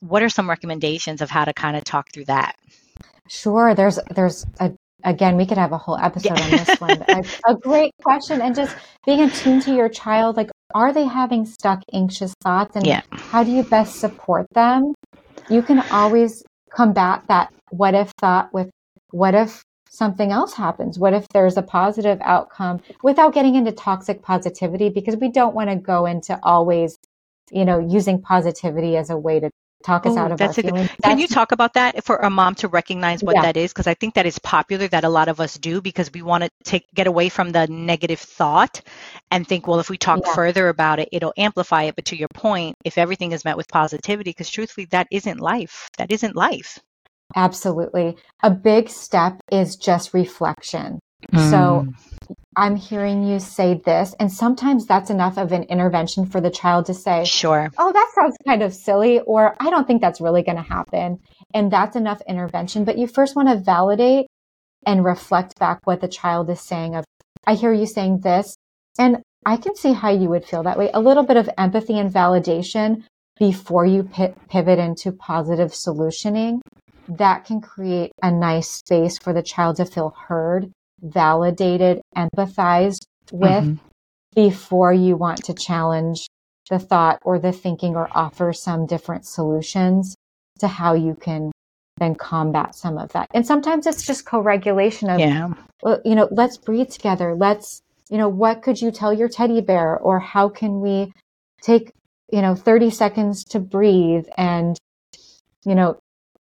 What 0.01 0.23
are 0.23 0.31
some 0.31 0.49
recommendations 0.49 1.21
of 1.21 1.29
how 1.29 1.45
to 1.45 1.53
kind 1.53 1.77
of 1.77 1.85
talk 1.85 2.09
through 2.11 2.25
that? 2.25 2.57
Sure. 3.29 3.75
There's, 3.75 3.99
there's 4.15 4.47
a 4.61 4.73
again, 5.05 5.37
we 5.37 5.45
could 5.45 5.59
have 5.59 5.73
a 5.73 5.79
whole 5.79 5.99
episode 5.99 6.41
on 6.41 6.51
this 6.51 6.81
one. 6.81 7.05
a, 7.09 7.23
a, 7.47 7.55
great 7.55 7.93
question. 8.03 8.41
And 8.41 8.55
just 8.55 8.75
being 9.05 9.21
attuned 9.21 9.63
to 9.65 9.75
your 9.75 9.91
child, 9.91 10.37
like, 10.39 10.51
are 10.75 10.93
they 10.93 11.05
having 11.05 11.45
stuck 11.45 11.83
anxious 11.93 12.33
thoughts? 12.43 12.77
And 12.77 12.87
yeah. 12.87 13.03
how 13.13 13.45
do 13.45 13.51
you 13.51 13.63
best 13.63 13.97
support 13.97 14.47
them? 14.55 14.95
You 15.51 15.61
can 15.63 15.81
always 15.91 16.43
combat 16.75 17.23
that 17.29 17.53
what 17.71 17.95
if 17.95 18.11
thought 18.19 18.53
with 18.53 18.71
what 19.11 19.35
if 19.35 19.63
something 19.91 20.33
else 20.33 20.55
happens? 20.55 20.99
What 20.99 21.15
if 21.15 21.29
there's 21.29 21.57
a 21.57 21.63
positive 21.63 22.19
outcome 22.23 22.81
without 23.03 23.35
getting 23.35 23.55
into 23.55 23.73
toxic 23.73 24.23
positivity? 24.23 24.91
Because 24.91 25.17
we 25.17 25.31
don't 25.31 25.55
want 25.55 25.71
to 25.71 25.77
go 25.77 26.07
into 26.07 26.39
always, 26.43 26.99
you 27.51 27.65
know, 27.65 27.79
using 27.79 28.21
positivity 28.21 28.97
as 28.97 29.11
a 29.11 29.17
way 29.17 29.41
to 29.41 29.51
talk 29.85 30.07
us 30.07 30.15
Ooh, 30.15 30.19
out 30.19 30.33
of 30.33 30.39
that's 30.39 30.59
our 30.59 30.63
feelings. 30.63 30.89
Good, 30.89 31.03
can 31.03 31.19
you 31.19 31.27
talk 31.27 31.53
about 31.53 31.75
that 31.75 32.05
for 32.05 32.17
a 32.17 32.31
mom 32.31 32.55
to 32.57 32.69
recognize 32.69 33.23
what 33.23 33.37
yeah. 33.37 33.43
that 33.43 33.57
is? 33.57 33.73
Because 33.73 33.87
I 33.87 33.95
think 33.95 34.15
that 34.15 34.27
is 34.27 34.39
popular 34.39 34.89
that 34.89 35.05
a 35.05 35.09
lot 35.09 35.29
of 35.29 35.41
us 35.41 35.57
do 35.57 35.81
because 35.81 36.13
we 36.13 36.23
want 36.23 36.45
to 36.45 36.51
take 36.65 36.85
get 36.95 37.07
away 37.07 37.29
from 37.29 37.51
the 37.51 37.67
negative 37.69 38.21
thought 38.21 38.81
and 39.31 39.47
think, 39.47 39.67
well, 39.67 39.81
if 39.81 39.91
we 39.91 39.97
talk 39.97 40.21
yeah. 40.25 40.35
further 40.35 40.69
about 40.69 40.99
it, 40.99 41.09
it'll 41.13 41.35
amplify 41.37 41.85
it. 41.85 41.95
But 41.95 42.07
to 42.07 42.17
your 42.17 42.29
point, 42.35 42.77
if 42.85 42.99
everything 42.99 43.33
is 43.33 43.45
met 43.45 43.57
with 43.57 43.69
positivity, 43.69 44.31
because 44.31 44.51
truthfully, 44.51 44.87
that 44.91 45.07
isn't 45.11 45.41
life. 45.41 45.89
That 45.99 46.11
isn't 46.13 46.37
life. 46.37 46.79
Absolutely. 47.37 48.17
A 48.43 48.51
big 48.51 48.89
step 48.89 49.41
is 49.51 49.77
just 49.77 50.15
reflection. 50.15 50.99
Mm. 51.33 51.51
So 51.51 51.87
I'm 52.57 52.77
hearing 52.77 53.23
you 53.23 53.39
say 53.39 53.81
this, 53.85 54.15
and 54.19 54.33
sometimes 54.33 54.87
that's 54.87 55.11
enough 55.11 55.37
of 55.37 55.53
an 55.53 55.65
intervention 55.65 56.27
for 56.27 56.41
the 56.41 56.51
child 56.51 56.87
to 56.87 56.95
say, 56.95 57.25
Sure. 57.25 57.71
Oh, 57.79 57.93
that 57.93 58.13
sounds 58.15 58.37
kind 58.47 58.63
of 58.63 58.75
silly, 58.75 59.21
or 59.21 59.57
I 59.61 59.71
don't 59.71 59.87
think 59.87 60.01
that's 60.01 60.21
really 60.21 60.43
going 60.43 60.57
to 60.57 60.63
happen. 60.63 61.19
And 61.55 61.71
that's 61.71 61.97
enough 61.97 62.21
intervention. 62.29 62.85
But 62.85 62.99
you 62.99 63.07
first 63.07 63.37
want 63.37 63.49
to 63.49 63.57
validate 63.57 64.27
and 64.87 65.05
reflect 65.05 65.59
back 65.59 65.81
what 65.85 66.01
the 66.01 66.09
child 66.09 66.51
is 66.51 66.61
saying 66.61 66.95
of, 66.95 67.05
I 67.47 67.55
hear 67.55 67.73
you 67.73 67.87
saying 67.87 68.21
this, 68.21 68.57
and 68.99 69.19
I 69.45 69.57
can 69.57 69.77
see 69.77 69.93
how 69.93 70.11
you 70.11 70.29
would 70.29 70.45
feel 70.45 70.63
that 70.65 70.79
way. 70.79 70.91
A 70.93 71.01
little 71.01 71.25
bit 71.25 71.37
of 71.37 71.49
empathy 71.59 71.99
and 71.99 72.13
validation 72.13 73.05
before 73.39 73.87
you 73.87 74.03
pivot 74.03 74.79
into 74.79 75.13
positive 75.13 75.71
solutioning 75.71 76.61
that 77.09 77.45
can 77.45 77.61
create 77.61 78.13
a 78.23 78.31
nice 78.31 78.69
space 78.69 79.19
for 79.19 79.33
the 79.33 79.43
child 79.43 79.77
to 79.77 79.85
feel 79.85 80.15
heard, 80.29 80.71
validated, 81.01 82.01
empathized 82.17 83.05
with 83.33 83.65
mm-hmm. 83.65 83.75
before 84.35 84.93
you 84.93 85.17
want 85.17 85.43
to 85.45 85.55
challenge 85.55 86.27
the 86.71 86.79
thought 86.79 87.19
or 87.23 87.39
the 87.39 87.53
thinking 87.53 87.97
or 87.97 88.09
offer 88.13 88.53
some 88.53 88.87
different 88.87 89.27
solutions 89.27 90.15
to 90.59 90.69
how 90.69 90.95
you 90.95 91.15
can 91.15 91.51
then 91.99 92.15
combat 92.15 92.75
some 92.75 92.99
of 92.99 93.13
that. 93.13 93.27
And 93.33 93.47
sometimes 93.47 93.87
it's 93.87 94.07
just 94.07 94.27
co-regulation 94.27 95.11
of, 95.11 95.19
yeah. 95.19 95.49
well, 95.83 96.01
you 96.05 96.15
know, 96.15 96.29
let's 96.31 96.57
breathe 96.57 96.91
together. 96.91 97.35
Let's, 97.35 97.81
you 98.11 98.19
know, 98.19 98.29
what 98.29 98.63
could 98.63 98.81
you 98.81 98.91
tell 98.91 99.13
your 99.13 99.29
teddy 99.29 99.61
bear 99.61 99.99
or 99.99 100.21
how 100.21 100.49
can 100.49 100.81
we 100.81 101.13
take, 101.63 101.93
you 102.31 102.43
know, 102.43 102.55
30 102.55 102.91
seconds 102.91 103.45
to 103.45 103.59
breathe 103.59 104.27
and, 104.37 104.77
you 105.65 105.75
know, 105.75 105.99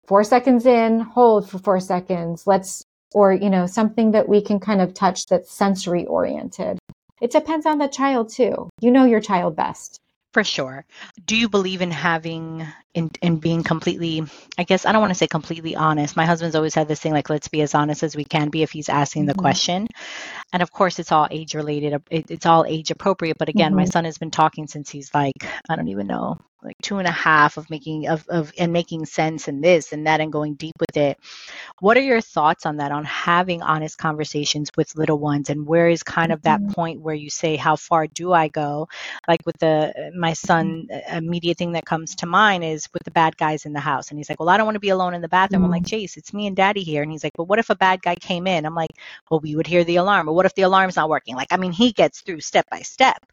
four 0.08 0.24
seconds 0.24 0.66
in, 0.66 1.00
hold 1.00 1.50
for 1.50 1.58
four 1.60 1.80
seconds. 1.80 2.46
Let's, 2.46 2.84
or, 3.14 3.34
you 3.34 3.50
know, 3.50 3.66
something 3.66 4.12
that 4.12 4.28
we 4.28 4.42
can 4.42 4.60
kind 4.60 4.82
of 4.82 4.94
touch 4.94 5.28
that's 5.28 5.52
sensory 5.52 6.06
oriented. 6.06 6.80
It 7.22 7.32
depends 7.32 7.66
on 7.66 7.78
the 7.78 7.88
child 7.88 8.30
too. 8.30 8.70
You 8.82 8.92
know 8.92 9.06
your 9.06 9.22
child 9.22 9.56
best. 9.56 10.00
For 10.34 10.44
sure. 10.44 10.86
Do 11.26 11.38
you 11.38 11.48
believe 11.48 11.82
in 11.82 11.92
having 11.92 12.68
in, 12.96 13.12
in 13.22 13.38
being 13.38 13.62
completely 13.62 14.24
i 14.58 14.64
guess 14.64 14.86
i 14.86 14.92
don't 14.92 15.02
want 15.02 15.12
to 15.12 15.18
say 15.18 15.28
completely 15.28 15.76
honest 15.76 16.16
my 16.16 16.26
husband's 16.26 16.56
always 16.56 16.74
had 16.74 16.88
this 16.88 17.00
thing 17.00 17.12
like 17.12 17.30
let's 17.30 17.50
be 17.50 17.62
as 17.62 17.76
honest 17.76 18.02
as 18.02 18.16
we 18.16 18.24
can 18.24 18.50
be 18.50 18.64
if 18.64 18.72
he's 18.72 18.90
asking 18.90 19.26
the 19.26 19.34
mm-hmm. 19.34 19.42
question 19.42 19.88
and 20.54 20.64
of 20.64 20.72
course 20.72 20.98
it's 20.98 21.12
all 21.12 21.28
age 21.30 21.54
related 21.54 22.02
it, 22.10 22.32
it's 22.32 22.46
all 22.46 22.66
age 22.66 22.92
appropriate 22.92 23.38
but 23.38 23.50
again 23.50 23.72
mm-hmm. 23.72 23.80
my 23.80 23.86
son 23.86 24.06
has 24.06 24.18
been 24.18 24.32
talking 24.32 24.66
since 24.66 24.90
he's 24.90 25.14
like 25.14 25.36
i 25.70 25.76
don't 25.76 25.90
even 25.90 26.08
know 26.08 26.38
like 26.66 26.78
two 26.82 26.98
and 26.98 27.08
a 27.08 27.12
half 27.12 27.58
of 27.58 27.70
making 27.70 28.08
of, 28.08 28.28
of 28.28 28.52
and 28.58 28.74
making 28.74 29.06
sense 29.06 29.48
and 29.48 29.64
this 29.64 29.94
and 29.94 30.08
that 30.08 30.20
and 30.20 30.32
going 30.32 30.56
deep 30.56 30.76
with 30.80 30.98
it. 30.98 31.18
What 31.80 31.98
are 31.98 32.02
your 32.02 32.22
thoughts 32.22 32.66
on 32.66 32.78
that 32.78 32.92
on 32.92 33.06
having 33.06 33.62
honest 33.62 33.98
conversations 33.98 34.72
with 34.76 34.96
little 34.96 35.20
ones? 35.20 35.50
And 35.50 35.68
where 35.68 35.88
is 35.90 36.04
kind 36.04 36.32
of 36.32 36.42
that 36.44 36.60
mm-hmm. 36.60 36.72
point 36.72 37.02
where 37.02 37.16
you 37.16 37.30
say 37.30 37.56
how 37.56 37.76
far 37.76 38.08
do 38.08 38.34
i 38.34 38.48
go? 38.48 38.88
Like 39.28 39.42
with 39.46 39.58
the 39.60 40.12
my 40.18 40.34
son 40.34 40.88
immediate 41.12 41.58
thing 41.58 41.74
that 41.74 41.86
comes 41.86 42.16
to 42.16 42.26
mind 42.26 42.64
is 42.64 42.90
with 42.94 43.04
the 43.04 43.12
bad 43.12 43.38
guys 43.38 43.66
in 43.66 43.74
the 43.74 43.80
house. 43.80 44.10
And 44.10 44.20
he's 44.20 44.30
like 44.30 44.40
well 44.40 44.50
i 44.50 44.58
don't 44.58 44.66
want 44.66 44.76
to 44.76 44.80
be 44.80 44.90
alone 44.90 45.14
in 45.14 45.22
the 45.22 45.30
bathroom. 45.30 45.64
I'm 45.64 45.72
like 45.72 45.84
mm-hmm. 45.84 46.02
chase 46.02 46.18
it's 46.18 46.34
me 46.34 46.48
and 46.48 46.56
daddy 46.56 46.84
here. 46.84 47.04
And 47.04 47.12
he's 47.12 47.24
like 47.24 47.34
but 47.36 47.46
what 47.46 47.60
if 47.60 47.70
a 47.70 47.76
bad 47.76 48.02
guy 48.02 48.16
came 48.16 48.48
in? 48.48 48.66
I'm 48.66 48.76
like 48.76 48.92
well 49.30 49.40
we 49.40 49.56
would 49.56 49.68
hear 49.68 49.84
the 49.84 49.98
alarm. 49.98 50.28
Or 50.30 50.34
what 50.34 50.46
if 50.46 50.56
the 50.56 50.64
alarm's 50.64 50.96
not 50.96 51.10
working? 51.10 51.36
Like 51.36 51.52
i 51.52 51.58
mean 51.58 51.72
he 51.72 51.92
gets 51.92 52.22
through 52.22 52.42
step 52.42 52.68
by 52.70 52.80
step. 52.80 53.24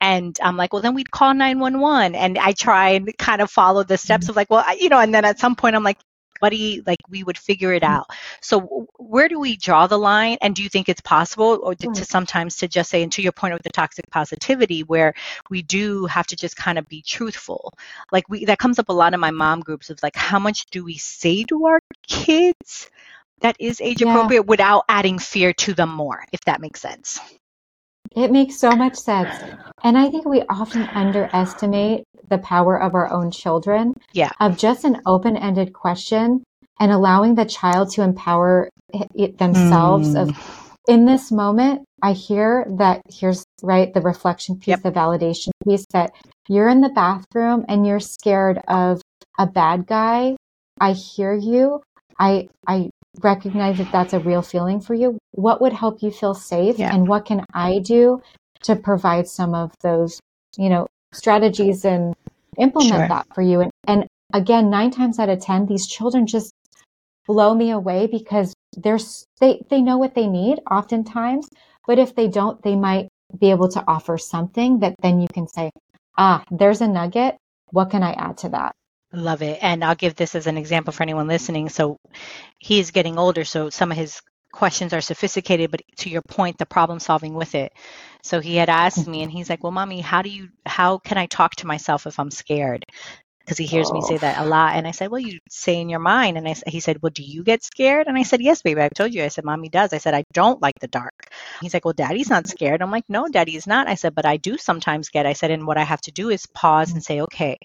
And 0.00 0.38
i'm 0.42 0.56
like 0.56 0.72
well 0.72 0.82
then 0.82 0.94
we'd 0.94 1.10
call 1.10 1.34
911 1.34 2.14
and 2.14 2.38
i 2.38 2.52
try 2.52 2.77
and 2.86 3.16
kind 3.18 3.40
of 3.40 3.50
follow 3.50 3.82
the 3.82 3.98
steps 3.98 4.24
mm-hmm. 4.24 4.30
of 4.30 4.36
like 4.36 4.50
well 4.50 4.64
you 4.76 4.88
know 4.88 4.98
and 4.98 5.14
then 5.14 5.24
at 5.24 5.38
some 5.38 5.56
point 5.56 5.76
i'm 5.76 5.84
like 5.84 5.98
buddy 6.40 6.82
like 6.86 6.98
we 7.08 7.22
would 7.22 7.38
figure 7.38 7.72
it 7.72 7.82
mm-hmm. 7.82 7.94
out 7.94 8.06
so 8.40 8.86
where 8.98 9.28
do 9.28 9.38
we 9.38 9.56
draw 9.56 9.86
the 9.86 9.98
line 9.98 10.36
and 10.40 10.54
do 10.54 10.62
you 10.62 10.68
think 10.68 10.88
it's 10.88 11.00
possible 11.00 11.60
or 11.62 11.74
to, 11.74 11.90
to 11.92 12.04
sometimes 12.04 12.56
to 12.56 12.68
just 12.68 12.90
say 12.90 13.02
and 13.02 13.12
to 13.12 13.22
your 13.22 13.32
point 13.32 13.54
with 13.54 13.62
the 13.62 13.70
toxic 13.70 14.08
positivity 14.10 14.82
where 14.82 15.14
we 15.50 15.62
do 15.62 16.06
have 16.06 16.26
to 16.26 16.36
just 16.36 16.56
kind 16.56 16.78
of 16.78 16.86
be 16.88 17.02
truthful 17.02 17.72
like 18.12 18.28
we 18.28 18.44
that 18.44 18.58
comes 18.58 18.78
up 18.78 18.88
a 18.88 18.92
lot 18.92 19.14
in 19.14 19.20
my 19.20 19.30
mom 19.30 19.60
groups 19.60 19.90
of 19.90 19.98
like 20.02 20.16
how 20.16 20.38
much 20.38 20.66
do 20.66 20.84
we 20.84 20.96
say 20.96 21.44
to 21.44 21.66
our 21.66 21.80
kids 22.06 22.88
that 23.40 23.56
is 23.60 23.80
age 23.80 24.02
appropriate 24.02 24.40
yeah. 24.40 24.46
without 24.46 24.84
adding 24.88 25.18
fear 25.18 25.52
to 25.52 25.74
them 25.74 25.90
more 25.90 26.24
if 26.32 26.40
that 26.42 26.60
makes 26.60 26.80
sense 26.80 27.20
it 28.18 28.30
makes 28.30 28.56
so 28.58 28.70
much 28.72 28.96
sense. 28.96 29.34
And 29.82 29.96
I 29.96 30.10
think 30.10 30.26
we 30.26 30.42
often 30.48 30.82
underestimate 30.82 32.04
the 32.28 32.38
power 32.38 32.80
of 32.80 32.94
our 32.94 33.10
own 33.10 33.30
children. 33.30 33.94
Yeah. 34.12 34.30
Of 34.40 34.58
just 34.58 34.84
an 34.84 35.00
open 35.06 35.36
ended 35.36 35.72
question 35.72 36.42
and 36.80 36.92
allowing 36.92 37.34
the 37.34 37.44
child 37.44 37.90
to 37.92 38.02
empower 38.02 38.68
themselves 39.38 40.14
mm. 40.14 40.22
of 40.22 40.68
in 40.88 41.04
this 41.04 41.30
moment, 41.30 41.84
I 42.02 42.12
hear 42.12 42.64
that 42.78 43.02
here's 43.12 43.44
right 43.62 43.92
the 43.92 44.00
reflection 44.00 44.56
piece, 44.56 44.68
yep. 44.68 44.82
the 44.82 44.90
validation 44.90 45.50
piece 45.62 45.84
that 45.92 46.12
you're 46.48 46.68
in 46.68 46.80
the 46.80 46.88
bathroom 46.88 47.66
and 47.68 47.86
you're 47.86 48.00
scared 48.00 48.58
of 48.66 49.02
a 49.38 49.46
bad 49.46 49.86
guy. 49.86 50.36
I 50.80 50.92
hear 50.92 51.34
you. 51.34 51.82
I 52.18 52.48
I 52.66 52.88
recognize 53.22 53.78
that 53.78 53.90
that's 53.92 54.12
a 54.12 54.18
real 54.18 54.42
feeling 54.42 54.80
for 54.80 54.94
you. 54.94 55.18
What 55.32 55.60
would 55.60 55.72
help 55.72 56.02
you 56.02 56.10
feel 56.10 56.34
safe 56.34 56.78
yeah. 56.78 56.94
and 56.94 57.08
what 57.08 57.24
can 57.24 57.44
I 57.52 57.78
do 57.78 58.22
to 58.62 58.76
provide 58.76 59.28
some 59.28 59.54
of 59.54 59.72
those, 59.82 60.20
you 60.56 60.68
know, 60.68 60.86
strategies 61.12 61.84
and 61.84 62.14
implement 62.58 62.92
sure. 62.92 63.08
that 63.08 63.26
for 63.34 63.42
you 63.42 63.60
and 63.60 63.70
and 63.86 64.06
again, 64.34 64.68
9 64.68 64.90
times 64.90 65.18
out 65.18 65.28
of 65.28 65.40
10 65.40 65.66
these 65.66 65.86
children 65.86 66.26
just 66.26 66.52
blow 67.26 67.54
me 67.54 67.70
away 67.70 68.06
because 68.06 68.52
they're 68.76 68.98
they 69.40 69.62
they 69.70 69.80
know 69.80 69.96
what 69.96 70.14
they 70.14 70.26
need 70.26 70.58
oftentimes 70.70 71.48
but 71.88 71.98
if 71.98 72.14
they 72.14 72.28
don't, 72.28 72.62
they 72.62 72.76
might 72.76 73.08
be 73.40 73.50
able 73.50 73.68
to 73.70 73.82
offer 73.88 74.18
something 74.18 74.80
that 74.80 74.94
then 75.00 75.20
you 75.20 75.26
can 75.32 75.48
say, 75.48 75.70
ah, 76.18 76.44
there's 76.50 76.82
a 76.82 76.86
nugget. 76.86 77.38
What 77.70 77.90
can 77.90 78.02
I 78.02 78.12
add 78.12 78.36
to 78.38 78.50
that? 78.50 78.72
Love 79.12 79.42
it. 79.42 79.58
And 79.62 79.82
I'll 79.82 79.94
give 79.94 80.14
this 80.14 80.34
as 80.34 80.46
an 80.46 80.58
example 80.58 80.92
for 80.92 81.02
anyone 81.02 81.28
listening. 81.28 81.68
So 81.70 81.98
he's 82.58 82.90
getting 82.90 83.18
older, 83.18 83.44
so 83.44 83.70
some 83.70 83.90
of 83.90 83.96
his 83.96 84.20
questions 84.52 84.92
are 84.92 85.00
sophisticated, 85.00 85.70
but 85.70 85.82
to 85.98 86.10
your 86.10 86.22
point, 86.22 86.58
the 86.58 86.66
problem 86.66 87.00
solving 87.00 87.34
with 87.34 87.54
it. 87.54 87.72
So 88.22 88.40
he 88.40 88.56
had 88.56 88.68
asked 88.68 89.06
me 89.06 89.22
and 89.22 89.30
he's 89.30 89.48
like, 89.48 89.62
Well, 89.62 89.72
mommy, 89.72 90.00
how 90.00 90.22
do 90.22 90.30
you 90.30 90.48
how 90.66 90.98
can 90.98 91.16
I 91.16 91.26
talk 91.26 91.56
to 91.56 91.66
myself 91.66 92.06
if 92.06 92.18
I'm 92.18 92.30
scared? 92.30 92.84
because 93.48 93.56
he 93.56 93.64
hears 93.64 93.88
oh. 93.90 93.94
me 93.94 94.02
say 94.02 94.18
that 94.18 94.38
a 94.38 94.44
lot. 94.44 94.74
And 94.76 94.86
I 94.86 94.90
said, 94.90 95.10
well, 95.10 95.20
you 95.20 95.38
say 95.48 95.80
in 95.80 95.88
your 95.88 96.00
mind. 96.00 96.36
And 96.36 96.46
I, 96.46 96.54
he 96.66 96.80
said, 96.80 97.00
well, 97.00 97.08
do 97.08 97.22
you 97.22 97.42
get 97.42 97.64
scared? 97.64 98.06
And 98.06 98.18
I 98.18 98.22
said, 98.22 98.42
yes, 98.42 98.60
baby. 98.60 98.82
I 98.82 98.90
told 98.90 99.14
you. 99.14 99.24
I 99.24 99.28
said, 99.28 99.44
mommy 99.44 99.70
does. 99.70 99.94
I 99.94 99.98
said, 99.98 100.12
I 100.12 100.24
don't 100.34 100.60
like 100.60 100.78
the 100.80 100.86
dark. 100.86 101.32
He's 101.62 101.72
like, 101.72 101.86
well, 101.86 101.94
daddy's 101.94 102.28
not 102.28 102.46
scared. 102.46 102.82
I'm 102.82 102.90
like, 102.90 103.08
no, 103.08 103.26
daddy's 103.26 103.66
not. 103.66 103.88
I 103.88 103.94
said, 103.94 104.14
but 104.14 104.26
I 104.26 104.36
do 104.36 104.58
sometimes 104.58 105.08
get. 105.08 105.24
I 105.24 105.32
said, 105.32 105.50
and 105.50 105.66
what 105.66 105.78
I 105.78 105.84
have 105.84 106.02
to 106.02 106.12
do 106.12 106.28
is 106.28 106.44
pause 106.44 106.90
mm. 106.90 106.96
and 106.96 107.02
say, 107.02 107.22
okay, 107.22 107.58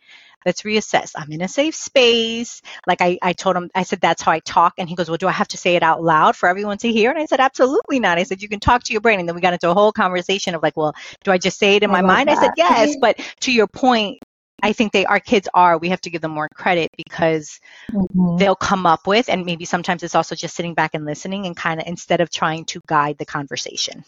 let's 0.45 0.61
reassess. 0.63 1.11
I'm 1.15 1.31
in 1.31 1.41
a 1.41 1.47
safe 1.47 1.75
space. 1.75 2.61
Like 2.87 3.01
I, 3.01 3.17
I 3.21 3.33
told 3.33 3.55
him, 3.55 3.69
I 3.75 3.83
said, 3.83 4.01
that's 4.01 4.21
how 4.21 4.31
I 4.31 4.39
talk. 4.39 4.73
And 4.77 4.89
he 4.89 4.95
goes, 4.95 5.09
well, 5.09 5.17
do 5.17 5.27
I 5.27 5.31
have 5.31 5.47
to 5.49 5.57
say 5.57 5.75
it 5.75 5.83
out 5.83 6.03
loud 6.03 6.35
for 6.35 6.49
everyone 6.49 6.77
to 6.79 6.91
hear? 6.91 7.09
And 7.11 7.19
I 7.19 7.25
said, 7.25 7.39
absolutely 7.39 7.99
not. 7.99 8.17
I 8.17 8.23
said, 8.23 8.41
you 8.41 8.49
can 8.49 8.59
talk 8.59 8.83
to 8.83 8.93
your 8.93 9.01
brain. 9.01 9.19
And 9.19 9.27
then 9.27 9.35
we 9.35 9.41
got 9.41 9.53
into 9.53 9.69
a 9.69 9.73
whole 9.73 9.91
conversation 9.91 10.55
of 10.55 10.63
like, 10.63 10.77
well, 10.77 10.95
do 11.23 11.31
I 11.31 11.37
just 11.37 11.59
say 11.59 11.75
it 11.75 11.83
in 11.83 11.91
my 11.91 12.01
mind? 12.01 12.29
That. 12.29 12.37
I 12.37 12.41
said, 12.41 12.51
yes. 12.57 12.95
But 13.03 13.19
to 13.41 13.51
your 13.51 13.67
point, 13.67 14.19
I 14.61 14.71
think 14.71 14.93
they 14.93 15.05
our 15.05 15.19
kids 15.19 15.49
are. 15.53 15.77
We 15.77 15.89
have 15.89 15.99
to 16.01 16.09
give 16.09 16.21
them 16.21 16.31
more 16.31 16.47
credit 16.47 16.89
because 16.95 17.59
mm-hmm. 17.91 18.37
they'll 18.37 18.55
come 18.55 18.85
up 18.85 19.05
with, 19.05 19.27
and 19.27 19.45
maybe 19.45 19.65
sometimes 19.65 20.03
it's 20.03 20.15
also 20.15 20.35
just 20.35 20.55
sitting 20.55 20.73
back 20.73 20.91
and 20.93 21.03
listening 21.03 21.45
and 21.45 21.55
kind 21.55 21.81
of 21.81 21.87
instead 21.87 22.21
of 22.21 22.29
trying 22.29 22.63
to 22.65 22.79
guide 22.87 23.17
the 23.17 23.25
conversation. 23.25 24.05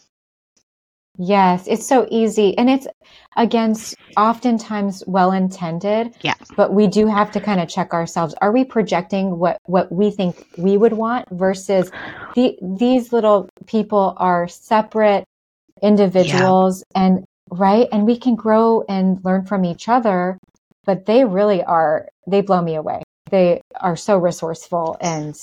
Yes, 1.18 1.66
it's 1.66 1.86
so 1.86 2.06
easy. 2.10 2.56
And 2.58 2.68
it's 2.68 2.86
again 3.36 3.74
oftentimes 4.16 5.02
well 5.06 5.32
intended. 5.32 6.14
Yeah. 6.22 6.34
But 6.56 6.72
we 6.72 6.86
do 6.86 7.06
have 7.06 7.30
to 7.32 7.40
kind 7.40 7.60
of 7.60 7.68
check 7.68 7.92
ourselves. 7.94 8.34
Are 8.40 8.52
we 8.52 8.64
projecting 8.64 9.38
what 9.38 9.58
what 9.66 9.90
we 9.90 10.10
think 10.10 10.46
we 10.58 10.76
would 10.76 10.92
want 10.92 11.26
versus 11.30 11.90
the 12.34 12.58
these 12.62 13.12
little 13.12 13.48
people 13.66 14.14
are 14.18 14.48
separate 14.48 15.24
individuals 15.82 16.84
yeah. 16.94 17.02
and 17.02 17.24
right? 17.50 17.88
And 17.92 18.06
we 18.06 18.18
can 18.18 18.34
grow 18.34 18.84
and 18.88 19.24
learn 19.24 19.44
from 19.44 19.64
each 19.64 19.88
other, 19.88 20.38
but 20.84 21.06
they 21.06 21.24
really 21.24 21.62
are, 21.62 22.08
they 22.26 22.40
blow 22.40 22.60
me 22.62 22.74
away. 22.74 23.02
They 23.30 23.60
are 23.80 23.96
so 23.96 24.18
resourceful 24.18 24.96
and, 25.00 25.34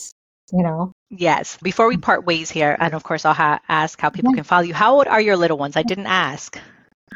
you 0.51 0.63
know. 0.63 0.91
Yes. 1.17 1.57
Before 1.61 1.87
we 1.87 1.97
part 1.97 2.25
ways 2.25 2.49
here, 2.49 2.75
and 2.79 2.93
of 2.93 3.03
course, 3.03 3.25
I'll 3.25 3.33
ha- 3.33 3.59
ask 3.69 3.99
how 3.99 4.09
people 4.09 4.33
can 4.33 4.43
follow 4.43 4.63
you. 4.63 4.73
How 4.73 4.95
old 4.95 5.07
are 5.07 5.21
your 5.21 5.37
little 5.37 5.57
ones? 5.57 5.77
I 5.77 5.83
didn't 5.83 6.07
ask. 6.07 6.59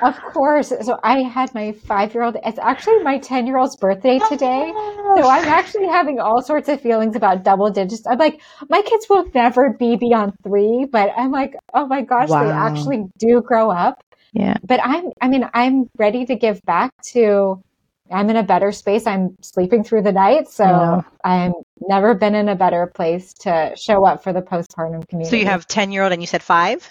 Of 0.02 0.22
course. 0.22 0.70
So 0.70 1.00
I 1.04 1.22
had 1.24 1.54
my 1.56 1.72
five 1.72 2.14
year 2.14 2.24
old. 2.24 2.38
It's 2.46 2.60
actually 2.60 3.00
my 3.00 3.18
10 3.18 3.48
year 3.48 3.58
old's 3.58 3.76
birthday 3.76 4.20
oh 4.22 4.30
today. 4.30 4.72
So 5.18 5.28
I'm 5.28 5.46
actually 5.46 5.88
having 5.88 6.20
all 6.20 6.42
sorts 6.42 6.70
of 6.70 6.82
feelings 6.82 7.16
about 7.16 7.44
double 7.44 7.72
digits. 7.72 8.06
I'm 8.06 8.20
like, 8.20 8.42
my 8.70 8.82
kids 8.82 9.08
will 9.10 9.26
never 9.34 9.74
be 9.74 9.96
beyond 9.96 10.34
three, 10.44 10.86
but 10.92 11.12
I'm 11.18 11.32
like, 11.32 11.56
oh 11.74 11.88
my 11.88 12.02
gosh, 12.02 12.30
wow. 12.30 12.44
they 12.44 12.52
actually 12.52 13.06
do 13.18 13.42
grow 13.42 13.72
up. 13.72 14.04
Yeah. 14.34 14.58
But 14.64 14.80
I'm, 14.84 15.06
I 15.22 15.30
mean, 15.30 15.50
I'm 15.54 15.90
ready 15.98 16.26
to 16.26 16.36
give 16.36 16.62
back 16.64 16.92
to, 17.14 17.64
I'm 18.12 18.30
in 18.30 18.36
a 18.36 18.44
better 18.44 18.72
space. 18.72 19.06
I'm 19.06 19.36
sleeping 19.42 19.84
through 19.84 20.04
the 20.04 20.12
night. 20.12 20.50
So 20.50 20.64
yeah. 20.64 21.02
I'm 21.24 21.54
never 21.88 22.14
been 22.14 22.36
in 22.36 22.50
a 22.50 22.56
better 22.56 22.88
place 22.88 23.34
to 23.34 23.74
show 23.76 24.06
up 24.06 24.24
for 24.24 24.34
the 24.34 24.42
postpartum 24.42 25.08
community. 25.08 25.30
So 25.30 25.36
you 25.36 25.46
have 25.46 25.68
10 25.68 25.92
year 25.92 26.04
old 26.04 26.14
and 26.14 26.22
you 26.22 26.28
said 26.28 26.44
five? 26.44 26.88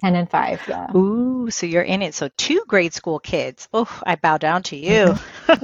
10 0.00 0.16
and 0.16 0.30
5 0.30 0.62
yeah. 0.68 0.96
Ooh 0.96 1.50
so 1.50 1.66
you're 1.66 1.82
in 1.82 2.02
it. 2.02 2.14
So 2.14 2.28
two 2.36 2.64
grade 2.66 2.94
school 2.94 3.18
kids. 3.18 3.68
Oh 3.72 3.88
i 4.06 4.16
bow 4.16 4.38
down 4.38 4.62
to 4.64 4.76
you. 4.76 5.14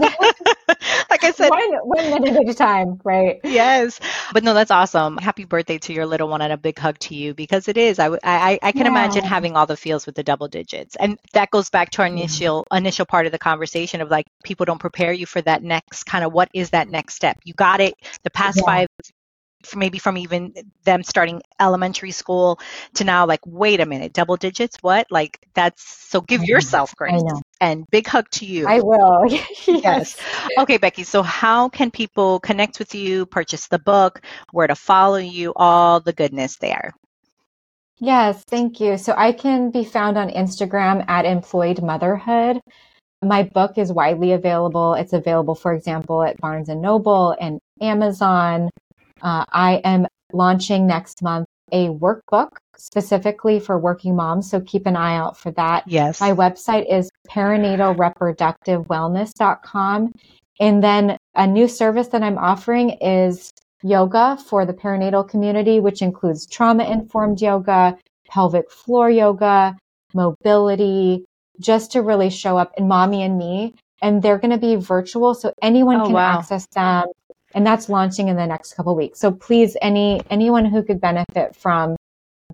Like 1.10 1.24
i 1.24 1.32
said 1.32 1.50
one, 1.50 1.72
one 1.82 2.10
minute 2.10 2.36
at 2.36 2.48
a 2.48 2.54
time 2.54 3.00
right? 3.04 3.40
Yes. 3.42 3.98
But 4.32 4.44
no 4.44 4.54
that's 4.54 4.70
awesome. 4.70 5.16
Happy 5.18 5.44
birthday 5.44 5.78
to 5.78 5.92
your 5.92 6.06
little 6.06 6.28
one 6.28 6.40
and 6.40 6.52
a 6.52 6.56
big 6.56 6.78
hug 6.78 6.98
to 7.00 7.14
you 7.14 7.34
because 7.34 7.68
it 7.68 7.76
is. 7.76 7.98
I 7.98 8.10
i, 8.22 8.58
I 8.62 8.72
can 8.72 8.82
yeah. 8.82 8.88
imagine 8.88 9.24
having 9.24 9.56
all 9.56 9.66
the 9.66 9.76
feels 9.76 10.06
with 10.06 10.14
the 10.14 10.22
double 10.22 10.48
digits. 10.48 10.96
And 10.96 11.18
that 11.32 11.50
goes 11.50 11.70
back 11.70 11.90
to 11.90 12.02
our 12.02 12.08
initial 12.08 12.66
yeah. 12.70 12.78
initial 12.78 13.06
part 13.06 13.26
of 13.26 13.32
the 13.32 13.38
conversation 13.38 14.00
of 14.00 14.10
like 14.10 14.26
people 14.44 14.64
don't 14.64 14.78
prepare 14.78 15.12
you 15.12 15.26
for 15.26 15.42
that 15.42 15.62
next 15.62 16.04
kind 16.04 16.24
of 16.24 16.32
what 16.32 16.48
is 16.54 16.70
that 16.70 16.88
next 16.88 17.14
step? 17.14 17.38
You 17.44 17.54
got 17.54 17.80
it. 17.80 17.94
The 18.22 18.30
past 18.30 18.58
yeah. 18.58 18.64
five 18.64 18.88
maybe 19.74 19.98
from 19.98 20.16
even 20.16 20.52
them 20.84 21.02
starting 21.02 21.42
elementary 21.61 22.11
school 22.11 22.58
to 22.94 23.04
now 23.04 23.26
like 23.26 23.40
wait 23.46 23.80
a 23.80 23.86
minute 23.86 24.12
double 24.12 24.36
digits? 24.36 24.76
What? 24.80 25.06
Like 25.11 25.38
that's 25.54 25.82
so 25.82 26.20
give 26.20 26.40
mm-hmm. 26.40 26.50
yourself 26.50 26.94
grace 26.96 27.22
and 27.61 27.84
big 27.90 28.06
hug 28.06 28.28
to 28.30 28.46
you. 28.46 28.66
I 28.66 28.80
will. 28.80 29.24
Yes. 29.66 29.66
yes. 29.66 30.16
Okay 30.58 30.78
becky 30.78 31.04
so 31.04 31.22
how 31.22 31.68
can 31.68 31.90
people 31.90 32.40
connect 32.40 32.78
with 32.78 32.94
you 32.94 33.26
purchase 33.26 33.68
the 33.68 33.78
book 33.78 34.20
where 34.52 34.66
to 34.66 34.74
follow 34.74 35.18
you 35.18 35.52
all 35.56 36.00
the 36.00 36.12
goodness 36.12 36.56
there? 36.56 36.92
Yes 37.98 38.42
thank 38.48 38.80
you. 38.80 38.96
So 38.96 39.14
i 39.16 39.32
can 39.32 39.70
be 39.70 39.84
found 39.84 40.16
on 40.18 40.30
instagram 40.30 41.04
at 41.08 41.24
employed 41.26 41.82
motherhood. 41.82 42.61
My 43.22 43.42
book 43.42 43.76
is 43.76 43.92
widely 43.92 44.32
available. 44.32 44.94
It's 44.94 45.12
available 45.12 45.54
for 45.54 45.74
example 45.74 46.22
at 46.22 46.40
barnes 46.40 46.68
and 46.68 46.80
noble 46.80 47.36
and 47.40 47.61
amazon 47.80 48.70
uh, 49.22 49.44
I 49.50 49.80
am 49.84 50.06
launching 50.32 50.86
next 50.86 51.22
month 51.22 51.46
a 51.72 51.88
workbook 51.88 52.50
specifically 52.76 53.58
for 53.60 53.78
working 53.78 54.16
moms. 54.16 54.50
So 54.50 54.60
keep 54.60 54.86
an 54.86 54.96
eye 54.96 55.16
out 55.16 55.38
for 55.38 55.50
that. 55.52 55.84
Yes. 55.86 56.20
My 56.20 56.32
website 56.32 56.92
is 56.92 57.08
perinatalreproductivewellness.com. 57.28 60.12
And 60.58 60.84
then 60.84 61.16
a 61.34 61.46
new 61.46 61.68
service 61.68 62.08
that 62.08 62.22
I'm 62.22 62.38
offering 62.38 62.90
is 63.00 63.52
yoga 63.82 64.36
for 64.46 64.66
the 64.66 64.74
perinatal 64.74 65.26
community, 65.28 65.78
which 65.80 66.02
includes 66.02 66.46
trauma 66.46 66.84
informed 66.84 67.40
yoga, 67.40 67.96
pelvic 68.28 68.70
floor 68.70 69.08
yoga, 69.10 69.74
mobility, 70.12 71.24
just 71.60 71.92
to 71.92 72.02
really 72.02 72.28
show 72.30 72.58
up 72.58 72.72
in 72.76 72.88
mommy 72.88 73.22
and 73.22 73.38
me. 73.38 73.76
And 74.02 74.22
they're 74.22 74.38
going 74.38 74.50
to 74.50 74.58
be 74.58 74.76
virtual. 74.76 75.34
So 75.34 75.52
anyone 75.62 76.00
oh, 76.00 76.04
can 76.04 76.14
wow. 76.14 76.38
access 76.38 76.66
them 76.74 77.06
and 77.55 77.66
that's 77.66 77.88
launching 77.88 78.28
in 78.28 78.36
the 78.36 78.46
next 78.46 78.74
couple 78.74 78.94
weeks. 78.94 79.18
So 79.20 79.32
please, 79.32 79.76
any 79.80 80.20
anyone 80.30 80.64
who 80.64 80.82
could 80.82 81.01
benefit 81.01 81.57
from, 81.57 81.96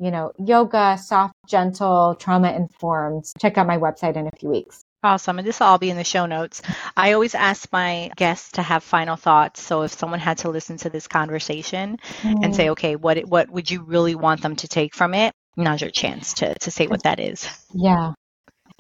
you 0.01 0.11
know, 0.11 0.33
yoga, 0.39 0.99
soft, 0.99 1.35
gentle, 1.49 2.15
trauma 2.19 2.53
informed, 2.53 3.25
check 3.41 3.59
out 3.59 3.67
my 3.67 3.79
website 3.79 4.17
in 4.17 4.27
a 4.27 4.31
few 4.39 4.51
weeks. 4.51 4.83
Awesome. 5.03 5.39
And 5.39 5.47
this 5.47 5.61
will 5.61 5.69
all 5.69 5.79
be 5.79 5.91
in 5.91 5.97
the 5.97 6.05
show 6.05 6.27
notes. 6.27 6.63
I 6.97 7.13
always 7.13 7.35
ask 7.35 7.71
my 7.73 8.11
guests 8.17 8.53
to 8.53 8.63
have 8.63 8.83
final 8.83 9.15
thoughts. 9.15 9.63
So 9.63 9.83
if 9.83 9.93
someone 9.93 10.19
had 10.19 10.39
to 10.39 10.49
listen 10.49 10.79
to 10.79 10.91
this 10.91 11.07
conversation 11.07 11.99
mm. 12.23 12.45
and 12.45 12.57
say, 12.57 12.71
okay, 12.71 12.97
what 12.97 13.19
what 13.29 13.49
would 13.51 13.71
you 13.71 13.83
really 13.85 14.15
want 14.15 14.41
them 14.43 14.57
to 14.57 14.69
take 14.69 14.95
from 14.95 15.15
it? 15.15 15.33
Now's 15.57 15.81
your 15.81 15.91
chance 15.91 16.35
to 16.35 16.55
to 16.59 16.71
say 16.71 16.87
what 16.87 17.05
that 17.05 17.21
is. 17.21 17.49
Yeah. 17.73 18.15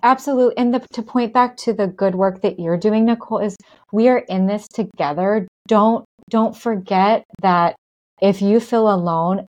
Absolutely. 0.02 0.56
And 0.58 0.74
the, 0.74 0.80
to 0.92 1.02
point 1.02 1.32
back 1.32 1.56
to 1.58 1.72
the 1.72 1.86
good 1.86 2.14
work 2.14 2.42
that 2.42 2.60
you're 2.60 2.76
doing, 2.76 3.06
Nicole, 3.06 3.38
is 3.38 3.56
we 3.92 4.08
are 4.08 4.18
in 4.18 4.46
this 4.46 4.68
together. 4.68 5.48
Don't, 5.68 6.04
don't 6.30 6.56
forget 6.56 7.24
that 7.42 7.76
if 8.20 8.42
you 8.42 8.60
feel 8.60 8.92
alone, 8.92 9.46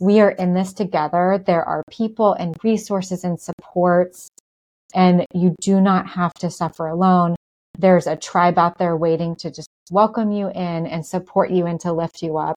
we 0.00 0.20
are 0.20 0.30
in 0.30 0.54
this 0.54 0.72
together. 0.72 1.42
There 1.46 1.62
are 1.64 1.82
people 1.90 2.32
and 2.32 2.56
resources 2.64 3.24
and 3.24 3.38
supports, 3.38 4.28
and 4.94 5.26
you 5.34 5.54
do 5.60 5.80
not 5.80 6.06
have 6.08 6.32
to 6.34 6.50
suffer 6.50 6.86
alone. 6.86 7.36
There's 7.78 8.06
a 8.06 8.16
tribe 8.16 8.58
out 8.58 8.78
there 8.78 8.96
waiting 8.96 9.36
to 9.36 9.50
just 9.50 9.68
welcome 9.90 10.32
you 10.32 10.48
in 10.48 10.86
and 10.86 11.04
support 11.04 11.50
you 11.50 11.66
and 11.66 11.78
to 11.80 11.92
lift 11.92 12.22
you 12.22 12.38
up. 12.38 12.56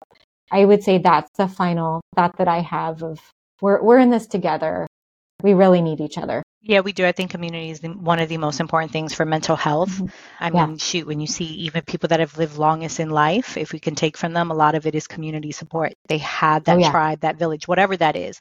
I 0.52 0.66
would 0.66 0.84
say 0.84 0.98
that's 0.98 1.30
the 1.38 1.48
final 1.48 2.02
thought 2.16 2.38
that 2.38 2.48
I 2.48 2.60
have 2.62 3.04
of 3.04 3.20
we're, 3.62 3.82
we're 3.82 4.00
in 4.00 4.10
this 4.10 4.28
together. 4.28 4.88
We 5.42 5.54
really 5.54 5.82
need 5.82 6.00
each 6.00 6.18
other. 6.18 6.44
Yeah, 6.66 6.80
we 6.80 6.94
do. 6.94 7.06
I 7.06 7.12
think 7.12 7.30
community 7.30 7.72
is 7.72 7.82
one 7.84 8.20
of 8.20 8.30
the 8.30 8.38
most 8.38 8.62
important 8.62 8.94
things 8.94 9.14
for 9.14 9.26
mental 9.26 9.58
health. 9.58 9.90
Mm-hmm. 9.90 10.06
I 10.40 10.50
mean, 10.50 10.78
shoot, 10.78 11.06
when 11.06 11.20
you 11.20 11.28
see 11.28 11.44
even 11.44 11.82
people 11.82 12.08
that 12.08 12.22
have 12.22 12.38
lived 12.38 12.58
longest 12.58 13.02
in 13.02 13.10
life, 13.10 13.58
if 13.58 13.74
we 13.74 13.80
can 13.80 13.96
take 13.96 14.16
from 14.16 14.32
them, 14.32 14.50
a 14.50 14.54
lot 14.54 14.74
of 14.74 14.88
it 14.88 14.96
is 14.96 15.06
community 15.06 15.52
support. 15.52 15.94
They 16.08 16.20
have 16.20 16.64
that 16.64 16.78
oh, 16.78 16.80
yeah. 16.80 16.92
tribe, 16.92 17.20
that 17.20 17.36
village, 17.36 17.68
whatever 17.68 17.98
that 17.98 18.16
is. 18.16 18.40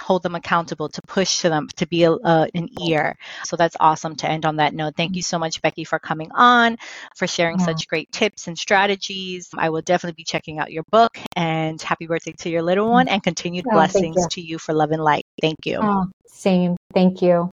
hold 0.00 0.24
them 0.24 0.34
accountable, 0.34 0.88
to 0.88 1.02
push 1.02 1.42
to 1.42 1.48
them, 1.48 1.68
to 1.76 1.86
be 1.86 2.02
a, 2.04 2.12
uh, 2.12 2.46
an 2.54 2.68
ear. 2.82 3.16
So 3.44 3.54
that's 3.54 3.76
awesome 3.78 4.16
to 4.16 4.28
end 4.28 4.46
on 4.46 4.56
that 4.56 4.74
note. 4.74 4.96
Thank 4.96 5.14
you 5.14 5.22
so 5.22 5.38
much, 5.38 5.62
Becky, 5.62 5.84
for 5.84 6.00
coming 6.00 6.32
on, 6.32 6.76
for 7.14 7.28
sharing 7.28 7.60
yeah. 7.60 7.66
such 7.66 7.86
great 7.86 8.10
tips 8.10 8.48
and 8.48 8.58
strategies. 8.58 9.48
I 9.56 9.70
will 9.70 9.82
definitely 9.82 10.16
be 10.16 10.24
checking 10.24 10.58
out 10.58 10.72
your 10.72 10.84
book 10.90 11.18
and 11.36 11.80
happy 11.80 12.08
birthday 12.08 12.32
to 12.32 12.50
your 12.50 12.62
little 12.62 12.90
one 12.90 13.06
and 13.06 13.22
continued 13.22 13.66
oh, 13.68 13.74
blessings 13.74 14.16
you. 14.16 14.28
to 14.30 14.40
you 14.40 14.58
for 14.58 14.74
love 14.74 14.90
and 14.90 15.04
light. 15.04 15.26
Thank 15.40 15.66
you. 15.66 15.78
Oh, 15.80 16.06
same. 16.26 16.76
Thank 16.94 17.22
you. 17.22 17.50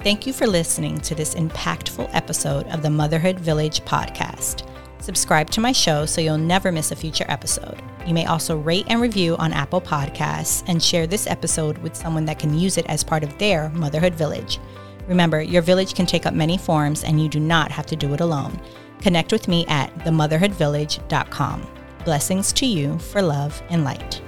Thank 0.00 0.26
you 0.26 0.32
for 0.32 0.46
listening 0.46 1.00
to 1.00 1.14
this 1.14 1.34
impactful 1.34 2.10
episode 2.12 2.66
of 2.68 2.82
the 2.82 2.90
Motherhood 2.90 3.40
Village 3.40 3.80
podcast. 3.80 4.68
Subscribe 5.00 5.50
to 5.50 5.60
my 5.60 5.72
show 5.72 6.06
so 6.06 6.20
you'll 6.20 6.38
never 6.38 6.70
miss 6.70 6.92
a 6.92 6.96
future 6.96 7.24
episode. 7.28 7.82
You 8.06 8.14
may 8.14 8.26
also 8.26 8.56
rate 8.56 8.86
and 8.88 9.00
review 9.00 9.36
on 9.36 9.52
Apple 9.52 9.80
Podcasts 9.80 10.62
and 10.68 10.80
share 10.80 11.06
this 11.06 11.26
episode 11.26 11.78
with 11.78 11.96
someone 11.96 12.24
that 12.26 12.38
can 12.38 12.56
use 12.56 12.78
it 12.78 12.86
as 12.86 13.02
part 13.02 13.24
of 13.24 13.36
their 13.38 13.68
motherhood 13.70 14.14
village. 14.14 14.60
Remember, 15.08 15.42
your 15.42 15.62
village 15.62 15.94
can 15.94 16.06
take 16.06 16.24
up 16.24 16.34
many 16.34 16.56
forms 16.56 17.02
and 17.02 17.20
you 17.20 17.28
do 17.28 17.40
not 17.40 17.72
have 17.72 17.86
to 17.86 17.96
do 17.96 18.14
it 18.14 18.20
alone. 18.20 18.60
Connect 19.00 19.32
with 19.32 19.48
me 19.48 19.66
at 19.66 19.92
themotherhoodvillage.com. 19.98 21.66
Blessings 22.04 22.52
to 22.52 22.66
you 22.66 22.98
for 22.98 23.22
love 23.22 23.60
and 23.70 23.82
light. 23.82 24.22